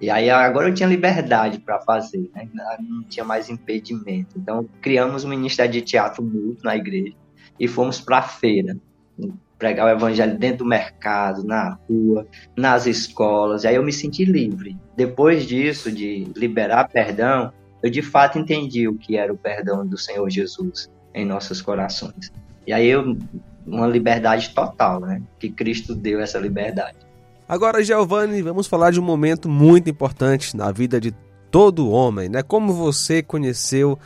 E 0.00 0.10
aí 0.10 0.28
agora 0.30 0.68
eu 0.68 0.74
tinha 0.74 0.88
liberdade 0.88 1.58
para 1.58 1.80
fazer, 1.80 2.30
né? 2.34 2.48
Não 2.80 3.02
tinha 3.04 3.24
mais 3.24 3.48
impedimento. 3.48 4.36
Então 4.36 4.68
criamos 4.80 5.24
um 5.24 5.28
ministério 5.28 5.72
de 5.72 5.82
teatro 5.82 6.22
mútuo 6.22 6.64
na 6.64 6.76
igreja 6.76 7.14
e 7.58 7.68
fomos 7.68 8.00
para 8.00 8.18
a 8.18 8.22
feira 8.22 8.76
pregar 9.58 9.86
o 9.86 9.90
evangelho 9.90 10.36
dentro 10.38 10.58
do 10.58 10.66
mercado, 10.66 11.44
na 11.44 11.78
rua, 11.88 12.26
nas 12.56 12.86
escolas. 12.86 13.64
E 13.64 13.68
aí 13.68 13.76
eu 13.76 13.82
me 13.82 13.92
senti 13.92 14.24
livre. 14.24 14.76
Depois 14.96 15.46
disso, 15.46 15.90
de 15.90 16.26
liberar 16.36 16.88
perdão, 16.88 17.52
eu 17.82 17.90
de 17.90 18.02
fato 18.02 18.38
entendi 18.38 18.88
o 18.88 18.94
que 18.94 19.16
era 19.16 19.32
o 19.32 19.36
perdão 19.38 19.86
do 19.86 19.96
Senhor 19.96 20.28
Jesus 20.28 20.90
em 21.14 21.24
nossos 21.24 21.62
corações. 21.62 22.32
E 22.66 22.72
aí 22.72 22.86
eu 22.88 23.16
uma 23.66 23.86
liberdade 23.86 24.50
total, 24.50 25.00
né? 25.00 25.22
Que 25.38 25.50
Cristo 25.50 25.94
deu 25.94 26.20
essa 26.20 26.38
liberdade. 26.38 26.98
Agora, 27.48 27.82
Giovanni, 27.82 28.42
vamos 28.42 28.66
falar 28.66 28.90
de 28.90 29.00
um 29.00 29.04
momento 29.04 29.48
muito 29.48 29.90
importante 29.90 30.56
na 30.56 30.72
vida 30.72 31.00
de 31.00 31.14
todo 31.50 31.90
homem, 31.90 32.28
né? 32.28 32.42
Como 32.42 32.72
você 32.72 33.22
conheceu 33.22 33.98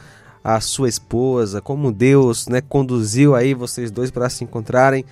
a 0.43 0.61
sua 0.61 0.89
esposa, 0.89 1.61
como 1.61 1.93
Deus, 1.93 2.47
né, 2.49 2.61
conduziu 2.61 3.35
aí 3.35 3.55
vocês 3.55 3.91
dois 3.91 4.11
para 4.11 4.31
se 4.31 4.45
encontrarem 4.45 5.05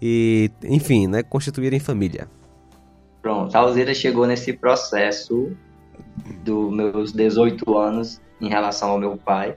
e, 0.00 0.50
enfim, 0.64 1.06
né, 1.06 1.22
constituírem 1.22 1.80
família. 1.80 2.28
Pronto, 3.22 3.54
a 3.56 3.60
Alzira 3.60 3.94
chegou 3.94 4.26
nesse 4.26 4.52
processo 4.52 5.52
dos 6.44 6.72
meus 6.74 7.12
18 7.12 7.78
anos 7.78 8.20
em 8.40 8.48
relação 8.48 8.90
ao 8.90 8.98
meu 8.98 9.16
pai, 9.16 9.56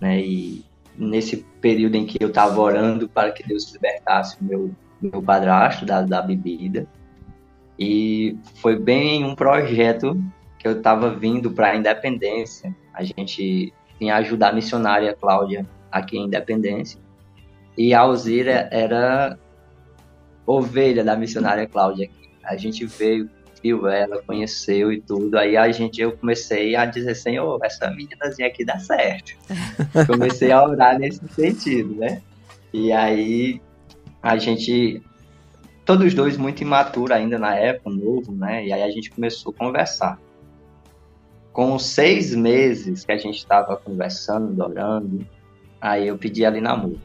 né, 0.00 0.20
e 0.20 0.64
nesse 0.98 1.44
período 1.60 1.96
em 1.96 2.06
que 2.06 2.22
eu 2.22 2.28
estava 2.28 2.60
orando 2.60 3.08
para 3.08 3.32
que 3.32 3.46
Deus 3.46 3.72
libertasse 3.72 4.36
o 4.40 4.44
meu, 4.44 4.70
meu 5.00 5.22
padrasto 5.22 5.84
da, 5.84 6.02
da 6.02 6.22
bebida, 6.22 6.86
e 7.78 8.36
foi 8.56 8.78
bem 8.78 9.24
um 9.24 9.34
projeto 9.34 10.18
que 10.58 10.66
eu 10.66 10.78
estava 10.78 11.10
vindo 11.10 11.50
para 11.50 11.68
a 11.68 11.76
Independência. 11.76 12.74
A 12.94 13.04
gente 13.04 13.72
tinha 13.98 14.16
ajudar 14.16 14.48
a 14.48 14.52
missionária 14.52 15.14
Cláudia 15.14 15.66
aqui 15.90 16.16
em 16.16 16.24
Independência. 16.24 16.98
E 17.76 17.92
a 17.92 18.00
Alzira 18.00 18.68
era 18.72 19.38
ovelha 20.46 21.04
da 21.04 21.16
missionária 21.16 21.66
Cláudia. 21.66 22.08
A 22.42 22.56
gente 22.56 22.86
veio, 22.86 23.28
viu 23.66 23.88
ela, 23.88 24.22
conheceu 24.22 24.92
e 24.92 25.00
tudo. 25.00 25.36
Aí 25.36 25.56
a 25.56 25.70
gente, 25.72 26.00
eu 26.00 26.12
comecei 26.16 26.76
a 26.76 26.84
dizer, 26.84 27.14
Senhor, 27.14 27.58
essa 27.64 27.90
meninazinha 27.90 28.48
aqui 28.48 28.64
dá 28.64 28.78
certo. 28.78 29.32
comecei 30.06 30.52
a 30.52 30.64
orar 30.64 30.98
nesse 30.98 31.26
sentido, 31.28 31.96
né? 31.96 32.22
E 32.72 32.92
aí 32.92 33.60
a 34.22 34.36
gente, 34.36 35.02
todos 35.84 36.14
dois 36.14 36.36
muito 36.36 36.62
imaturos 36.62 37.16
ainda 37.16 37.38
na 37.38 37.54
época, 37.54 37.90
novo, 37.90 38.32
né? 38.32 38.66
E 38.66 38.72
aí 38.72 38.82
a 38.82 38.90
gente 38.90 39.10
começou 39.10 39.52
a 39.52 39.58
conversar. 39.58 40.18
Com 41.52 41.78
seis 41.78 42.34
meses 42.34 43.04
que 43.04 43.12
a 43.12 43.16
gente 43.16 43.38
estava 43.38 43.76
conversando, 43.76 44.62
orando, 44.62 45.26
aí 45.80 46.06
eu 46.06 46.18
pedi 46.18 46.44
ali 46.44 46.60
namoro. 46.60 47.00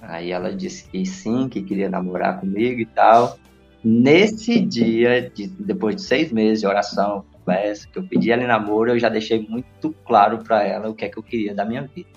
Aí 0.00 0.30
ela 0.30 0.54
disse 0.54 0.84
que 0.88 1.06
sim, 1.06 1.48
que 1.48 1.62
queria 1.62 1.88
namorar 1.88 2.38
comigo 2.38 2.80
e 2.80 2.86
tal. 2.86 3.38
Nesse 3.84 4.60
dia, 4.60 5.28
de, 5.30 5.48
depois 5.48 5.96
de 5.96 6.02
seis 6.02 6.30
meses 6.30 6.60
de 6.60 6.66
oração, 6.66 7.24
conversa, 7.32 7.88
que 7.88 7.98
eu 7.98 8.04
pedi 8.04 8.30
ela 8.30 8.42
em 8.42 8.46
namoro, 8.46 8.90
eu 8.90 8.98
já 8.98 9.08
deixei 9.08 9.44
muito 9.46 9.92
claro 10.04 10.38
para 10.38 10.62
ela 10.62 10.88
o 10.88 10.94
que 10.94 11.04
é 11.04 11.08
que 11.08 11.18
eu 11.18 11.22
queria 11.22 11.54
da 11.54 11.64
minha 11.64 11.82
vida. 11.82 12.08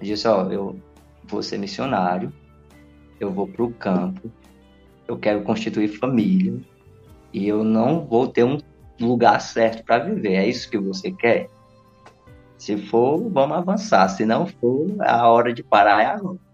Eu 0.00 0.06
disse, 0.06 0.26
ó, 0.26 0.50
eu 0.50 0.80
vou 1.24 1.42
ser 1.42 1.58
missionário, 1.58 2.32
eu 3.20 3.30
vou 3.30 3.46
para 3.46 3.62
o 3.62 3.72
campo, 3.72 4.30
eu 5.06 5.16
quero 5.16 5.42
constituir 5.42 5.88
família 5.88 6.58
e 7.32 7.46
eu 7.46 7.62
não 7.62 8.04
vou 8.04 8.26
ter 8.26 8.44
um 8.44 8.58
lugar 9.00 9.40
certo 9.40 9.84
para 9.84 10.04
viver. 10.04 10.34
É 10.34 10.48
isso 10.48 10.68
que 10.68 10.78
você 10.78 11.12
quer? 11.12 11.48
Se 12.58 12.76
for, 12.76 13.30
vamos 13.30 13.56
avançar. 13.56 14.08
Se 14.08 14.24
não 14.26 14.46
for, 14.46 14.86
a 15.00 15.28
hora 15.28 15.52
de 15.52 15.62
parar 15.62 16.02
é 16.02 16.06
agora. 16.06 16.49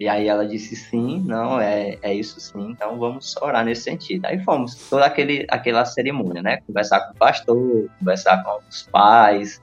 E 0.00 0.08
aí 0.08 0.28
ela 0.28 0.46
disse 0.46 0.76
sim, 0.76 1.20
não, 1.26 1.60
é, 1.60 1.98
é 2.02 2.14
isso 2.14 2.38
sim, 2.38 2.70
então 2.70 2.98
vamos 2.98 3.36
orar 3.38 3.64
nesse 3.64 3.82
sentido. 3.82 4.26
Aí 4.26 4.38
fomos, 4.44 4.76
toda 4.88 5.04
aquele, 5.04 5.44
aquela 5.50 5.84
cerimônia, 5.84 6.40
né? 6.40 6.58
Conversar 6.64 7.00
com 7.00 7.14
o 7.14 7.16
pastor, 7.16 7.90
conversar 7.98 8.44
com 8.44 8.60
os 8.68 8.82
pais. 8.82 9.60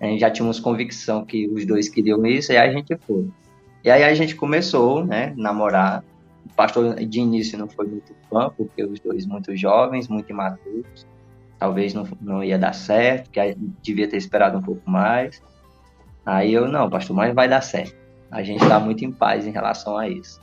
A 0.00 0.06
gente 0.06 0.20
já 0.20 0.30
tínhamos 0.30 0.58
convicção 0.58 1.24
que 1.24 1.46
os 1.46 1.64
dois 1.64 1.88
queriam 1.88 2.26
isso, 2.26 2.52
e 2.52 2.56
aí 2.56 2.68
a 2.68 2.72
gente 2.72 2.96
foi. 3.06 3.28
E 3.84 3.90
aí 3.90 4.02
a 4.02 4.14
gente 4.14 4.34
começou, 4.34 5.04
né, 5.04 5.32
namorar. 5.36 6.02
O 6.44 6.54
pastor 6.54 6.96
de 6.96 7.20
início 7.20 7.56
não 7.56 7.68
foi 7.68 7.86
muito 7.86 8.12
fã, 8.28 8.50
porque 8.50 8.82
os 8.82 8.98
dois 8.98 9.26
muito 9.26 9.56
jovens, 9.56 10.08
muito 10.08 10.28
imaturos. 10.28 11.06
Talvez 11.56 11.94
não, 11.94 12.08
não 12.20 12.42
ia 12.42 12.58
dar 12.58 12.72
certo, 12.72 13.30
que 13.30 13.56
devia 13.80 14.08
ter 14.08 14.16
esperado 14.16 14.58
um 14.58 14.62
pouco 14.62 14.90
mais. 14.90 15.40
Aí 16.26 16.52
eu, 16.52 16.66
não, 16.66 16.90
pastor, 16.90 17.14
mas 17.14 17.32
vai 17.32 17.48
dar 17.48 17.60
certo 17.60 18.07
a 18.30 18.42
gente 18.42 18.62
está 18.62 18.78
muito 18.78 19.04
em 19.04 19.12
paz 19.12 19.46
em 19.46 19.50
relação 19.50 19.96
a 19.96 20.08
isso. 20.08 20.40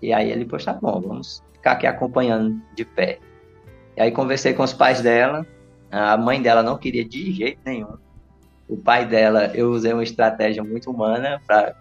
E 0.00 0.12
aí 0.12 0.30
ele, 0.30 0.44
poxa, 0.44 0.72
tá 0.72 0.80
bom, 0.80 1.00
vamos 1.00 1.42
ficar 1.52 1.72
aqui 1.72 1.86
acompanhando 1.86 2.60
de 2.74 2.84
pé. 2.84 3.18
E 3.96 4.02
aí 4.02 4.10
conversei 4.10 4.52
com 4.52 4.62
os 4.62 4.72
pais 4.72 5.00
dela, 5.00 5.46
a 5.90 6.16
mãe 6.16 6.42
dela 6.42 6.62
não 6.62 6.76
queria 6.76 7.04
de 7.04 7.32
jeito 7.32 7.60
nenhum. 7.64 7.96
O 8.68 8.76
pai 8.76 9.06
dela, 9.06 9.46
eu 9.54 9.70
usei 9.70 9.92
uma 9.92 10.02
estratégia 10.02 10.62
muito 10.62 10.90
humana 10.90 11.40
para 11.46 11.74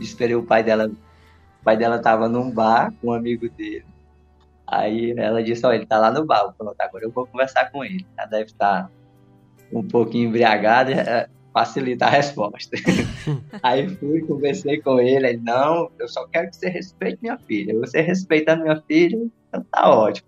esperei 0.00 0.34
o 0.34 0.42
pai 0.42 0.62
dela. 0.62 0.86
O 0.86 1.64
pai 1.64 1.76
dela 1.76 1.96
estava 1.96 2.28
num 2.28 2.50
bar 2.50 2.92
com 3.00 3.08
um 3.08 3.12
amigo 3.12 3.48
dele. 3.50 3.86
Aí 4.66 5.14
ela 5.16 5.42
disse, 5.42 5.64
ó, 5.66 5.72
ele 5.72 5.86
tá 5.86 5.98
lá 5.98 6.10
no 6.10 6.24
bar. 6.24 6.52
Pronto, 6.56 6.76
agora 6.78 7.04
eu 7.04 7.10
vou 7.10 7.26
conversar 7.26 7.70
com 7.70 7.84
ele. 7.84 8.06
Ela 8.16 8.26
deve 8.26 8.44
estar 8.44 8.84
tá 8.84 8.90
um 9.72 9.82
pouquinho 9.86 10.28
embriagada 10.28 11.28
facilita 11.54 12.06
a 12.06 12.10
resposta. 12.10 12.76
Aí 13.62 13.88
fui, 13.88 14.22
conversei 14.22 14.80
com 14.82 14.98
ele, 14.98 15.28
ele, 15.28 15.40
não, 15.40 15.88
eu 16.00 16.08
só 16.08 16.26
quero 16.26 16.50
que 16.50 16.56
você 16.56 16.68
respeite 16.68 17.18
minha 17.22 17.38
filha. 17.38 17.78
Você 17.78 18.00
respeitando 18.00 18.64
minha 18.64 18.82
filha, 18.88 19.16
então 19.48 19.64
tá 19.70 19.88
ótimo. 19.88 20.26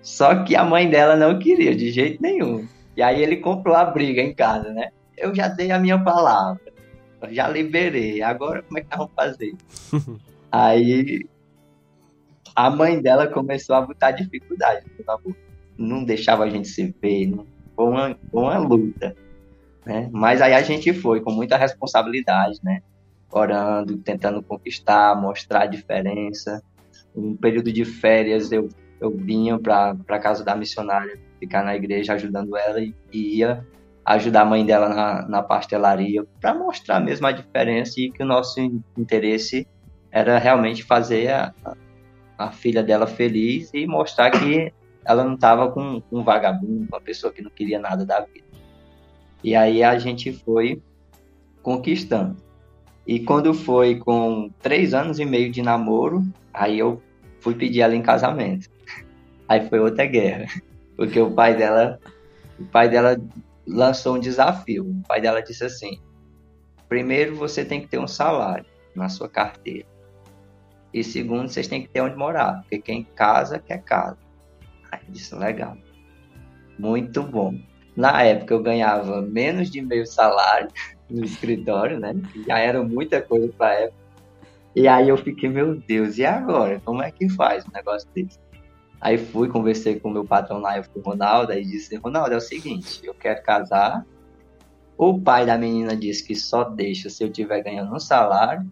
Só 0.00 0.42
que 0.42 0.56
a 0.56 0.64
mãe 0.64 0.88
dela 0.88 1.14
não 1.14 1.38
queria, 1.38 1.76
de 1.76 1.90
jeito 1.90 2.22
nenhum. 2.22 2.66
E 2.96 3.02
aí 3.02 3.22
ele 3.22 3.36
comprou 3.36 3.76
a 3.76 3.84
briga 3.84 4.22
em 4.22 4.32
casa, 4.32 4.72
né? 4.72 4.88
Eu 5.18 5.34
já 5.34 5.48
dei 5.48 5.70
a 5.70 5.78
minha 5.78 6.02
palavra, 6.02 6.72
já 7.30 7.46
liberei, 7.46 8.22
agora 8.22 8.62
como 8.62 8.78
é 8.78 8.80
que 8.82 8.88
nós 8.90 8.98
vamos 8.98 9.12
fazer? 9.14 9.54
aí 10.50 11.26
a 12.56 12.70
mãe 12.70 13.02
dela 13.02 13.26
começou 13.26 13.76
a 13.76 13.82
botar 13.82 14.12
dificuldade, 14.12 14.86
não 15.76 16.04
deixava 16.04 16.44
a 16.44 16.50
gente 16.50 16.68
se 16.68 16.94
ver, 17.02 17.34
foi 17.76 17.84
uma, 17.84 18.18
foi 18.30 18.42
uma 18.42 18.58
luta 18.58 19.14
né? 19.88 20.10
Mas 20.12 20.42
aí 20.42 20.52
a 20.52 20.60
gente 20.60 20.92
foi 20.92 21.22
com 21.22 21.32
muita 21.32 21.56
responsabilidade, 21.56 22.58
né? 22.62 22.82
Orando, 23.32 23.96
tentando 23.96 24.42
conquistar, 24.42 25.18
mostrar 25.18 25.62
a 25.62 25.66
diferença. 25.66 26.62
Um 27.16 27.34
período 27.34 27.72
de 27.72 27.86
férias 27.86 28.52
eu, 28.52 28.68
eu 29.00 29.10
vinha 29.10 29.58
para 29.58 30.18
casa 30.20 30.44
da 30.44 30.54
missionária, 30.54 31.18
ficar 31.40 31.64
na 31.64 31.74
igreja 31.74 32.12
ajudando 32.12 32.54
ela 32.54 32.80
e 32.80 32.94
ia 33.12 33.66
ajudar 34.04 34.42
a 34.42 34.44
mãe 34.44 34.64
dela 34.64 34.88
na, 34.90 35.28
na 35.28 35.42
pastelaria 35.42 36.24
para 36.40 36.54
mostrar 36.54 37.00
mesmo 37.00 37.26
a 37.26 37.32
diferença 37.32 37.98
e 37.98 38.10
que 38.10 38.22
o 38.22 38.26
nosso 38.26 38.60
interesse 38.96 39.66
era 40.10 40.38
realmente 40.38 40.82
fazer 40.82 41.30
a, 41.30 41.52
a 42.36 42.50
filha 42.50 42.82
dela 42.82 43.06
feliz 43.06 43.70
e 43.72 43.86
mostrar 43.86 44.30
que 44.30 44.72
ela 45.04 45.24
não 45.24 45.34
estava 45.34 45.70
com 45.70 46.02
um 46.12 46.22
vagabundo, 46.22 46.86
uma 46.90 47.00
pessoa 47.00 47.32
que 47.32 47.42
não 47.42 47.50
queria 47.50 47.78
nada 47.78 48.04
da 48.04 48.20
vida. 48.20 48.47
E 49.42 49.54
aí 49.54 49.82
a 49.82 49.98
gente 49.98 50.32
foi 50.32 50.82
conquistando. 51.62 52.36
E 53.06 53.20
quando 53.20 53.54
foi 53.54 53.96
com 53.98 54.50
três 54.60 54.92
anos 54.92 55.18
e 55.18 55.24
meio 55.24 55.50
de 55.50 55.62
namoro, 55.62 56.22
aí 56.52 56.78
eu 56.78 57.02
fui 57.40 57.54
pedir 57.54 57.80
ela 57.80 57.94
em 57.94 58.02
casamento. 58.02 58.68
Aí 59.48 59.66
foi 59.68 59.80
outra 59.80 60.04
guerra, 60.04 60.46
porque 60.96 61.18
o 61.18 61.30
pai 61.30 61.56
dela, 61.56 61.98
o 62.58 62.64
pai 62.66 62.88
dela 62.88 63.16
lançou 63.66 64.16
um 64.16 64.20
desafio. 64.20 64.84
O 64.84 65.02
pai 65.08 65.20
dela 65.20 65.40
disse 65.40 65.64
assim: 65.64 66.00
primeiro 66.88 67.36
você 67.36 67.64
tem 67.64 67.80
que 67.80 67.88
ter 67.88 67.98
um 67.98 68.08
salário 68.08 68.66
na 68.94 69.08
sua 69.08 69.28
carteira. 69.28 69.86
E 70.92 71.04
segundo, 71.04 71.48
vocês 71.48 71.68
têm 71.68 71.82
que 71.82 71.88
ter 71.88 72.00
onde 72.00 72.16
morar, 72.16 72.60
porque 72.62 72.78
quem 72.78 73.04
casa 73.04 73.58
quer 73.58 73.82
casa. 73.82 74.18
Aí 74.90 75.00
eu 75.06 75.12
disse: 75.12 75.34
legal, 75.34 75.76
muito 76.78 77.22
bom. 77.22 77.58
Na 77.98 78.22
época 78.22 78.54
eu 78.54 78.62
ganhava 78.62 79.20
menos 79.20 79.72
de 79.72 79.82
meio 79.82 80.06
salário 80.06 80.68
no 81.10 81.24
escritório, 81.24 81.98
né? 81.98 82.14
Já 82.46 82.56
era 82.56 82.80
muita 82.80 83.20
coisa 83.20 83.52
para 83.58 83.74
época. 83.74 83.98
E 84.76 84.86
aí 84.86 85.08
eu 85.08 85.16
fiquei, 85.16 85.48
meu 85.48 85.74
Deus, 85.74 86.16
e 86.16 86.24
agora? 86.24 86.80
Como 86.84 87.02
é 87.02 87.10
que 87.10 87.28
faz 87.28 87.66
um 87.66 87.72
negócio 87.72 88.08
desse? 88.14 88.38
Aí 89.00 89.18
fui, 89.18 89.48
conversei 89.48 89.98
com 89.98 90.10
o 90.10 90.12
meu 90.12 90.24
patrão 90.24 90.60
na 90.60 90.76
época, 90.76 91.00
o 91.00 91.02
Ronaldo, 91.02 91.50
aí 91.50 91.64
disse, 91.64 91.96
Ronaldo, 91.96 92.34
é 92.34 92.36
o 92.36 92.40
seguinte, 92.40 93.00
eu 93.02 93.14
quero 93.14 93.42
casar. 93.42 94.06
O 94.96 95.20
pai 95.20 95.44
da 95.44 95.58
menina 95.58 95.96
disse 95.96 96.24
que 96.24 96.36
só 96.36 96.62
deixa 96.62 97.10
se 97.10 97.24
eu 97.24 97.28
estiver 97.28 97.64
ganhando 97.64 97.92
um 97.92 97.98
salário. 97.98 98.64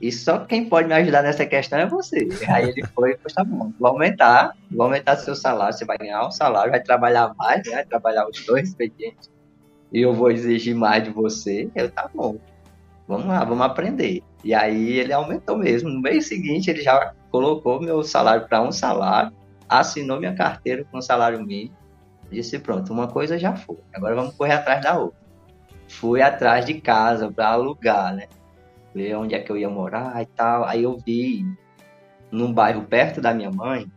E 0.00 0.10
só 0.12 0.40
quem 0.40 0.68
pode 0.68 0.88
me 0.88 0.94
ajudar 0.94 1.22
nessa 1.22 1.46
questão 1.46 1.78
é 1.78 1.86
você. 1.86 2.28
Aí 2.48 2.68
ele 2.70 2.84
foi, 2.94 3.16
pois 3.16 3.32
tá 3.32 3.44
bom, 3.44 3.72
vou 3.78 3.88
aumentar, 3.88 4.54
vou 4.70 4.84
aumentar 4.84 5.16
seu 5.16 5.34
salário, 5.34 5.76
você 5.76 5.84
vai 5.84 5.96
ganhar 5.96 6.26
um 6.26 6.30
salário, 6.30 6.70
vai 6.70 6.82
trabalhar 6.82 7.32
mais, 7.36 7.66
né? 7.66 7.76
vai 7.76 7.84
trabalhar 7.84 8.28
os 8.28 8.44
dois 8.44 8.68
expedientes. 8.68 9.30
E 9.92 10.00
eu 10.02 10.12
vou 10.12 10.30
exigir 10.30 10.74
mais 10.74 11.04
de 11.04 11.10
você. 11.10 11.70
Eu, 11.74 11.90
tá 11.90 12.10
bom, 12.12 12.36
vamos 13.06 13.26
lá, 13.26 13.44
vamos 13.44 13.64
aprender. 13.64 14.22
E 14.42 14.52
aí 14.52 14.98
ele 14.98 15.12
aumentou 15.12 15.56
mesmo. 15.56 15.88
No 15.88 16.00
mês 16.00 16.26
seguinte 16.26 16.68
ele 16.68 16.82
já 16.82 17.14
colocou 17.30 17.80
meu 17.80 18.02
salário 18.02 18.46
para 18.46 18.60
um 18.60 18.72
salário 18.72 19.32
assinou 19.68 20.18
minha 20.18 20.34
carteira 20.34 20.84
com 20.90 21.00
salário 21.00 21.44
mínimo. 21.44 21.76
Disse: 22.30 22.58
pronto, 22.58 22.92
uma 22.92 23.08
coisa 23.08 23.38
já 23.38 23.54
foi. 23.54 23.78
Agora 23.92 24.14
vamos 24.14 24.34
correr 24.34 24.54
atrás 24.54 24.82
da 24.82 24.98
outra. 24.98 25.18
Fui 25.88 26.22
atrás 26.22 26.64
de 26.64 26.74
casa 26.80 27.30
para 27.30 27.48
alugar, 27.48 28.14
né? 28.14 28.26
Ver 28.94 29.16
onde 29.16 29.34
é 29.34 29.40
que 29.40 29.50
eu 29.50 29.56
ia 29.56 29.68
morar 29.68 30.22
e 30.22 30.26
tal. 30.26 30.64
Aí 30.64 30.84
eu 30.84 30.96
vi 30.96 31.44
num 32.30 32.52
bairro 32.52 32.84
perto 32.84 33.20
da 33.20 33.34
minha 33.34 33.50
mãe 33.50 33.90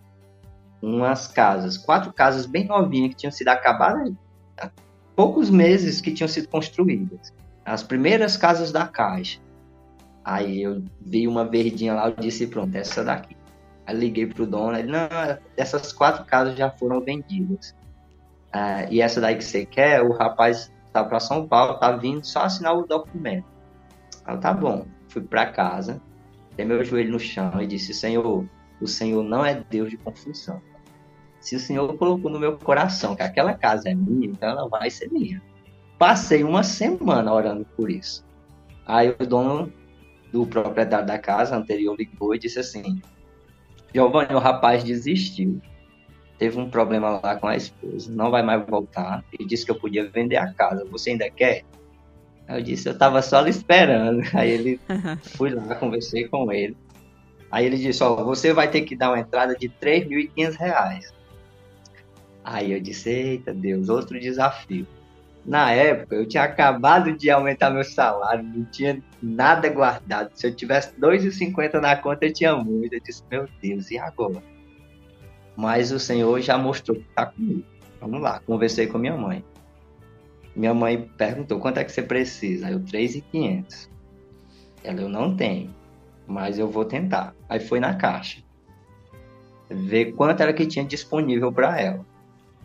umas 0.81 1.27
casas, 1.27 1.77
quatro 1.77 2.13
casas 2.13 2.45
bem 2.45 2.65
novinhas 2.65 3.09
que 3.09 3.15
tinham 3.15 3.31
sido 3.31 3.47
acabadas 3.49 4.13
há 4.59 4.69
poucos 5.15 5.49
meses 5.49 6.01
que 6.01 6.13
tinham 6.13 6.27
sido 6.27 6.47
construídas. 6.47 7.33
As 7.65 7.83
primeiras 7.83 8.37
casas 8.37 8.71
da 8.71 8.87
Caixa. 8.87 9.39
Aí 10.23 10.61
eu 10.61 10.83
vi 11.01 11.27
uma 11.27 11.45
verdinha 11.45 11.93
lá, 11.93 12.09
eu 12.09 12.15
disse, 12.15 12.47
pronto, 12.47 12.75
essa 12.75 13.03
daqui. 13.03 13.35
Aí 13.85 13.95
liguei 13.95 14.27
pro 14.27 14.45
dono, 14.45 14.77
ele, 14.77 14.91
não, 14.91 15.07
essas 15.55 15.93
quatro 15.93 16.25
casas 16.25 16.57
já 16.57 16.69
foram 16.69 17.01
vendidas. 17.01 17.73
Ah, 18.51 18.83
e 18.89 19.01
essa 19.01 19.21
daí 19.21 19.35
que 19.35 19.43
você 19.43 19.65
quer, 19.65 20.01
o 20.01 20.11
rapaz 20.11 20.71
tá 20.91 21.03
para 21.03 21.19
São 21.19 21.47
Paulo, 21.47 21.79
tá 21.79 21.91
vindo 21.93 22.25
só 22.25 22.41
assinar 22.41 22.77
o 22.77 22.85
documento. 22.85 23.45
Tá 24.35 24.53
bom, 24.53 24.85
fui 25.07 25.21
para 25.21 25.45
casa, 25.45 26.01
dei 26.55 26.65
meu 26.65 26.83
joelho 26.83 27.13
no 27.13 27.19
chão 27.19 27.61
e 27.61 27.65
disse, 27.65 27.93
Senhor, 27.93 28.45
o 28.81 28.87
Senhor 28.87 29.23
não 29.23 29.45
é 29.45 29.63
Deus 29.69 29.89
de 29.89 29.97
confusão. 29.97 30.61
Se 31.39 31.55
o 31.55 31.59
Senhor 31.59 31.95
colocou 31.97 32.29
no 32.29 32.39
meu 32.39 32.57
coração 32.57 33.15
que 33.15 33.23
aquela 33.23 33.53
casa 33.53 33.89
é 33.89 33.95
minha, 33.95 34.27
então 34.27 34.49
ela 34.49 34.67
vai 34.67 34.89
ser 34.89 35.09
minha. 35.09 35.41
Passei 35.97 36.43
uma 36.43 36.61
semana 36.61 37.33
orando 37.33 37.65
por 37.75 37.89
isso. 37.89 38.25
Aí 38.85 39.15
o 39.17 39.25
dono 39.25 39.71
do 40.31 40.45
proprietário 40.45 41.07
da 41.07 41.17
casa 41.17 41.55
anterior 41.55 41.95
ligou 41.97 42.35
e 42.35 42.39
disse 42.39 42.59
assim: 42.59 43.01
Giovanni, 43.93 44.33
o 44.33 44.39
rapaz 44.39 44.83
desistiu. 44.83 45.61
Teve 46.37 46.59
um 46.59 46.69
problema 46.69 47.19
lá 47.23 47.35
com 47.35 47.47
a 47.47 47.55
esposa, 47.55 48.11
não 48.11 48.29
vai 48.29 48.43
mais 48.43 48.63
voltar. 48.67 49.23
Ele 49.33 49.47
disse 49.47 49.65
que 49.65 49.71
eu 49.71 49.79
podia 49.79 50.09
vender 50.09 50.37
a 50.37 50.53
casa. 50.53 50.85
Você 50.91 51.11
ainda 51.11 51.29
quer? 51.31 51.63
Eu 52.47 52.61
disse, 52.61 52.87
eu 52.87 52.93
estava 52.93 53.21
só 53.21 53.37
ali 53.37 53.49
esperando. 53.49 54.21
Aí 54.33 54.49
ele 54.49 54.79
fui 55.35 55.49
lá, 55.49 55.75
conversei 55.75 56.27
com 56.27 56.51
ele. 56.51 56.77
Aí 57.51 57.65
ele 57.65 57.77
disse, 57.77 58.03
ó, 58.03 58.23
você 58.23 58.53
vai 58.53 58.69
ter 58.69 58.81
que 58.81 58.95
dar 58.95 59.09
uma 59.09 59.19
entrada 59.19 59.55
de 59.55 59.69
3.500 59.69 60.55
reais. 60.57 61.13
Aí 62.43 62.71
eu 62.71 62.79
disse, 62.79 63.09
eita 63.09 63.53
Deus, 63.53 63.89
outro 63.89 64.19
desafio. 64.19 64.85
Na 65.45 65.71
época, 65.71 66.15
eu 66.15 66.27
tinha 66.27 66.43
acabado 66.43 67.13
de 67.13 67.29
aumentar 67.29 67.69
meu 67.69 67.83
salário, 67.83 68.43
não 68.43 68.65
tinha 68.65 69.01
nada 69.21 69.69
guardado. 69.69 70.31
Se 70.33 70.45
eu 70.45 70.53
tivesse 70.53 70.93
2,50 70.99 71.79
na 71.79 71.95
conta, 71.95 72.25
eu 72.25 72.33
tinha 72.33 72.53
muito. 72.55 72.93
Eu 72.93 72.99
disse, 72.99 73.23
meu 73.31 73.47
Deus, 73.61 73.89
e 73.89 73.97
agora? 73.97 74.43
Mas 75.55 75.91
o 75.91 75.99
Senhor 75.99 76.39
já 76.41 76.57
mostrou 76.57 76.97
que 76.97 77.03
está 77.03 77.27
comigo. 77.27 77.63
Vamos 77.99 78.21
lá, 78.21 78.41
conversei 78.45 78.87
com 78.87 78.97
minha 78.97 79.15
mãe. 79.15 79.43
Minha 80.57 80.73
mãe 80.73 81.07
perguntou, 81.15 81.59
quanto 81.59 81.77
é 81.77 81.83
que 81.83 81.91
você 81.91 82.01
precisa? 82.01 82.71
Eu, 82.71 82.83
3,500. 82.83 83.91
Ela, 84.83 85.01
eu 85.01 85.07
não 85.07 85.35
tenho, 85.35 85.69
mas 86.25 86.57
eu 86.57 86.67
vou 86.67 86.83
tentar. 86.83 87.35
Aí 87.47 87.59
foi 87.59 87.79
na 87.79 87.93
caixa. 87.93 88.41
Ver 89.69 90.13
quanto 90.13 90.41
era 90.41 90.51
que 90.51 90.65
tinha 90.65 90.83
disponível 90.83 91.53
para 91.53 91.79
ela. 91.79 92.03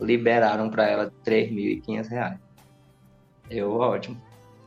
Liberaram 0.01 0.71
para 0.71 0.89
ela 0.89 1.13
3.500 1.23 2.09
reais. 2.09 2.39
Eu, 3.47 3.73
ótimo. 3.73 4.19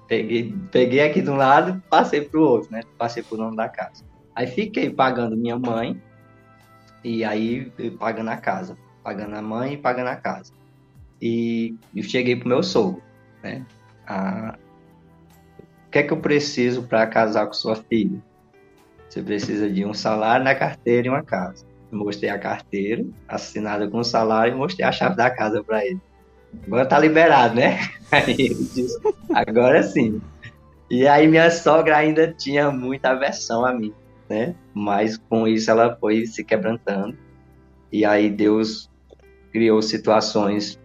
Peguei, 0.07 0.55
peguei 0.71 1.01
aqui 1.01 1.21
de 1.21 1.29
um 1.29 1.37
lado, 1.37 1.83
passei 1.91 2.21
pro 2.21 2.43
outro, 2.43 2.71
né? 2.71 2.83
Passei 2.97 3.25
pro 3.25 3.37
nome 3.37 3.57
da 3.57 3.69
casa. 3.69 4.05
Aí 4.37 4.47
fiquei 4.47 4.89
pagando 4.89 5.37
minha 5.37 5.59
mãe 5.59 6.01
e 7.03 7.25
aí 7.25 7.73
pagando 7.99 8.31
a 8.31 8.37
casa. 8.37 8.79
Pagando 9.03 9.35
a 9.35 9.43
mãe 9.43 9.73
e 9.73 9.77
pagando 9.77 10.11
a 10.11 10.17
casa. 10.17 10.53
E 11.21 11.75
eu 11.95 12.05
cheguei 12.05 12.37
pro 12.37 12.49
meu 12.49 12.63
sogro, 12.63 13.03
né? 13.43 13.65
A... 14.07 14.57
O 15.87 15.91
que 15.91 15.99
é 15.99 16.03
que 16.03 16.13
eu 16.13 16.19
preciso 16.19 16.83
para 16.83 17.07
casar 17.07 17.47
com 17.47 17.53
sua 17.53 17.77
filha? 17.77 18.23
Você 19.09 19.23
precisa 19.23 19.71
de 19.71 19.85
um 19.85 19.95
salário 19.95 20.45
na 20.45 20.55
carteira 20.55 21.07
e 21.07 21.11
uma 21.11 21.23
casa. 21.23 21.65
Eu 21.91 21.99
mostrei 21.99 22.29
a 22.29 22.39
carteira, 22.39 23.05
assinada 23.27 23.89
com 23.89 23.99
o 23.99 24.05
salário, 24.05 24.53
e 24.53 24.57
mostrei 24.57 24.85
a 24.85 24.93
chave 24.93 25.17
da 25.17 25.31
casa 25.31 25.63
para 25.63 25.87
ele 25.87 26.01
agora 26.67 26.87
tá 26.87 26.99
liberado, 26.99 27.55
né? 27.55 27.79
Aí 28.11 28.35
ele 28.39 28.55
disse, 28.55 28.99
agora 29.35 29.83
sim. 29.83 30.21
E 30.89 31.07
aí 31.09 31.27
minha 31.27 31.51
sogra 31.51 31.97
ainda 31.97 32.33
tinha 32.33 32.71
muita 32.71 33.11
aversão 33.11 33.65
a 33.67 33.73
mim, 33.73 33.93
né? 34.29 34.55
Mas 34.73 35.17
com 35.17 35.47
isso 35.49 35.69
ela 35.71 35.97
foi 35.97 36.27
se 36.27 36.45
quebrantando. 36.45 37.17
E 37.91 38.05
aí 38.05 38.31
Deus 38.31 38.89
criou 39.53 39.83
situações, 39.83 40.79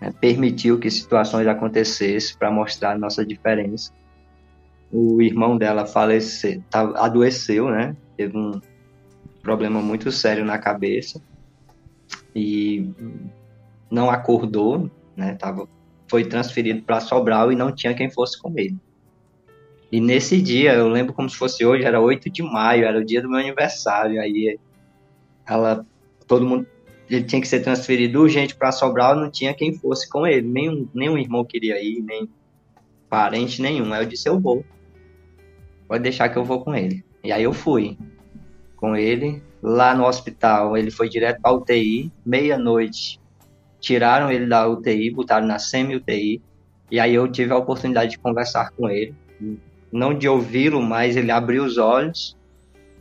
né? 0.00 0.12
permitiu 0.20 0.78
que 0.78 0.90
situações 0.90 1.46
acontecessem 1.46 2.36
para 2.38 2.50
mostrar 2.50 2.98
nossa 2.98 3.24
diferença. 3.24 3.92
O 4.90 5.20
irmão 5.20 5.56
dela 5.56 5.84
faleceu, 5.84 6.62
tá, 6.70 6.80
adoeceu, 6.96 7.68
né? 7.68 7.94
Teve 8.16 8.36
um 8.36 8.60
problema 9.42 9.80
muito 9.80 10.10
sério 10.10 10.44
na 10.44 10.58
cabeça 10.58 11.20
e 12.34 12.90
não 13.90 14.10
acordou, 14.10 14.90
né? 15.16 15.34
Tava, 15.34 15.68
foi 16.08 16.24
transferido 16.24 16.82
para 16.82 17.00
Sobral 17.00 17.52
e 17.52 17.56
não 17.56 17.70
tinha 17.70 17.94
quem 17.94 18.10
fosse 18.10 18.40
com 18.40 18.52
ele. 18.56 18.76
E 19.90 20.00
nesse 20.00 20.40
dia, 20.40 20.74
eu 20.74 20.88
lembro 20.88 21.14
como 21.14 21.28
se 21.28 21.36
fosse 21.36 21.64
hoje, 21.64 21.84
era 21.84 22.00
8 22.00 22.30
de 22.30 22.42
maio, 22.42 22.84
era 22.84 22.98
o 22.98 23.04
dia 23.04 23.22
do 23.22 23.28
meu 23.28 23.38
aniversário. 23.38 24.20
Aí 24.20 24.58
ela, 25.46 25.84
todo 26.26 26.46
mundo, 26.46 26.66
ele 27.10 27.24
tinha 27.24 27.40
que 27.40 27.48
ser 27.48 27.60
transferido 27.60 28.20
urgente 28.20 28.54
para 28.54 28.72
Sobral, 28.72 29.16
não 29.16 29.30
tinha 29.30 29.54
quem 29.54 29.72
fosse 29.72 30.08
com 30.08 30.26
ele. 30.26 30.46
Nenhum, 30.46 30.88
nenhum 30.94 31.18
irmão 31.18 31.44
queria 31.44 31.82
ir, 31.82 32.02
nem 32.02 32.28
parente 33.08 33.62
nenhum. 33.62 33.92
Aí 33.92 34.02
eu 34.02 34.08
disse: 34.08 34.28
Eu 34.28 34.38
vou. 34.38 34.64
Pode 35.86 36.02
deixar 36.02 36.28
que 36.28 36.36
eu 36.36 36.44
vou 36.44 36.62
com 36.62 36.74
ele. 36.74 37.04
E 37.24 37.32
aí 37.32 37.42
eu 37.42 37.52
fui 37.52 37.96
com 38.76 38.94
ele. 38.94 39.42
Lá 39.62 39.94
no 39.94 40.06
hospital, 40.06 40.76
ele 40.76 40.90
foi 40.90 41.08
direto 41.08 41.40
para 41.40 41.52
UTI, 41.52 42.12
meia-noite 42.24 43.20
tiraram 43.80 44.30
ele 44.30 44.46
da 44.46 44.68
UTI, 44.68 45.10
botaram 45.10 45.46
na 45.46 45.58
semi-UTI, 45.58 46.42
e 46.90 47.00
aí 47.00 47.14
eu 47.14 47.30
tive 47.30 47.52
a 47.52 47.56
oportunidade 47.56 48.12
de 48.12 48.18
conversar 48.18 48.70
com 48.72 48.88
ele, 48.88 49.14
não 49.92 50.14
de 50.14 50.28
ouvi-lo, 50.28 50.82
mas 50.82 51.16
ele 51.16 51.30
abriu 51.30 51.64
os 51.64 51.78
olhos, 51.78 52.36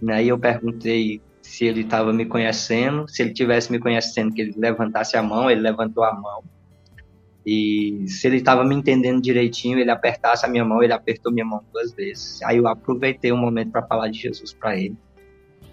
né, 0.01 0.24
e 0.24 0.30
eu 0.30 0.38
perguntei 0.38 1.22
se 1.47 1.65
ele 1.65 1.81
estava 1.81 2.11
me 2.11 2.25
conhecendo, 2.25 3.07
se 3.07 3.21
ele 3.21 3.33
tivesse 3.33 3.71
me 3.71 3.79
conhecendo, 3.79 4.33
que 4.33 4.41
ele 4.41 4.53
levantasse 4.57 5.15
a 5.15 5.23
mão, 5.23 5.49
ele 5.49 5.61
levantou 5.61 6.03
a 6.03 6.13
mão, 6.13 6.43
e 7.45 8.03
se 8.07 8.27
ele 8.27 8.37
estava 8.37 8.65
me 8.65 8.75
entendendo 8.75 9.21
direitinho, 9.21 9.79
ele 9.79 9.89
apertasse 9.89 10.45
a 10.45 10.49
minha 10.49 10.65
mão, 10.65 10.83
ele 10.83 10.91
apertou 10.91 11.31
minha 11.31 11.45
mão 11.45 11.63
duas 11.71 11.93
vezes. 11.93 12.41
Aí 12.43 12.57
eu 12.57 12.67
aproveitei 12.67 13.31
um 13.31 13.37
momento 13.37 13.71
para 13.71 13.81
falar 13.83 14.09
de 14.09 14.19
Jesus 14.19 14.53
para 14.53 14.77
ele 14.77 14.97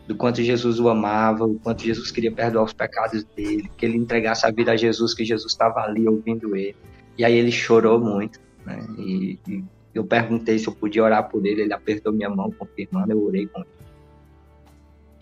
do 0.06 0.14
quanto 0.14 0.42
Jesus 0.42 0.78
o 0.78 0.88
amava, 0.88 1.44
o 1.44 1.58
quanto 1.58 1.82
Jesus 1.82 2.10
queria 2.10 2.30
perdoar 2.30 2.64
os 2.64 2.72
pecados 2.72 3.24
dele, 3.24 3.70
que 3.76 3.86
ele 3.86 3.96
entregasse 3.96 4.46
a 4.46 4.50
vida 4.50 4.72
a 4.72 4.76
Jesus, 4.76 5.14
que 5.14 5.24
Jesus 5.24 5.50
estava 5.50 5.80
ali 5.80 6.06
ouvindo 6.06 6.54
ele. 6.54 6.76
E 7.16 7.24
aí 7.24 7.34
ele 7.34 7.50
chorou 7.50 7.98
muito, 7.98 8.38
né? 8.66 8.86
E, 8.98 9.38
e, 9.48 9.64
eu 9.94 10.04
perguntei 10.04 10.58
se 10.58 10.68
eu 10.68 10.74
podia 10.74 11.02
orar 11.02 11.28
por 11.28 11.44
ele, 11.46 11.62
ele 11.62 11.72
apertou 11.72 12.12
minha 12.12 12.28
mão, 12.28 12.50
confirmando, 12.50 13.12
eu 13.12 13.24
orei 13.24 13.46
com 13.46 13.60
ele. 13.60 13.68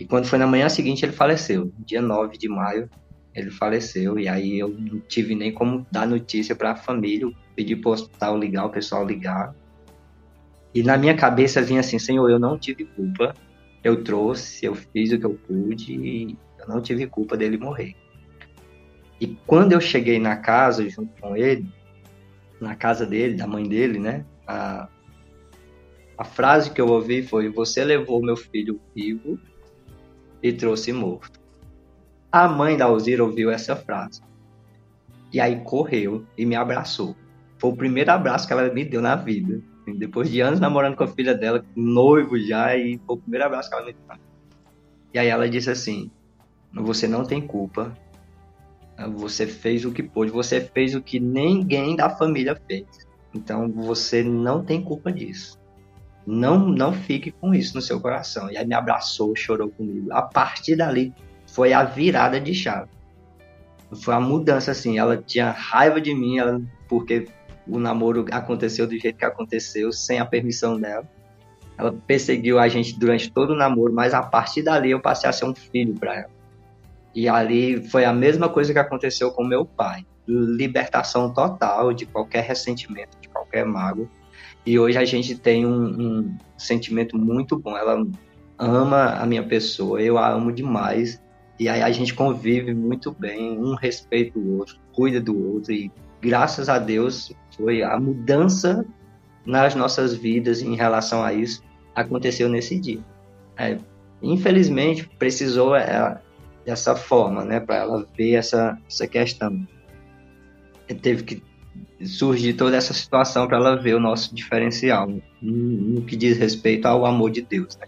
E 0.02 0.04
quando 0.04 0.26
foi 0.26 0.36
na 0.36 0.48
manhã 0.48 0.68
seguinte, 0.68 1.04
ele 1.04 1.12
faleceu. 1.12 1.72
Dia 1.86 2.02
9 2.02 2.36
de 2.36 2.48
maio, 2.48 2.90
ele 3.32 3.52
faleceu. 3.52 4.18
E 4.18 4.26
aí 4.26 4.58
eu 4.58 4.68
não 4.68 4.98
tive 4.98 5.32
nem 5.36 5.54
como 5.54 5.86
dar 5.92 6.08
notícia 6.08 6.56
para 6.56 6.72
a 6.72 6.76
família, 6.76 7.30
pedi 7.54 7.76
para 7.76 7.90
o 7.90 7.92
hospital 7.92 8.36
ligar, 8.36 8.64
o 8.64 8.70
pessoal 8.70 9.06
ligar. 9.06 9.54
E 10.74 10.82
na 10.82 10.98
minha 10.98 11.14
cabeça 11.14 11.62
vinha 11.62 11.78
assim: 11.78 12.00
Senhor, 12.00 12.28
eu 12.28 12.40
não 12.40 12.58
tive 12.58 12.84
culpa, 12.84 13.32
eu 13.84 14.02
trouxe, 14.02 14.66
eu 14.66 14.74
fiz 14.74 15.12
o 15.12 15.20
que 15.20 15.24
eu 15.24 15.34
pude 15.34 15.94
e 15.94 16.36
eu 16.58 16.66
não 16.66 16.82
tive 16.82 17.06
culpa 17.06 17.36
dele 17.36 17.56
morrer. 17.56 17.94
E 19.20 19.28
quando 19.46 19.70
eu 19.70 19.80
cheguei 19.80 20.18
na 20.18 20.34
casa 20.34 20.88
junto 20.88 21.12
com 21.20 21.36
ele, 21.36 21.64
na 22.60 22.74
casa 22.74 23.06
dele, 23.06 23.36
da 23.36 23.46
mãe 23.46 23.68
dele, 23.68 24.00
né? 24.00 24.26
A, 24.48 24.88
a 26.18 26.24
frase 26.24 26.72
que 26.72 26.80
eu 26.80 26.88
ouvi 26.88 27.22
foi: 27.22 27.48
Você 27.50 27.84
levou 27.84 28.20
meu 28.20 28.36
filho 28.36 28.80
vivo 28.96 29.38
e 30.42 30.52
trouxe 30.52 30.92
morto. 30.92 31.40
A 32.30 32.48
mãe 32.48 32.76
da 32.76 32.86
Alzira 32.86 33.22
ouviu 33.22 33.50
essa 33.50 33.76
frase. 33.76 34.22
E 35.32 35.40
aí 35.40 35.60
correu 35.60 36.24
e 36.36 36.44
me 36.44 36.56
abraçou. 36.56 37.14
Foi 37.58 37.70
o 37.70 37.76
primeiro 37.76 38.10
abraço 38.10 38.46
que 38.46 38.52
ela 38.52 38.72
me 38.72 38.84
deu 38.84 39.00
na 39.00 39.14
vida. 39.14 39.60
Depois 39.96 40.30
de 40.30 40.40
anos 40.40 40.60
namorando 40.60 40.96
com 40.96 41.04
a 41.04 41.08
filha 41.08 41.34
dela, 41.34 41.64
noivo 41.76 42.38
já, 42.38 42.76
e 42.76 42.98
foi 43.06 43.16
o 43.16 43.18
primeiro 43.18 43.46
abraço 43.46 43.68
que 43.68 43.74
ela 43.74 43.86
me 43.86 43.92
deu. 43.92 44.18
E 45.14 45.18
aí 45.18 45.28
ela 45.28 45.48
disse 45.48 45.70
assim: 45.70 46.10
Você 46.72 47.06
não 47.06 47.24
tem 47.24 47.40
culpa. 47.40 47.96
Você 49.16 49.46
fez 49.46 49.84
o 49.84 49.92
que 49.92 50.02
pôde. 50.02 50.30
Você 50.30 50.60
fez 50.60 50.94
o 50.94 51.02
que 51.02 51.18
ninguém 51.18 51.96
da 51.96 52.10
família 52.10 52.60
fez. 52.66 52.86
Então 53.34 53.70
você 53.70 54.22
não 54.22 54.64
tem 54.64 54.82
culpa 54.82 55.12
disso. 55.12 55.58
Não, 56.26 56.58
não 56.58 56.92
fique 56.92 57.30
com 57.32 57.54
isso 57.54 57.74
no 57.74 57.82
seu 57.82 58.00
coração. 58.00 58.50
E 58.50 58.56
aí 58.56 58.66
me 58.66 58.74
abraçou, 58.74 59.34
chorou 59.34 59.68
comigo. 59.70 60.12
A 60.12 60.22
partir 60.22 60.76
dali 60.76 61.12
foi 61.46 61.72
a 61.72 61.84
virada 61.84 62.40
de 62.40 62.54
chave. 62.54 62.88
Foi 64.02 64.14
a 64.14 64.20
mudança 64.20 64.70
assim. 64.70 64.98
Ela 64.98 65.16
tinha 65.16 65.50
raiva 65.50 66.00
de 66.00 66.14
mim, 66.14 66.38
ela, 66.38 66.60
porque 66.88 67.28
o 67.66 67.78
namoro 67.78 68.24
aconteceu 68.30 68.86
do 68.86 68.98
jeito 68.98 69.18
que 69.18 69.24
aconteceu, 69.24 69.92
sem 69.92 70.18
a 70.18 70.24
permissão 70.24 70.80
dela. 70.80 71.08
Ela 71.76 71.92
perseguiu 72.06 72.58
a 72.58 72.68
gente 72.68 72.98
durante 72.98 73.30
todo 73.30 73.50
o 73.50 73.56
namoro, 73.56 73.92
mas 73.92 74.14
a 74.14 74.22
partir 74.22 74.62
dali 74.62 74.90
eu 74.90 75.00
passei 75.00 75.28
a 75.28 75.32
ser 75.32 75.44
um 75.44 75.54
filho 75.54 75.94
para 75.94 76.20
ela. 76.20 76.30
E 77.14 77.28
ali 77.28 77.88
foi 77.88 78.04
a 78.04 78.12
mesma 78.12 78.48
coisa 78.48 78.72
que 78.72 78.78
aconteceu 78.78 79.30
com 79.32 79.44
meu 79.44 79.64
pai. 79.64 80.04
Libertação 80.26 81.32
total 81.32 81.92
de 81.92 82.06
qualquer 82.06 82.44
ressentimento, 82.44 83.18
de 83.20 83.28
qualquer 83.28 83.66
mágoa. 83.66 84.08
E 84.64 84.78
hoje 84.78 84.98
a 84.98 85.04
gente 85.04 85.36
tem 85.36 85.66
um, 85.66 85.84
um 85.84 86.36
sentimento 86.56 87.18
muito 87.18 87.58
bom. 87.58 87.76
Ela 87.76 88.06
ama 88.58 89.14
a 89.14 89.26
minha 89.26 89.42
pessoa, 89.42 90.00
eu 90.00 90.18
a 90.18 90.30
amo 90.30 90.52
demais. 90.52 91.20
E 91.58 91.68
aí 91.68 91.82
a 91.82 91.90
gente 91.90 92.14
convive 92.14 92.72
muito 92.74 93.12
bem, 93.12 93.58
um 93.58 93.74
respeita 93.74 94.38
o 94.38 94.58
outro, 94.58 94.76
cuida 94.92 95.20
do 95.20 95.54
outro. 95.54 95.72
E 95.72 95.90
graças 96.20 96.68
a 96.68 96.78
Deus 96.78 97.32
foi 97.56 97.82
a 97.82 97.98
mudança 97.98 98.84
nas 99.44 99.74
nossas 99.74 100.14
vidas 100.14 100.62
em 100.62 100.76
relação 100.76 101.22
a 101.22 101.32
isso 101.32 101.62
aconteceu 101.94 102.48
nesse 102.48 102.78
dia. 102.78 103.00
É, 103.56 103.76
infelizmente 104.22 105.08
precisou 105.18 105.74
é, 105.76 106.20
dessa 106.64 106.96
forma, 106.96 107.44
né, 107.44 107.60
para 107.60 107.76
ela 107.76 108.06
ver 108.16 108.34
essa 108.34 108.78
essa 108.88 109.06
questão. 109.06 109.66
Teve 111.00 111.22
que 111.22 111.42
surgir 112.04 112.54
toda 112.54 112.76
essa 112.76 112.92
situação 112.92 113.46
para 113.46 113.56
ela 113.56 113.76
ver 113.76 113.94
o 113.94 114.00
nosso 114.00 114.34
diferencial 114.34 115.08
no, 115.40 116.02
que 116.02 116.16
diz 116.16 116.36
respeito 116.36 116.86
ao 116.86 117.06
amor 117.06 117.30
de 117.30 117.42
Deus. 117.42 117.76
Né? 117.76 117.86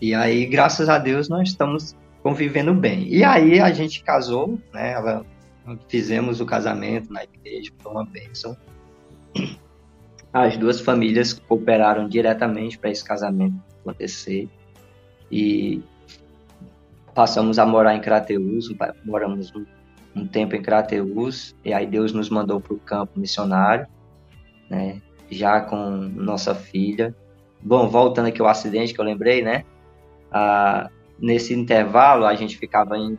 E 0.00 0.14
aí, 0.14 0.46
graças 0.46 0.88
a 0.88 0.98
Deus, 0.98 1.28
nós 1.28 1.48
estamos 1.48 1.96
convivendo 2.22 2.72
bem. 2.72 3.08
E 3.08 3.24
aí 3.24 3.60
a 3.60 3.72
gente 3.72 4.02
casou, 4.02 4.58
né? 4.72 4.92
Ela, 4.92 5.26
fizemos 5.88 6.40
o 6.40 6.46
casamento 6.46 7.12
na 7.12 7.24
igreja, 7.24 7.70
foi 7.78 7.92
uma 7.92 8.04
bênção. 8.04 8.56
As 10.32 10.56
duas 10.56 10.80
famílias 10.80 11.32
cooperaram 11.34 12.08
diretamente 12.08 12.78
para 12.78 12.90
esse 12.90 13.04
casamento 13.04 13.54
acontecer. 13.80 14.48
E 15.30 15.82
passamos 17.14 17.58
a 17.58 17.66
morar 17.66 17.94
em 17.94 18.00
Crateus, 18.00 18.72
moramos 19.04 19.52
um, 20.14 20.26
tempo 20.26 20.54
em 20.54 20.62
Crateus, 20.62 21.54
e 21.64 21.72
aí 21.72 21.86
Deus 21.86 22.12
nos 22.12 22.28
mandou 22.30 22.60
para 22.60 22.74
o 22.74 22.78
campo 22.78 23.18
missionário, 23.18 23.86
né? 24.68 25.00
Já 25.30 25.60
com 25.60 25.76
nossa 25.76 26.54
filha. 26.54 27.14
Bom, 27.60 27.88
voltando 27.88 28.26
aqui 28.26 28.40
ao 28.40 28.48
acidente 28.48 28.92
que 28.92 29.00
eu 29.00 29.04
lembrei, 29.04 29.42
né? 29.42 29.64
Ah, 30.30 30.90
nesse 31.18 31.54
intervalo, 31.54 32.26
a 32.26 32.34
gente 32.34 32.58
ficava 32.58 32.98
indo 32.98 33.18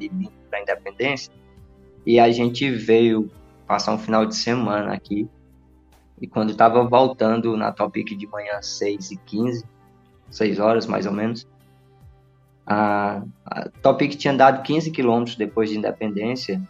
para 0.50 0.60
a 0.60 0.62
Independência, 0.62 1.34
e 2.06 2.20
a 2.20 2.30
gente 2.32 2.70
veio 2.70 3.30
passar 3.66 3.94
um 3.94 3.98
final 3.98 4.26
de 4.26 4.36
semana 4.36 4.94
aqui 4.94 5.28
e 6.24 6.28
quando 6.28 6.52
estava 6.52 6.84
voltando 6.86 7.58
na 7.58 7.72
Topic 7.74 8.18
de 8.18 8.26
manhã 8.28 8.62
6 8.62 9.12
e 9.12 9.18
15, 9.18 9.66
6 10.30 10.60
horas 10.60 10.86
mais 10.86 11.06
ou 11.06 11.12
menos, 11.12 11.46
a, 12.66 13.24
a 13.46 13.70
Topic 13.82 14.16
tinha 14.16 14.34
dado 14.34 14.64
15 14.64 14.90
quilômetros 14.92 15.36
depois 15.36 15.70
de 15.70 15.78
independência, 15.78 16.62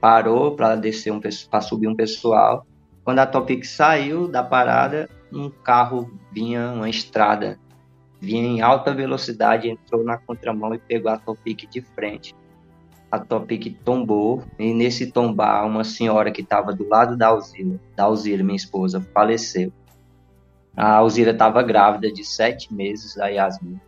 parou 0.00 0.54
para 0.54 0.76
descer 0.76 1.12
um 1.12 1.20
para 1.20 1.60
subir 1.60 1.88
um 1.88 1.96
pessoal. 1.96 2.66
Quando 3.04 3.20
a 3.20 3.26
Topic 3.26 3.64
saiu 3.64 4.28
da 4.28 4.42
parada, 4.42 5.08
um 5.32 5.48
carro 5.50 6.10
vinha 6.32 6.72
uma 6.72 6.88
estrada, 6.88 7.58
vinha 8.20 8.46
em 8.46 8.60
alta 8.60 8.94
velocidade, 8.94 9.68
entrou 9.68 10.04
na 10.04 10.18
contramão 10.18 10.74
e 10.74 10.78
pegou 10.78 11.10
a 11.10 11.18
Topic 11.18 11.68
de 11.70 11.80
frente 11.80 12.34
a 13.10 13.18
Topic 13.18 13.74
tombou 13.84 14.42
e 14.58 14.74
nesse 14.74 15.10
tombar 15.10 15.66
uma 15.66 15.82
senhora 15.82 16.30
que 16.30 16.42
estava 16.42 16.74
do 16.74 16.86
lado 16.86 17.16
da 17.16 17.28
Alzira, 17.28 17.80
da 17.96 18.04
Alzira, 18.04 18.44
minha 18.44 18.56
esposa, 18.56 19.00
faleceu. 19.14 19.72
A 20.76 20.96
Alzira 20.96 21.32
estava 21.32 21.62
grávida 21.62 22.12
de 22.12 22.24
sete 22.24 22.72
meses 22.72 23.14
da 23.16 23.28
Yasmin. 23.28 23.80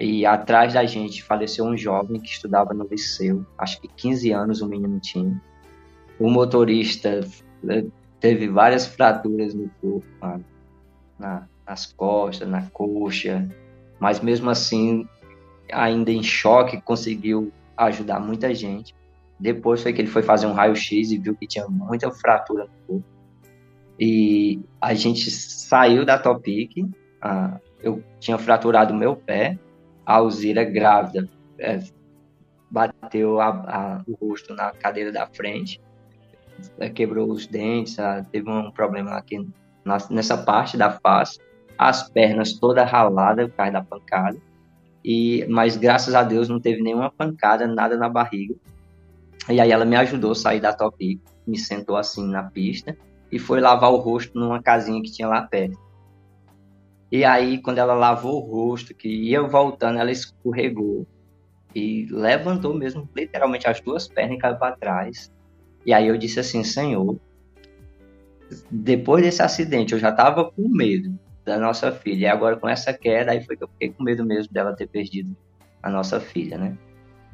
E 0.00 0.24
atrás 0.24 0.72
da 0.72 0.84
gente 0.86 1.22
faleceu 1.22 1.66
um 1.66 1.76
jovem 1.76 2.18
que 2.18 2.30
estudava 2.30 2.72
no 2.72 2.84
liceu, 2.84 3.44
acho 3.58 3.78
que 3.82 3.86
15 3.86 4.32
anos 4.32 4.62
o 4.62 4.66
menino 4.66 4.98
tinha. 4.98 5.38
O 6.18 6.30
motorista 6.30 7.20
né, 7.62 7.84
teve 8.18 8.48
várias 8.48 8.86
fraturas 8.86 9.52
no 9.52 9.70
corpo, 9.78 10.06
na, 11.18 11.46
nas 11.66 11.92
costas, 11.92 12.48
na 12.48 12.62
coxa, 12.70 13.46
mas 13.98 14.20
mesmo 14.20 14.48
assim, 14.48 15.06
ainda 15.70 16.10
em 16.10 16.22
choque, 16.22 16.80
conseguiu 16.80 17.52
ajudar 17.76 18.20
muita 18.20 18.54
gente. 18.54 18.94
Depois 19.38 19.82
foi 19.82 19.92
que 19.92 20.00
ele 20.00 20.08
foi 20.08 20.22
fazer 20.22 20.46
um 20.46 20.52
raio-x 20.52 21.10
e 21.10 21.18
viu 21.18 21.36
que 21.36 21.46
tinha 21.46 21.68
muita 21.68 22.10
fratura 22.10 22.64
no 22.64 22.86
corpo. 22.86 23.04
E 23.98 24.60
a 24.80 24.94
gente 24.94 25.30
saiu 25.30 26.06
da 26.06 26.18
Topic, 26.18 26.88
ah, 27.20 27.60
eu 27.82 28.02
tinha 28.18 28.38
fraturado 28.38 28.94
meu 28.94 29.14
pé, 29.14 29.58
a 30.10 30.14
Alzira 30.16 30.64
grávida 30.64 31.28
é, 31.56 31.78
bateu 32.68 33.40
a, 33.40 33.48
a, 33.48 34.02
o 34.08 34.14
rosto 34.14 34.52
na 34.54 34.72
cadeira 34.72 35.12
da 35.12 35.24
frente, 35.28 35.80
é, 36.80 36.90
quebrou 36.90 37.30
os 37.30 37.46
dentes, 37.46 37.96
ah, 38.00 38.26
teve 38.32 38.50
um 38.50 38.72
problema 38.72 39.12
aqui 39.12 39.48
nessa 40.10 40.36
parte 40.36 40.76
da 40.76 40.90
face, 40.90 41.38
as 41.78 42.10
pernas 42.10 42.54
toda 42.54 42.84
ralada 42.84 43.48
por 43.48 43.54
causa 43.54 43.72
da 43.72 43.84
pancada. 43.84 44.36
E, 45.04 45.46
mas 45.48 45.76
graças 45.76 46.12
a 46.12 46.24
Deus 46.24 46.48
não 46.48 46.60
teve 46.60 46.82
nenhuma 46.82 47.10
pancada, 47.10 47.66
nada 47.68 47.96
na 47.96 48.08
barriga. 48.08 48.56
E 49.48 49.60
aí 49.60 49.70
ela 49.70 49.84
me 49.84 49.94
ajudou 49.94 50.32
a 50.32 50.34
sair 50.34 50.60
da 50.60 50.72
Top 50.72 51.20
me 51.46 51.58
sentou 51.58 51.96
assim 51.96 52.26
na 52.26 52.42
pista 52.42 52.96
e 53.30 53.38
foi 53.38 53.60
lavar 53.60 53.92
o 53.92 53.96
rosto 53.96 54.36
numa 54.38 54.60
casinha 54.60 55.00
que 55.02 55.10
tinha 55.10 55.28
lá 55.28 55.42
perto. 55.42 55.78
E 57.10 57.24
aí, 57.24 57.58
quando 57.58 57.78
ela 57.78 57.94
lavou 57.94 58.36
o 58.36 58.46
rosto, 58.46 58.94
que 58.94 59.08
ia 59.08 59.42
voltando, 59.42 59.98
ela 59.98 60.12
escorregou 60.12 61.06
e 61.74 62.06
levantou 62.10 62.74
mesmo, 62.74 63.08
literalmente, 63.14 63.68
as 63.68 63.80
duas 63.80 64.06
pernas 64.06 64.36
e 64.36 64.38
caiu 64.38 64.56
para 64.56 64.76
trás. 64.76 65.32
E 65.84 65.92
aí 65.92 66.08
eu 66.08 66.16
disse 66.16 66.38
assim, 66.38 66.62
Senhor, 66.62 67.18
depois 68.70 69.24
desse 69.24 69.42
acidente 69.42 69.92
eu 69.92 69.98
já 69.98 70.10
estava 70.10 70.44
com 70.44 70.68
medo, 70.68 71.18
da 71.44 71.58
nossa 71.58 71.90
filha. 71.92 72.26
E 72.26 72.26
agora 72.26 72.56
com 72.56 72.68
essa 72.68 72.92
queda, 72.92 73.32
aí 73.32 73.42
foi 73.44 73.56
que 73.56 73.64
eu 73.64 73.68
fiquei 73.68 73.90
com 73.90 74.02
medo 74.02 74.24
mesmo 74.24 74.52
dela 74.52 74.74
ter 74.74 74.86
perdido 74.86 75.36
a 75.82 75.90
nossa 75.90 76.20
filha, 76.20 76.58
né? 76.58 76.76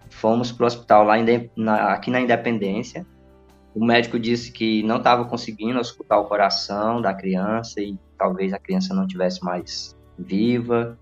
Fomos 0.08 0.52
pro 0.52 0.66
hospital 0.66 1.04
lá 1.04 1.18
em, 1.18 1.50
na, 1.56 1.92
aqui 1.92 2.10
na 2.10 2.20
Independência. 2.20 3.06
O 3.76 3.84
médico 3.84 4.18
disse 4.18 4.50
que 4.50 4.82
não 4.84 4.96
estava 4.96 5.26
conseguindo 5.26 5.78
escutar 5.78 6.18
o 6.18 6.24
coração 6.24 7.02
da 7.02 7.12
criança 7.12 7.78
e 7.78 7.94
talvez 8.16 8.54
a 8.54 8.58
criança 8.58 8.94
não 8.94 9.06
tivesse 9.06 9.44
mais 9.44 9.94
viva 10.18 10.98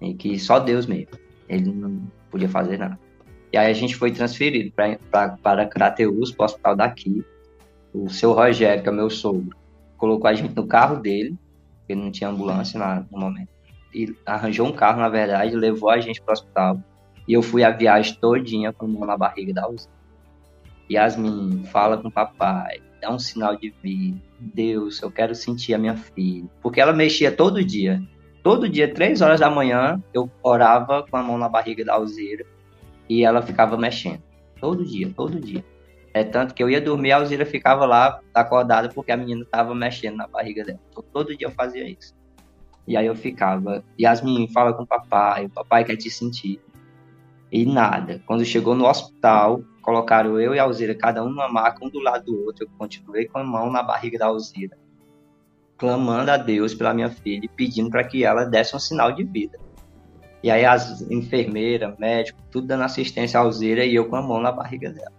e 0.00 0.14
que 0.14 0.38
só 0.38 0.60
Deus 0.60 0.86
mesmo. 0.86 1.18
Ele 1.48 1.72
não 1.72 2.00
podia 2.30 2.48
fazer 2.48 2.78
nada. 2.78 2.96
E 3.52 3.58
aí 3.58 3.68
a 3.68 3.74
gente 3.74 3.96
foi 3.96 4.12
transferido 4.12 4.70
pra, 4.70 4.96
pra, 5.10 5.28
para 5.30 5.66
Crateus, 5.66 6.30
para 6.30 6.44
o 6.44 6.46
hospital 6.46 6.76
daqui. 6.76 7.24
O 7.92 8.08
seu 8.08 8.30
Rogério, 8.32 8.84
que 8.84 8.88
é 8.88 8.92
meu 8.92 9.10
sogro, 9.10 9.56
colocou 9.98 10.30
a 10.30 10.32
gente 10.32 10.54
no 10.54 10.64
carro 10.64 11.00
dele 11.00 11.36
porque 11.80 11.96
não 11.96 12.12
tinha 12.12 12.30
ambulância 12.30 12.78
na, 12.78 13.04
no 13.10 13.18
momento. 13.18 13.48
E 13.92 14.14
arranjou 14.24 14.68
um 14.68 14.72
carro, 14.72 15.00
na 15.00 15.08
verdade, 15.08 15.56
levou 15.56 15.90
a 15.90 15.98
gente 15.98 16.22
para 16.22 16.30
o 16.30 16.34
hospital. 16.34 16.80
E 17.26 17.32
eu 17.32 17.42
fui 17.42 17.64
a 17.64 17.70
viagem 17.70 18.14
todinha 18.20 18.72
com 18.72 18.86
a 18.86 18.88
mão 18.88 19.04
na 19.04 19.16
barriga 19.16 19.52
da 19.52 19.68
Uzi. 19.68 19.88
Yasmin, 20.90 21.64
fala 21.64 21.96
com 21.96 22.08
o 22.08 22.12
papai, 22.12 22.80
dá 23.00 23.10
um 23.10 23.18
sinal 23.18 23.56
de 23.56 23.72
vida. 23.82 24.18
Deus, 24.38 25.00
eu 25.00 25.10
quero 25.10 25.34
sentir 25.34 25.74
a 25.74 25.78
minha 25.78 25.96
filha. 25.96 26.48
Porque 26.60 26.80
ela 26.80 26.92
mexia 26.92 27.30
todo 27.30 27.64
dia. 27.64 28.02
Todo 28.42 28.68
dia, 28.68 28.92
três 28.92 29.20
horas 29.20 29.38
da 29.38 29.48
manhã, 29.48 30.02
eu 30.12 30.30
orava 30.42 31.06
com 31.08 31.16
a 31.16 31.22
mão 31.22 31.38
na 31.38 31.48
barriga 31.48 31.84
da 31.84 31.94
Alzira 31.94 32.44
e 33.08 33.24
ela 33.24 33.40
ficava 33.40 33.76
mexendo. 33.76 34.22
Todo 34.60 34.84
dia, 34.84 35.12
todo 35.14 35.38
dia. 35.38 35.64
É 36.14 36.24
tanto 36.24 36.52
que 36.52 36.62
eu 36.62 36.68
ia 36.68 36.80
dormir, 36.80 37.12
a 37.12 37.16
Alzira 37.16 37.46
ficava 37.46 37.86
lá 37.86 38.20
acordada 38.34 38.88
porque 38.88 39.12
a 39.12 39.16
menina 39.16 39.42
estava 39.42 39.74
mexendo 39.74 40.16
na 40.16 40.26
barriga 40.26 40.64
dela. 40.64 40.80
Então, 40.90 41.04
todo 41.12 41.36
dia 41.36 41.46
eu 41.46 41.52
fazia 41.52 41.88
isso. 41.88 42.14
E 42.86 42.96
aí 42.96 43.06
eu 43.06 43.14
ficava, 43.14 43.84
Yasmin, 43.98 44.48
fala 44.48 44.72
com 44.72 44.82
o 44.82 44.86
papai, 44.86 45.46
o 45.46 45.50
papai 45.50 45.84
quer 45.84 45.96
te 45.96 46.10
sentir. 46.10 46.60
E 47.52 47.66
nada. 47.66 48.22
Quando 48.24 48.46
chegou 48.46 48.74
no 48.74 48.86
hospital, 48.86 49.62
colocaram 49.82 50.40
eu 50.40 50.54
e 50.54 50.58
a 50.58 50.62
Alzira, 50.62 50.94
cada 50.94 51.22
um 51.22 51.28
numa 51.28 51.50
maca, 51.50 51.84
um 51.84 51.90
do 51.90 52.00
lado 52.00 52.24
do 52.24 52.46
outro. 52.46 52.64
Eu 52.64 52.70
continuei 52.78 53.26
com 53.26 53.38
a 53.38 53.44
mão 53.44 53.70
na 53.70 53.82
barriga 53.82 54.18
da 54.18 54.26
Alzira, 54.26 54.78
clamando 55.76 56.30
a 56.30 56.38
Deus 56.38 56.74
pela 56.74 56.94
minha 56.94 57.10
filha 57.10 57.44
e 57.44 57.48
pedindo 57.48 57.90
para 57.90 58.04
que 58.04 58.24
ela 58.24 58.46
desse 58.46 58.74
um 58.74 58.78
sinal 58.78 59.12
de 59.12 59.22
vida. 59.22 59.58
E 60.42 60.50
aí 60.50 60.64
as 60.64 61.02
enfermeiras, 61.02 61.96
médico, 61.98 62.40
tudo 62.50 62.66
dando 62.66 62.84
assistência 62.84 63.38
à 63.38 63.42
Alzira 63.42 63.84
e 63.84 63.94
eu 63.94 64.08
com 64.08 64.16
a 64.16 64.22
mão 64.22 64.40
na 64.40 64.50
barriga 64.50 64.90
dela. 64.90 65.12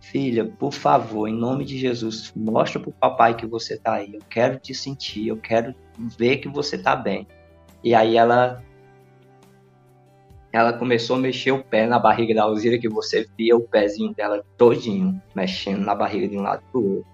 Filha, 0.00 0.46
por 0.46 0.72
favor, 0.72 1.28
em 1.28 1.34
nome 1.34 1.66
de 1.66 1.78
Jesus, 1.78 2.32
mostra 2.34 2.80
pro 2.80 2.90
papai 2.92 3.36
que 3.36 3.46
você 3.46 3.76
tá 3.76 3.94
aí. 3.94 4.14
Eu 4.14 4.22
quero 4.28 4.58
te 4.58 4.74
sentir, 4.74 5.28
eu 5.28 5.36
quero 5.36 5.74
ver 6.18 6.38
que 6.38 6.48
você 6.48 6.78
tá 6.78 6.96
bem. 6.96 7.28
E 7.84 7.94
aí 7.94 8.16
ela 8.16 8.62
ela 10.52 10.72
começou 10.72 11.16
a 11.16 11.18
mexer 11.18 11.50
o 11.50 11.64
pé 11.64 11.86
na 11.86 11.98
barriga 11.98 12.34
da 12.34 12.42
Alzira, 12.42 12.78
que 12.78 12.88
você 12.88 13.26
via 13.38 13.56
o 13.56 13.62
pezinho 13.62 14.12
dela 14.14 14.44
todinho, 14.58 15.20
mexendo 15.34 15.80
na 15.80 15.94
barriga 15.94 16.28
de 16.28 16.36
um 16.36 16.42
lado 16.42 16.62
pro 16.70 16.96
outro. 16.96 17.12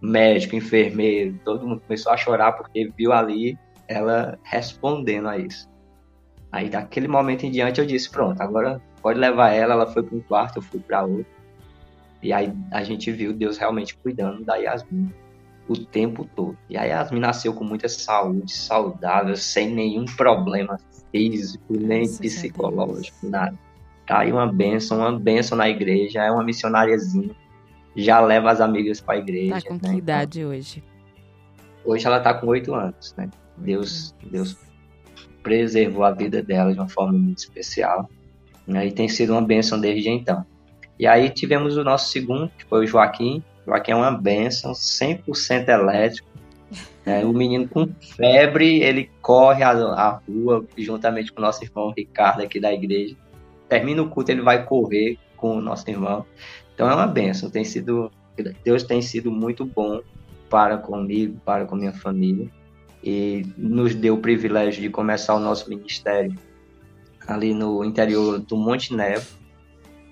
Médico, 0.00 0.54
enfermeiro, 0.54 1.40
todo 1.44 1.66
mundo 1.66 1.80
começou 1.80 2.12
a 2.12 2.16
chorar 2.16 2.52
porque 2.52 2.92
viu 2.96 3.12
ali 3.12 3.58
ela 3.88 4.38
respondendo 4.44 5.28
a 5.28 5.38
isso. 5.38 5.66
Aí 6.52 6.68
daquele 6.68 7.08
momento 7.08 7.44
em 7.44 7.50
diante 7.50 7.80
eu 7.80 7.86
disse, 7.86 8.10
pronto, 8.10 8.40
agora 8.40 8.80
pode 9.02 9.18
levar 9.18 9.52
ela, 9.52 9.74
ela 9.74 9.86
foi 9.86 10.02
para 10.02 10.16
um 10.16 10.20
quarto, 10.20 10.56
eu 10.56 10.62
fui 10.62 10.78
para 10.78 11.04
outro. 11.04 11.26
E 12.22 12.32
aí 12.32 12.52
a 12.70 12.82
gente 12.84 13.10
viu 13.10 13.32
Deus 13.32 13.56
realmente 13.56 13.96
cuidando 13.96 14.44
da 14.44 14.56
Yasmin 14.56 15.10
o 15.68 15.76
tempo 15.76 16.28
todo. 16.36 16.56
E 16.68 16.76
a 16.76 16.84
Yasmin 16.84 17.20
nasceu 17.20 17.54
com 17.54 17.64
muita 17.64 17.88
saúde, 17.88 18.52
saudável, 18.52 19.36
sem 19.36 19.70
nenhum 19.70 20.04
problema 20.04 20.78
físico, 21.10 21.64
nem 21.70 22.02
Nossa, 22.02 22.20
psicológico, 22.20 23.28
nada. 23.28 23.58
Tá 24.06 24.20
aí 24.20 24.32
uma 24.32 24.50
benção, 24.50 24.98
uma 24.98 25.18
benção 25.18 25.56
na 25.56 25.68
igreja, 25.68 26.22
é 26.22 26.30
uma 26.30 26.42
missionáriazinha. 26.42 27.34
Já 27.94 28.20
leva 28.20 28.50
as 28.50 28.60
amigas 28.60 29.00
para 29.00 29.14
a 29.14 29.18
igreja. 29.18 29.60
Tá 29.60 29.68
com 29.68 29.74
né? 29.74 29.80
que 29.82 29.96
idade 29.96 30.44
hoje? 30.44 30.82
Hoje 31.84 32.06
ela 32.06 32.20
tá 32.20 32.32
com 32.32 32.46
oito 32.46 32.74
anos, 32.74 33.14
né? 33.16 33.28
Deus, 33.56 34.14
Deus 34.30 34.56
preservou 35.42 36.04
a 36.04 36.12
vida 36.12 36.42
dela 36.42 36.72
de 36.72 36.78
uma 36.78 36.88
forma 36.88 37.18
muito 37.18 37.38
especial. 37.38 38.08
Né? 38.66 38.86
E 38.86 38.92
tem 38.92 39.08
sido 39.08 39.32
uma 39.32 39.42
benção 39.42 39.80
desde 39.80 40.08
então. 40.08 40.44
E 40.98 41.06
aí 41.06 41.30
tivemos 41.30 41.76
o 41.76 41.84
nosso 41.84 42.10
segundo, 42.10 42.50
que 42.50 42.64
foi 42.64 42.84
o 42.84 42.86
Joaquim. 42.86 43.42
O 43.66 43.70
Joaquim 43.70 43.92
é 43.92 43.96
uma 43.96 44.10
benção, 44.10 44.72
100% 44.72 45.68
elétrico. 45.68 46.28
É, 47.08 47.24
o 47.24 47.32
menino 47.32 47.66
com 47.66 47.88
febre, 48.00 48.82
ele 48.82 49.10
corre 49.22 49.62
a, 49.62 49.70
a, 49.70 50.20
rua 50.28 50.66
juntamente 50.76 51.32
com 51.32 51.40
o 51.40 51.42
nosso 51.42 51.64
irmão 51.64 51.90
Ricardo 51.96 52.42
aqui 52.42 52.60
da 52.60 52.70
igreja. 52.70 53.16
Termina 53.66 54.02
o 54.02 54.10
culto, 54.10 54.30
ele 54.30 54.42
vai 54.42 54.62
correr 54.66 55.16
com 55.34 55.56
o 55.56 55.60
nosso 55.62 55.88
irmão. 55.88 56.26
Então 56.74 56.86
é 56.86 56.94
uma 56.94 57.06
benção. 57.06 57.48
Tem 57.48 57.64
sido, 57.64 58.12
Deus 58.62 58.82
tem 58.82 59.00
sido 59.00 59.30
muito 59.30 59.64
bom 59.64 60.02
para 60.50 60.76
comigo, 60.76 61.40
para 61.46 61.64
com 61.64 61.76
minha 61.76 61.94
família. 61.94 62.46
E 63.02 63.42
nos 63.56 63.94
deu 63.94 64.16
o 64.16 64.20
privilégio 64.20 64.82
de 64.82 64.90
começar 64.90 65.34
o 65.34 65.40
nosso 65.40 65.70
ministério 65.70 66.34
ali 67.26 67.54
no 67.54 67.82
interior 67.86 68.38
do 68.38 68.54
Monte 68.54 68.94
Nevo. 68.94 69.30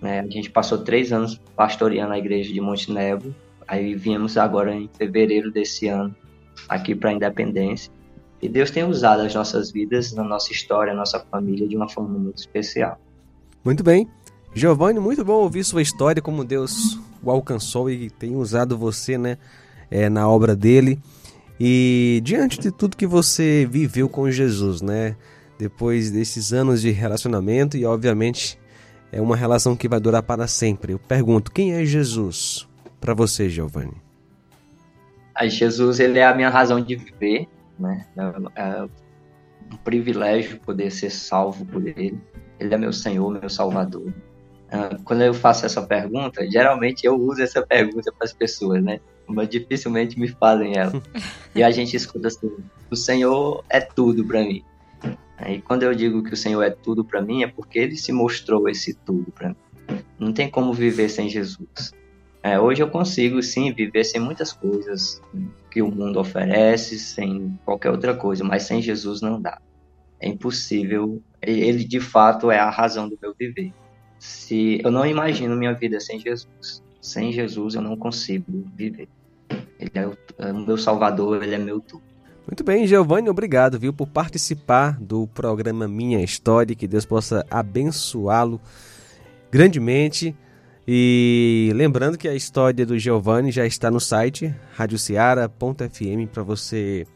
Né? 0.00 0.20
A 0.20 0.30
gente 0.30 0.48
passou 0.48 0.78
três 0.78 1.12
anos 1.12 1.38
pastoreando 1.54 2.14
a 2.14 2.18
igreja 2.18 2.50
de 2.50 2.60
Monte 2.62 2.90
Nevo. 2.90 3.34
Aí 3.68 3.94
viemos 3.94 4.38
agora 4.38 4.74
em 4.74 4.88
fevereiro 4.96 5.50
desse 5.50 5.88
ano 5.88 6.16
aqui 6.68 6.94
para 6.94 7.10
a 7.10 7.12
Independência. 7.12 7.92
E 8.40 8.48
Deus 8.48 8.70
tem 8.70 8.84
usado 8.84 9.22
as 9.22 9.34
nossas 9.34 9.70
vidas, 9.70 10.12
na 10.12 10.22
nossa 10.22 10.52
história, 10.52 10.92
na 10.92 11.00
nossa 11.00 11.20
família, 11.20 11.66
de 11.66 11.76
uma 11.76 11.88
forma 11.88 12.18
muito 12.18 12.38
especial. 12.38 12.98
Muito 13.64 13.82
bem. 13.82 14.08
Giovanni, 14.54 15.00
muito 15.00 15.24
bom 15.24 15.34
ouvir 15.34 15.64
sua 15.64 15.82
história, 15.82 16.22
como 16.22 16.44
Deus 16.44 16.98
o 17.22 17.30
alcançou 17.30 17.90
e 17.90 18.10
tem 18.10 18.36
usado 18.36 18.76
você 18.76 19.18
né, 19.18 19.38
é, 19.90 20.08
na 20.08 20.28
obra 20.28 20.54
dele. 20.54 20.98
E 21.58 22.20
diante 22.22 22.60
de 22.60 22.70
tudo 22.70 22.96
que 22.96 23.06
você 23.06 23.66
viveu 23.70 24.08
com 24.08 24.30
Jesus, 24.30 24.82
né? 24.82 25.16
Depois 25.58 26.10
desses 26.10 26.52
anos 26.52 26.82
de 26.82 26.90
relacionamento, 26.90 27.76
e 27.78 27.86
obviamente 27.86 28.58
é 29.10 29.20
uma 29.20 29.36
relação 29.36 29.74
que 29.74 29.88
vai 29.88 29.98
durar 29.98 30.22
para 30.22 30.46
sempre. 30.46 30.92
Eu 30.92 30.98
pergunto, 30.98 31.50
quem 31.50 31.72
é 31.72 31.84
Jesus 31.84 32.68
para 33.00 33.14
você, 33.14 33.48
Giovanni? 33.48 34.05
Jesus 35.44 36.00
ele 36.00 36.18
é 36.18 36.26
a 36.26 36.34
minha 36.34 36.48
razão 36.48 36.80
de 36.80 36.96
viver, 36.96 37.46
né? 37.78 38.06
É, 38.16 38.62
é 38.62 38.82
um 39.72 39.76
privilégio 39.84 40.60
poder 40.60 40.90
ser 40.90 41.10
salvo 41.10 41.64
por 41.66 41.86
ele. 41.86 42.18
Ele 42.58 42.74
é 42.74 42.78
meu 42.78 42.92
Senhor, 42.92 43.30
meu 43.38 43.50
Salvador. 43.50 44.12
Ah, 44.70 44.96
quando 45.04 45.22
eu 45.22 45.34
faço 45.34 45.66
essa 45.66 45.82
pergunta, 45.82 46.48
geralmente 46.50 47.06
eu 47.06 47.14
uso 47.14 47.42
essa 47.42 47.64
pergunta 47.64 48.12
para 48.12 48.24
as 48.24 48.32
pessoas, 48.32 48.82
né? 48.82 49.00
Mas 49.26 49.48
dificilmente 49.48 50.18
me 50.18 50.28
fazem 50.28 50.76
ela. 50.76 50.92
e 51.54 51.62
a 51.62 51.70
gente 51.70 51.96
escuta 51.96 52.28
assim: 52.28 52.50
o 52.90 52.96
Senhor 52.96 53.64
é 53.68 53.80
tudo 53.80 54.24
para 54.24 54.40
mim. 54.40 54.64
E 55.48 55.60
quando 55.60 55.82
eu 55.82 55.94
digo 55.94 56.22
que 56.22 56.32
o 56.32 56.36
Senhor 56.36 56.62
é 56.62 56.70
tudo 56.70 57.04
para 57.04 57.20
mim, 57.20 57.42
é 57.42 57.46
porque 57.46 57.78
Ele 57.78 57.96
se 57.96 58.10
mostrou 58.10 58.68
esse 58.68 58.94
tudo 58.94 59.30
para 59.32 59.50
mim. 59.50 59.56
Não 60.18 60.32
tem 60.32 60.50
como 60.50 60.72
viver 60.72 61.08
sem 61.08 61.28
Jesus. 61.28 61.92
É, 62.46 62.60
hoje 62.60 62.80
eu 62.80 62.88
consigo 62.88 63.42
sim 63.42 63.72
viver 63.72 64.04
sem 64.04 64.20
muitas 64.20 64.52
coisas 64.52 65.20
que 65.68 65.82
o 65.82 65.90
mundo 65.90 66.20
oferece, 66.20 66.96
sem 66.96 67.58
qualquer 67.64 67.90
outra 67.90 68.14
coisa, 68.14 68.44
mas 68.44 68.62
sem 68.62 68.80
Jesus 68.80 69.20
não 69.20 69.42
dá. 69.42 69.60
É 70.20 70.28
impossível. 70.28 71.20
Ele 71.42 71.82
de 71.82 71.98
fato 71.98 72.48
é 72.48 72.60
a 72.60 72.70
razão 72.70 73.08
do 73.08 73.18
meu 73.20 73.34
viver. 73.36 73.72
Se 74.20 74.80
eu 74.84 74.92
não 74.92 75.04
imagino 75.04 75.56
minha 75.56 75.72
vida 75.74 75.98
sem 75.98 76.20
Jesus, 76.20 76.84
sem 77.00 77.32
Jesus 77.32 77.74
eu 77.74 77.82
não 77.82 77.96
consigo 77.96 78.64
viver. 78.76 79.08
Ele 79.80 79.90
é 79.94 80.06
o, 80.06 80.16
é 80.38 80.52
o 80.52 80.64
meu 80.64 80.78
Salvador, 80.78 81.42
ele 81.42 81.56
é 81.56 81.58
meu 81.58 81.80
tudo. 81.80 82.04
Muito 82.46 82.62
bem, 82.62 82.86
Giovanni, 82.86 83.28
obrigado, 83.28 83.76
viu, 83.76 83.92
por 83.92 84.06
participar 84.06 85.00
do 85.00 85.26
programa 85.26 85.88
Minha 85.88 86.22
História, 86.22 86.76
que 86.76 86.86
Deus 86.86 87.04
possa 87.04 87.44
abençoá-lo 87.50 88.60
grandemente 89.50 90.32
e 90.88 91.72
lembrando 91.74 92.16
que 92.16 92.28
a 92.28 92.34
história 92.34 92.86
do 92.86 92.98
Giovanni 92.98 93.50
já 93.50 93.66
está 93.66 93.90
no 93.90 93.98
site 93.98 94.54
radioceara.fm 94.74 96.26
para 96.32 96.44
você 96.44 97.06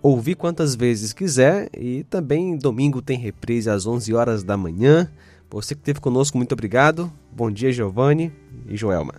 ouvir 0.00 0.34
quantas 0.34 0.74
vezes 0.74 1.12
quiser 1.12 1.68
e 1.76 2.02
também 2.04 2.56
domingo 2.56 3.02
tem 3.02 3.18
reprise 3.18 3.68
às 3.68 3.86
11 3.86 4.14
horas 4.14 4.42
da 4.42 4.56
manhã. 4.56 5.10
Você 5.50 5.74
que 5.74 5.82
esteve 5.82 6.00
conosco, 6.00 6.38
muito 6.38 6.52
obrigado. 6.52 7.12
Bom 7.30 7.50
dia, 7.50 7.70
Giovanni 7.70 8.32
e 8.66 8.74
Joelma. 8.74 9.14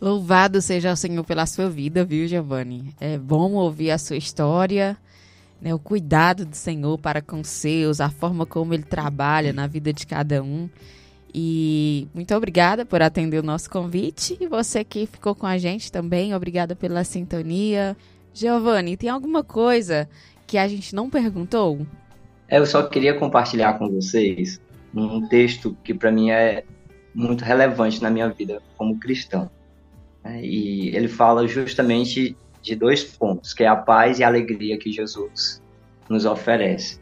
Louvado 0.00 0.62
seja 0.62 0.92
o 0.92 0.96
Senhor 0.96 1.22
pela 1.24 1.44
sua 1.44 1.68
vida, 1.68 2.04
viu, 2.04 2.26
Giovanni? 2.26 2.94
É 2.98 3.18
bom 3.18 3.52
ouvir 3.52 3.90
a 3.90 3.98
sua 3.98 4.16
história, 4.16 4.96
né, 5.60 5.74
o 5.74 5.78
cuidado 5.78 6.46
do 6.46 6.56
Senhor 6.56 6.96
para 6.98 7.20
com 7.20 7.44
seus, 7.44 8.00
a 8.00 8.08
forma 8.08 8.46
como 8.46 8.72
ele 8.72 8.84
trabalha 8.84 9.52
na 9.52 9.66
vida 9.66 9.92
de 9.92 10.06
cada 10.06 10.42
um. 10.42 10.70
E 11.40 12.08
muito 12.12 12.34
obrigada 12.34 12.84
por 12.84 13.00
atender 13.00 13.38
o 13.38 13.44
nosso 13.44 13.70
convite. 13.70 14.36
E 14.40 14.48
você 14.48 14.82
que 14.82 15.06
ficou 15.06 15.36
com 15.36 15.46
a 15.46 15.56
gente 15.56 15.92
também, 15.92 16.34
obrigada 16.34 16.74
pela 16.74 17.04
sintonia. 17.04 17.96
Giovanni, 18.34 18.96
tem 18.96 19.08
alguma 19.08 19.44
coisa 19.44 20.08
que 20.48 20.58
a 20.58 20.66
gente 20.66 20.96
não 20.96 21.08
perguntou? 21.08 21.86
Eu 22.50 22.66
só 22.66 22.82
queria 22.82 23.14
compartilhar 23.16 23.74
com 23.74 23.88
vocês 23.88 24.60
um 24.92 25.28
texto 25.28 25.76
que 25.84 25.94
para 25.94 26.10
mim 26.10 26.28
é 26.30 26.64
muito 27.14 27.44
relevante 27.44 28.02
na 28.02 28.10
minha 28.10 28.28
vida 28.30 28.60
como 28.76 28.98
cristão. 28.98 29.48
Né? 30.24 30.44
E 30.44 30.88
ele 30.88 31.06
fala 31.06 31.46
justamente 31.46 32.36
de 32.60 32.74
dois 32.74 33.04
pontos, 33.04 33.54
que 33.54 33.62
é 33.62 33.68
a 33.68 33.76
paz 33.76 34.18
e 34.18 34.24
a 34.24 34.26
alegria 34.26 34.76
que 34.76 34.90
Jesus 34.90 35.62
nos 36.08 36.24
oferece. 36.24 36.98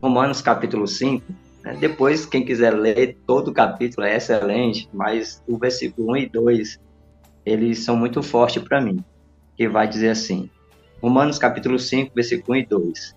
Romanos 0.00 0.40
capítulo 0.40 0.86
5, 0.86 1.24
né? 1.28 1.36
Depois, 1.78 2.24
quem 2.24 2.44
quiser 2.44 2.72
ler 2.72 3.18
todo 3.26 3.48
o 3.48 3.54
capítulo 3.54 4.06
é 4.06 4.16
excelente, 4.16 4.88
mas 4.92 5.42
o 5.46 5.58
versículo 5.58 6.12
1 6.12 6.16
e 6.16 6.28
2, 6.28 6.80
eles 7.44 7.80
são 7.80 7.96
muito 7.96 8.22
fortes 8.22 8.62
para 8.62 8.80
mim, 8.80 9.04
que 9.56 9.68
vai 9.68 9.86
dizer 9.86 10.08
assim, 10.08 10.48
Romanos 11.02 11.38
capítulo 11.38 11.78
5, 11.78 12.12
versículo 12.14 12.56
1 12.56 12.60
e 12.60 12.66
2, 12.66 13.16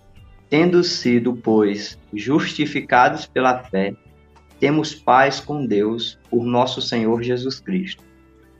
Tendo 0.50 0.84
sido, 0.84 1.34
pois, 1.34 1.98
justificados 2.12 3.24
pela 3.26 3.64
fé, 3.64 3.94
temos 4.60 4.94
paz 4.94 5.40
com 5.40 5.64
Deus 5.64 6.18
por 6.30 6.44
nosso 6.44 6.82
Senhor 6.82 7.22
Jesus 7.22 7.58
Cristo, 7.58 8.04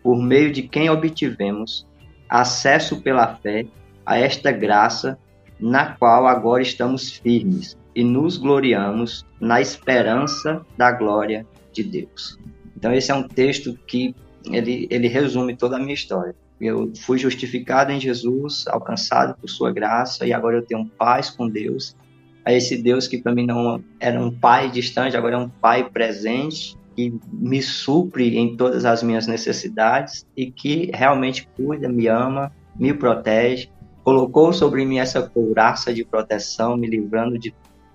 por 0.02 0.16
meio 0.16 0.50
de 0.50 0.62
quem 0.62 0.88
obtivemos 0.88 1.86
acesso 2.28 3.02
pela 3.02 3.36
fé 3.36 3.66
a 4.04 4.18
esta 4.18 4.50
graça 4.50 5.18
na 5.60 5.94
qual 5.94 6.26
agora 6.26 6.62
estamos 6.62 7.12
firmes 7.12 7.76
e 7.94 8.02
nos 8.02 8.36
gloriamos 8.36 9.24
na 9.40 9.60
esperança 9.60 10.64
da 10.76 10.90
glória 10.92 11.46
de 11.72 11.82
Deus. 11.82 12.38
Então 12.76 12.92
esse 12.92 13.10
é 13.10 13.14
um 13.14 13.26
texto 13.26 13.78
que 13.86 14.14
ele, 14.50 14.86
ele 14.90 15.08
resume 15.08 15.56
toda 15.56 15.76
a 15.76 15.78
minha 15.78 15.94
história. 15.94 16.34
Eu 16.60 16.92
fui 17.00 17.18
justificado 17.18 17.92
em 17.92 18.00
Jesus, 18.00 18.66
alcançado 18.68 19.36
por 19.38 19.48
sua 19.48 19.72
graça 19.72 20.26
e 20.26 20.32
agora 20.32 20.56
eu 20.56 20.62
tenho 20.62 20.86
paz 20.86 21.30
com 21.30 21.48
Deus 21.48 21.96
a 22.44 22.52
esse 22.52 22.76
Deus 22.76 23.08
que 23.08 23.18
para 23.18 23.34
mim 23.34 23.46
não 23.46 23.82
era 23.98 24.20
um 24.20 24.30
pai 24.30 24.70
distante, 24.70 25.16
agora 25.16 25.36
é 25.36 25.38
um 25.38 25.48
pai 25.48 25.88
presente, 25.88 26.76
que 26.94 27.12
me 27.32 27.60
supre 27.62 28.36
em 28.36 28.56
todas 28.56 28.84
as 28.84 29.02
minhas 29.02 29.26
necessidades 29.26 30.26
e 30.36 30.50
que 30.50 30.90
realmente 30.92 31.48
cuida, 31.56 31.88
me 31.88 32.06
ama, 32.06 32.52
me 32.76 32.92
protege, 32.92 33.70
colocou 34.04 34.52
sobre 34.52 34.84
mim 34.84 34.98
essa 34.98 35.22
couraça 35.22 35.92
de 35.92 36.04
proteção, 36.04 36.76
me 36.76 36.86
livrando 36.86 37.38
de 37.38 37.54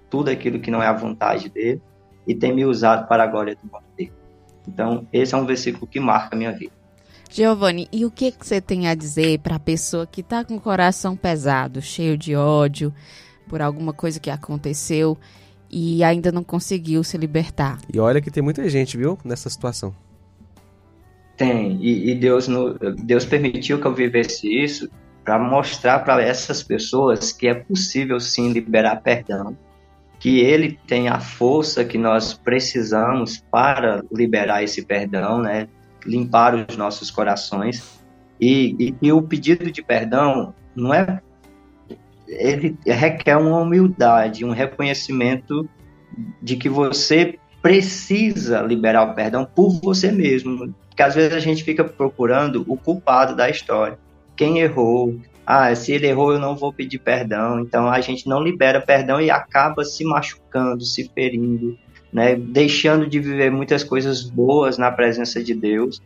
tudo 0.10 0.30
aquilo 0.30 0.60
que 0.60 0.72
não 0.72 0.82
é 0.82 0.88
a 0.88 0.94
vontade 0.94 1.50
dele 1.50 1.82
e 2.28 2.36
tem 2.36 2.54
me 2.54 2.66
usado 2.66 3.08
para 3.08 3.24
a 3.24 3.28
glória 3.28 3.56
do 3.56 3.72
nome 3.72 3.86
dele. 3.98 4.14
Então, 4.68 5.08
esse 5.12 5.34
é 5.34 5.38
um 5.38 5.46
versículo 5.46 5.88
que 5.88 6.00
marca 6.00 6.36
a 6.36 6.38
minha 6.38 6.52
vida. 6.52 6.72
Giovanni, 7.30 7.88
e 7.92 8.06
o 8.06 8.12
que, 8.12 8.32
que 8.32 8.46
você 8.46 8.60
tem 8.60 8.88
a 8.88 8.96
dizer 8.96 9.40
para 9.40 9.56
a 9.56 9.60
pessoa 9.60 10.08
que 10.08 10.22
está 10.22 10.44
com 10.44 10.56
o 10.56 10.62
coração 10.62 11.16
pesado, 11.16 11.82
cheio 11.82 12.18
de 12.18 12.36
ódio 12.36 12.94
por 13.48 13.62
alguma 13.62 13.94
coisa 13.94 14.20
que 14.20 14.32
aconteceu 14.32 15.18
e 15.70 16.04
ainda 16.04 16.32
não 16.32 16.44
conseguiu 16.44 17.04
se 17.04 17.18
libertar? 17.18 17.78
E 17.92 18.00
olha 18.00 18.20
que 18.20 18.32
tem 18.32 18.42
muita 18.42 18.68
gente, 18.68 18.98
viu, 18.98 19.18
nessa 19.24 19.50
situação. 19.50 19.94
Tem, 21.38 21.78
e, 21.82 22.12
e 22.12 22.16
Deus, 22.16 22.48
no, 22.48 22.74
Deus 22.96 23.26
permitiu 23.26 23.80
que 23.80 23.86
eu 23.86 23.94
vivesse 23.94 24.48
isso 24.48 24.90
para 25.24 25.38
mostrar 25.38 26.00
para 26.00 26.24
essas 26.24 26.64
pessoas 26.64 27.32
que 27.32 27.48
é 27.48 27.54
possível 27.54 28.20
sim 28.20 28.52
liberar 28.52 28.98
perdão, 28.98 29.56
que 30.20 30.40
Ele 30.40 30.78
tem 30.86 31.08
a 31.08 31.20
força 31.20 31.86
que 31.86 31.98
nós 31.98 32.34
precisamos 32.34 33.44
para 33.50 34.04
liberar 34.12 34.64
esse 34.64 34.84
perdão, 34.84 35.42
né? 35.42 35.68
limpar 36.06 36.56
os 36.56 36.76
nossos 36.78 37.10
corações. 37.10 38.00
E, 38.40 38.76
e, 38.80 38.96
e 39.02 39.12
o 39.12 39.22
pedido 39.22 39.72
de 39.72 39.82
perdão 39.82 40.54
não 40.76 40.94
é. 40.94 41.22
Ele 42.28 42.78
requer 42.86 43.38
uma 43.38 43.60
humildade, 43.60 44.46
um 44.46 44.52
reconhecimento 44.52 45.68
de 46.42 46.56
que 46.56 46.70
você 46.70 47.40
precisa 47.62 48.62
liberar 48.62 49.04
o 49.04 49.16
perdão 49.16 49.46
por 49.46 49.80
você 49.82 50.12
mesmo. 50.12 50.74
Porque 50.90 51.02
às 51.02 51.16
vezes 51.16 51.34
a 51.34 51.40
gente 51.40 51.64
fica 51.64 51.84
procurando 51.84 52.64
o 52.68 52.78
culpado 52.78 53.36
da 53.36 53.50
história. 53.50 53.98
Quem 54.36 54.60
errou? 54.60 55.20
Ah, 55.52 55.74
se 55.74 55.92
ele 55.92 56.06
errou, 56.06 56.32
eu 56.32 56.38
não 56.38 56.56
vou 56.56 56.72
pedir 56.72 57.00
perdão. 57.00 57.60
Então 57.60 57.90
a 57.90 58.00
gente 58.02 58.30
não 58.30 58.40
libera 58.40 58.80
perdão 58.80 59.20
e 59.20 59.32
acaba 59.32 59.84
se 59.84 60.06
machucando, 60.06 60.86
se 60.86 61.10
ferindo, 61.10 61.76
né, 62.14 62.36
deixando 62.36 63.08
de 63.08 63.20
viver 63.20 63.50
muitas 63.50 63.84
coisas 63.84 64.30
boas 64.30 64.78
na 64.78 64.92
presença 64.92 65.44
de 65.44 65.56
Deus, 65.56 66.04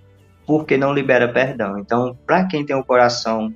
porque 0.48 0.78
não 0.78 0.94
libera 0.94 1.28
perdão. 1.28 1.78
Então, 1.78 2.18
para 2.26 2.46
quem 2.46 2.66
tem 2.66 2.74
o 2.74 2.86
coração 2.86 3.54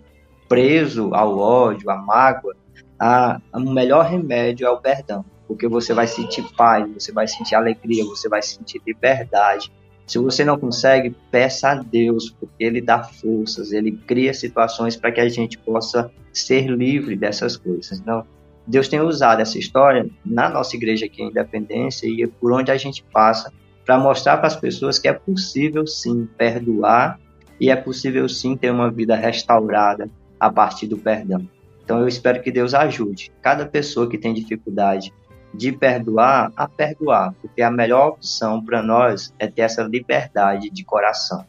preso 0.49 1.13
ao 1.13 1.37
ódio, 1.37 1.89
à 1.89 1.95
mágoa, 1.95 2.53
a, 2.99 3.39
o 3.53 3.71
melhor 3.71 4.07
remédio 4.07 4.67
é 4.67 4.69
o 4.69 4.81
perdão, 4.81 5.23
porque 5.47 5.69
você 5.69 5.93
vai 5.93 6.05
sentir 6.05 6.43
paz, 6.57 6.85
você 6.93 7.13
vai 7.13 7.29
sentir 7.29 7.55
alegria, 7.55 8.03
você 8.03 8.27
vai 8.27 8.41
sentir 8.41 8.81
liberdade. 8.85 9.71
Se 10.07 10.17
você 10.17 10.45
não 10.45 10.57
consegue, 10.57 11.13
peça 11.29 11.71
a 11.71 11.75
Deus, 11.75 12.29
porque 12.29 12.63
Ele 12.63 12.81
dá 12.81 13.03
forças, 13.03 13.73
Ele 13.73 13.91
cria 13.91 14.33
situações 14.33 14.95
para 14.95 15.11
que 15.11 15.19
a 15.19 15.27
gente 15.27 15.57
possa 15.57 16.09
ser 16.31 16.67
livre 16.67 17.15
dessas 17.15 17.57
coisas. 17.57 17.99
Então, 17.99 18.25
Deus 18.65 18.87
tem 18.87 19.01
usado 19.01 19.41
essa 19.41 19.59
história 19.59 20.09
na 20.25 20.49
nossa 20.49 20.75
igreja 20.75 21.05
aqui 21.05 21.21
em 21.21 21.29
Independência 21.29 22.07
e 22.07 22.25
por 22.25 22.53
onde 22.53 22.71
a 22.71 22.77
gente 22.77 23.03
passa 23.11 23.51
para 23.85 23.97
mostrar 23.97 24.37
para 24.37 24.47
as 24.47 24.55
pessoas 24.55 24.97
que 24.97 25.07
é 25.07 25.13
possível 25.13 25.85
sim 25.85 26.27
perdoar 26.37 27.19
e 27.59 27.69
é 27.69 27.75
possível 27.75 28.27
sim 28.27 28.55
ter 28.55 28.71
uma 28.71 28.91
vida 28.91 29.15
restaurada 29.15 30.09
a 30.39 30.49
partir 30.49 30.87
do 30.87 30.97
perdão. 30.97 31.47
Então 31.83 31.99
eu 31.99 32.07
espero 32.07 32.41
que 32.41 32.51
Deus 32.51 32.73
ajude 32.73 33.31
cada 33.41 33.65
pessoa 33.65 34.09
que 34.09 34.17
tem 34.17 34.33
dificuldade 34.33 35.13
de 35.53 35.71
perdoar 35.71 36.51
a 36.55 36.67
perdoar, 36.67 37.33
porque 37.41 37.61
a 37.61 37.71
melhor 37.71 38.09
opção 38.09 38.63
para 38.63 38.81
nós 38.83 39.33
é 39.39 39.47
ter 39.47 39.61
essa 39.61 39.83
liberdade 39.83 40.69
de 40.69 40.83
coração, 40.83 41.45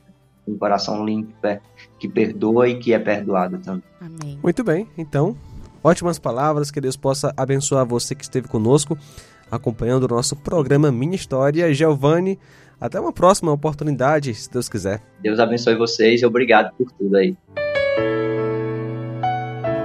um 0.46 0.56
coração 0.56 1.04
limpo 1.04 1.32
que 1.98 2.08
perdoa 2.08 2.68
e 2.68 2.78
que 2.78 2.92
é 2.92 2.98
perdoado 2.98 3.58
também. 3.58 3.82
Amém. 4.00 4.38
Muito 4.42 4.64
bem, 4.64 4.88
então 4.96 5.36
Ótimas 5.82 6.18
palavras, 6.18 6.70
que 6.70 6.80
Deus 6.80 6.96
possa 6.96 7.32
abençoar 7.36 7.86
você 7.86 8.14
que 8.14 8.24
esteve 8.24 8.48
conosco, 8.48 8.98
acompanhando 9.50 10.04
o 10.04 10.08
nosso 10.08 10.36
programa 10.36 10.90
Minha 10.90 11.14
História. 11.14 11.72
Giovanni, 11.72 12.38
até 12.80 13.00
uma 13.00 13.12
próxima 13.12 13.52
oportunidade, 13.52 14.34
se 14.34 14.50
Deus 14.50 14.68
quiser. 14.68 15.00
Deus 15.20 15.38
abençoe 15.38 15.76
vocês 15.76 16.20
e 16.20 16.26
obrigado 16.26 16.74
por 16.76 16.90
tudo 16.92 17.16
aí. 17.16 17.36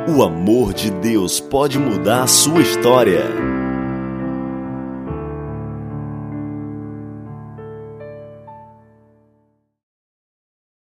O 0.08 0.22
amor 0.22 0.74
de 0.74 0.92
Deus 0.92 1.40
pode 1.40 1.80
mudar 1.80 2.24
a 2.24 2.28
sua 2.28 2.62
história. 2.62 3.53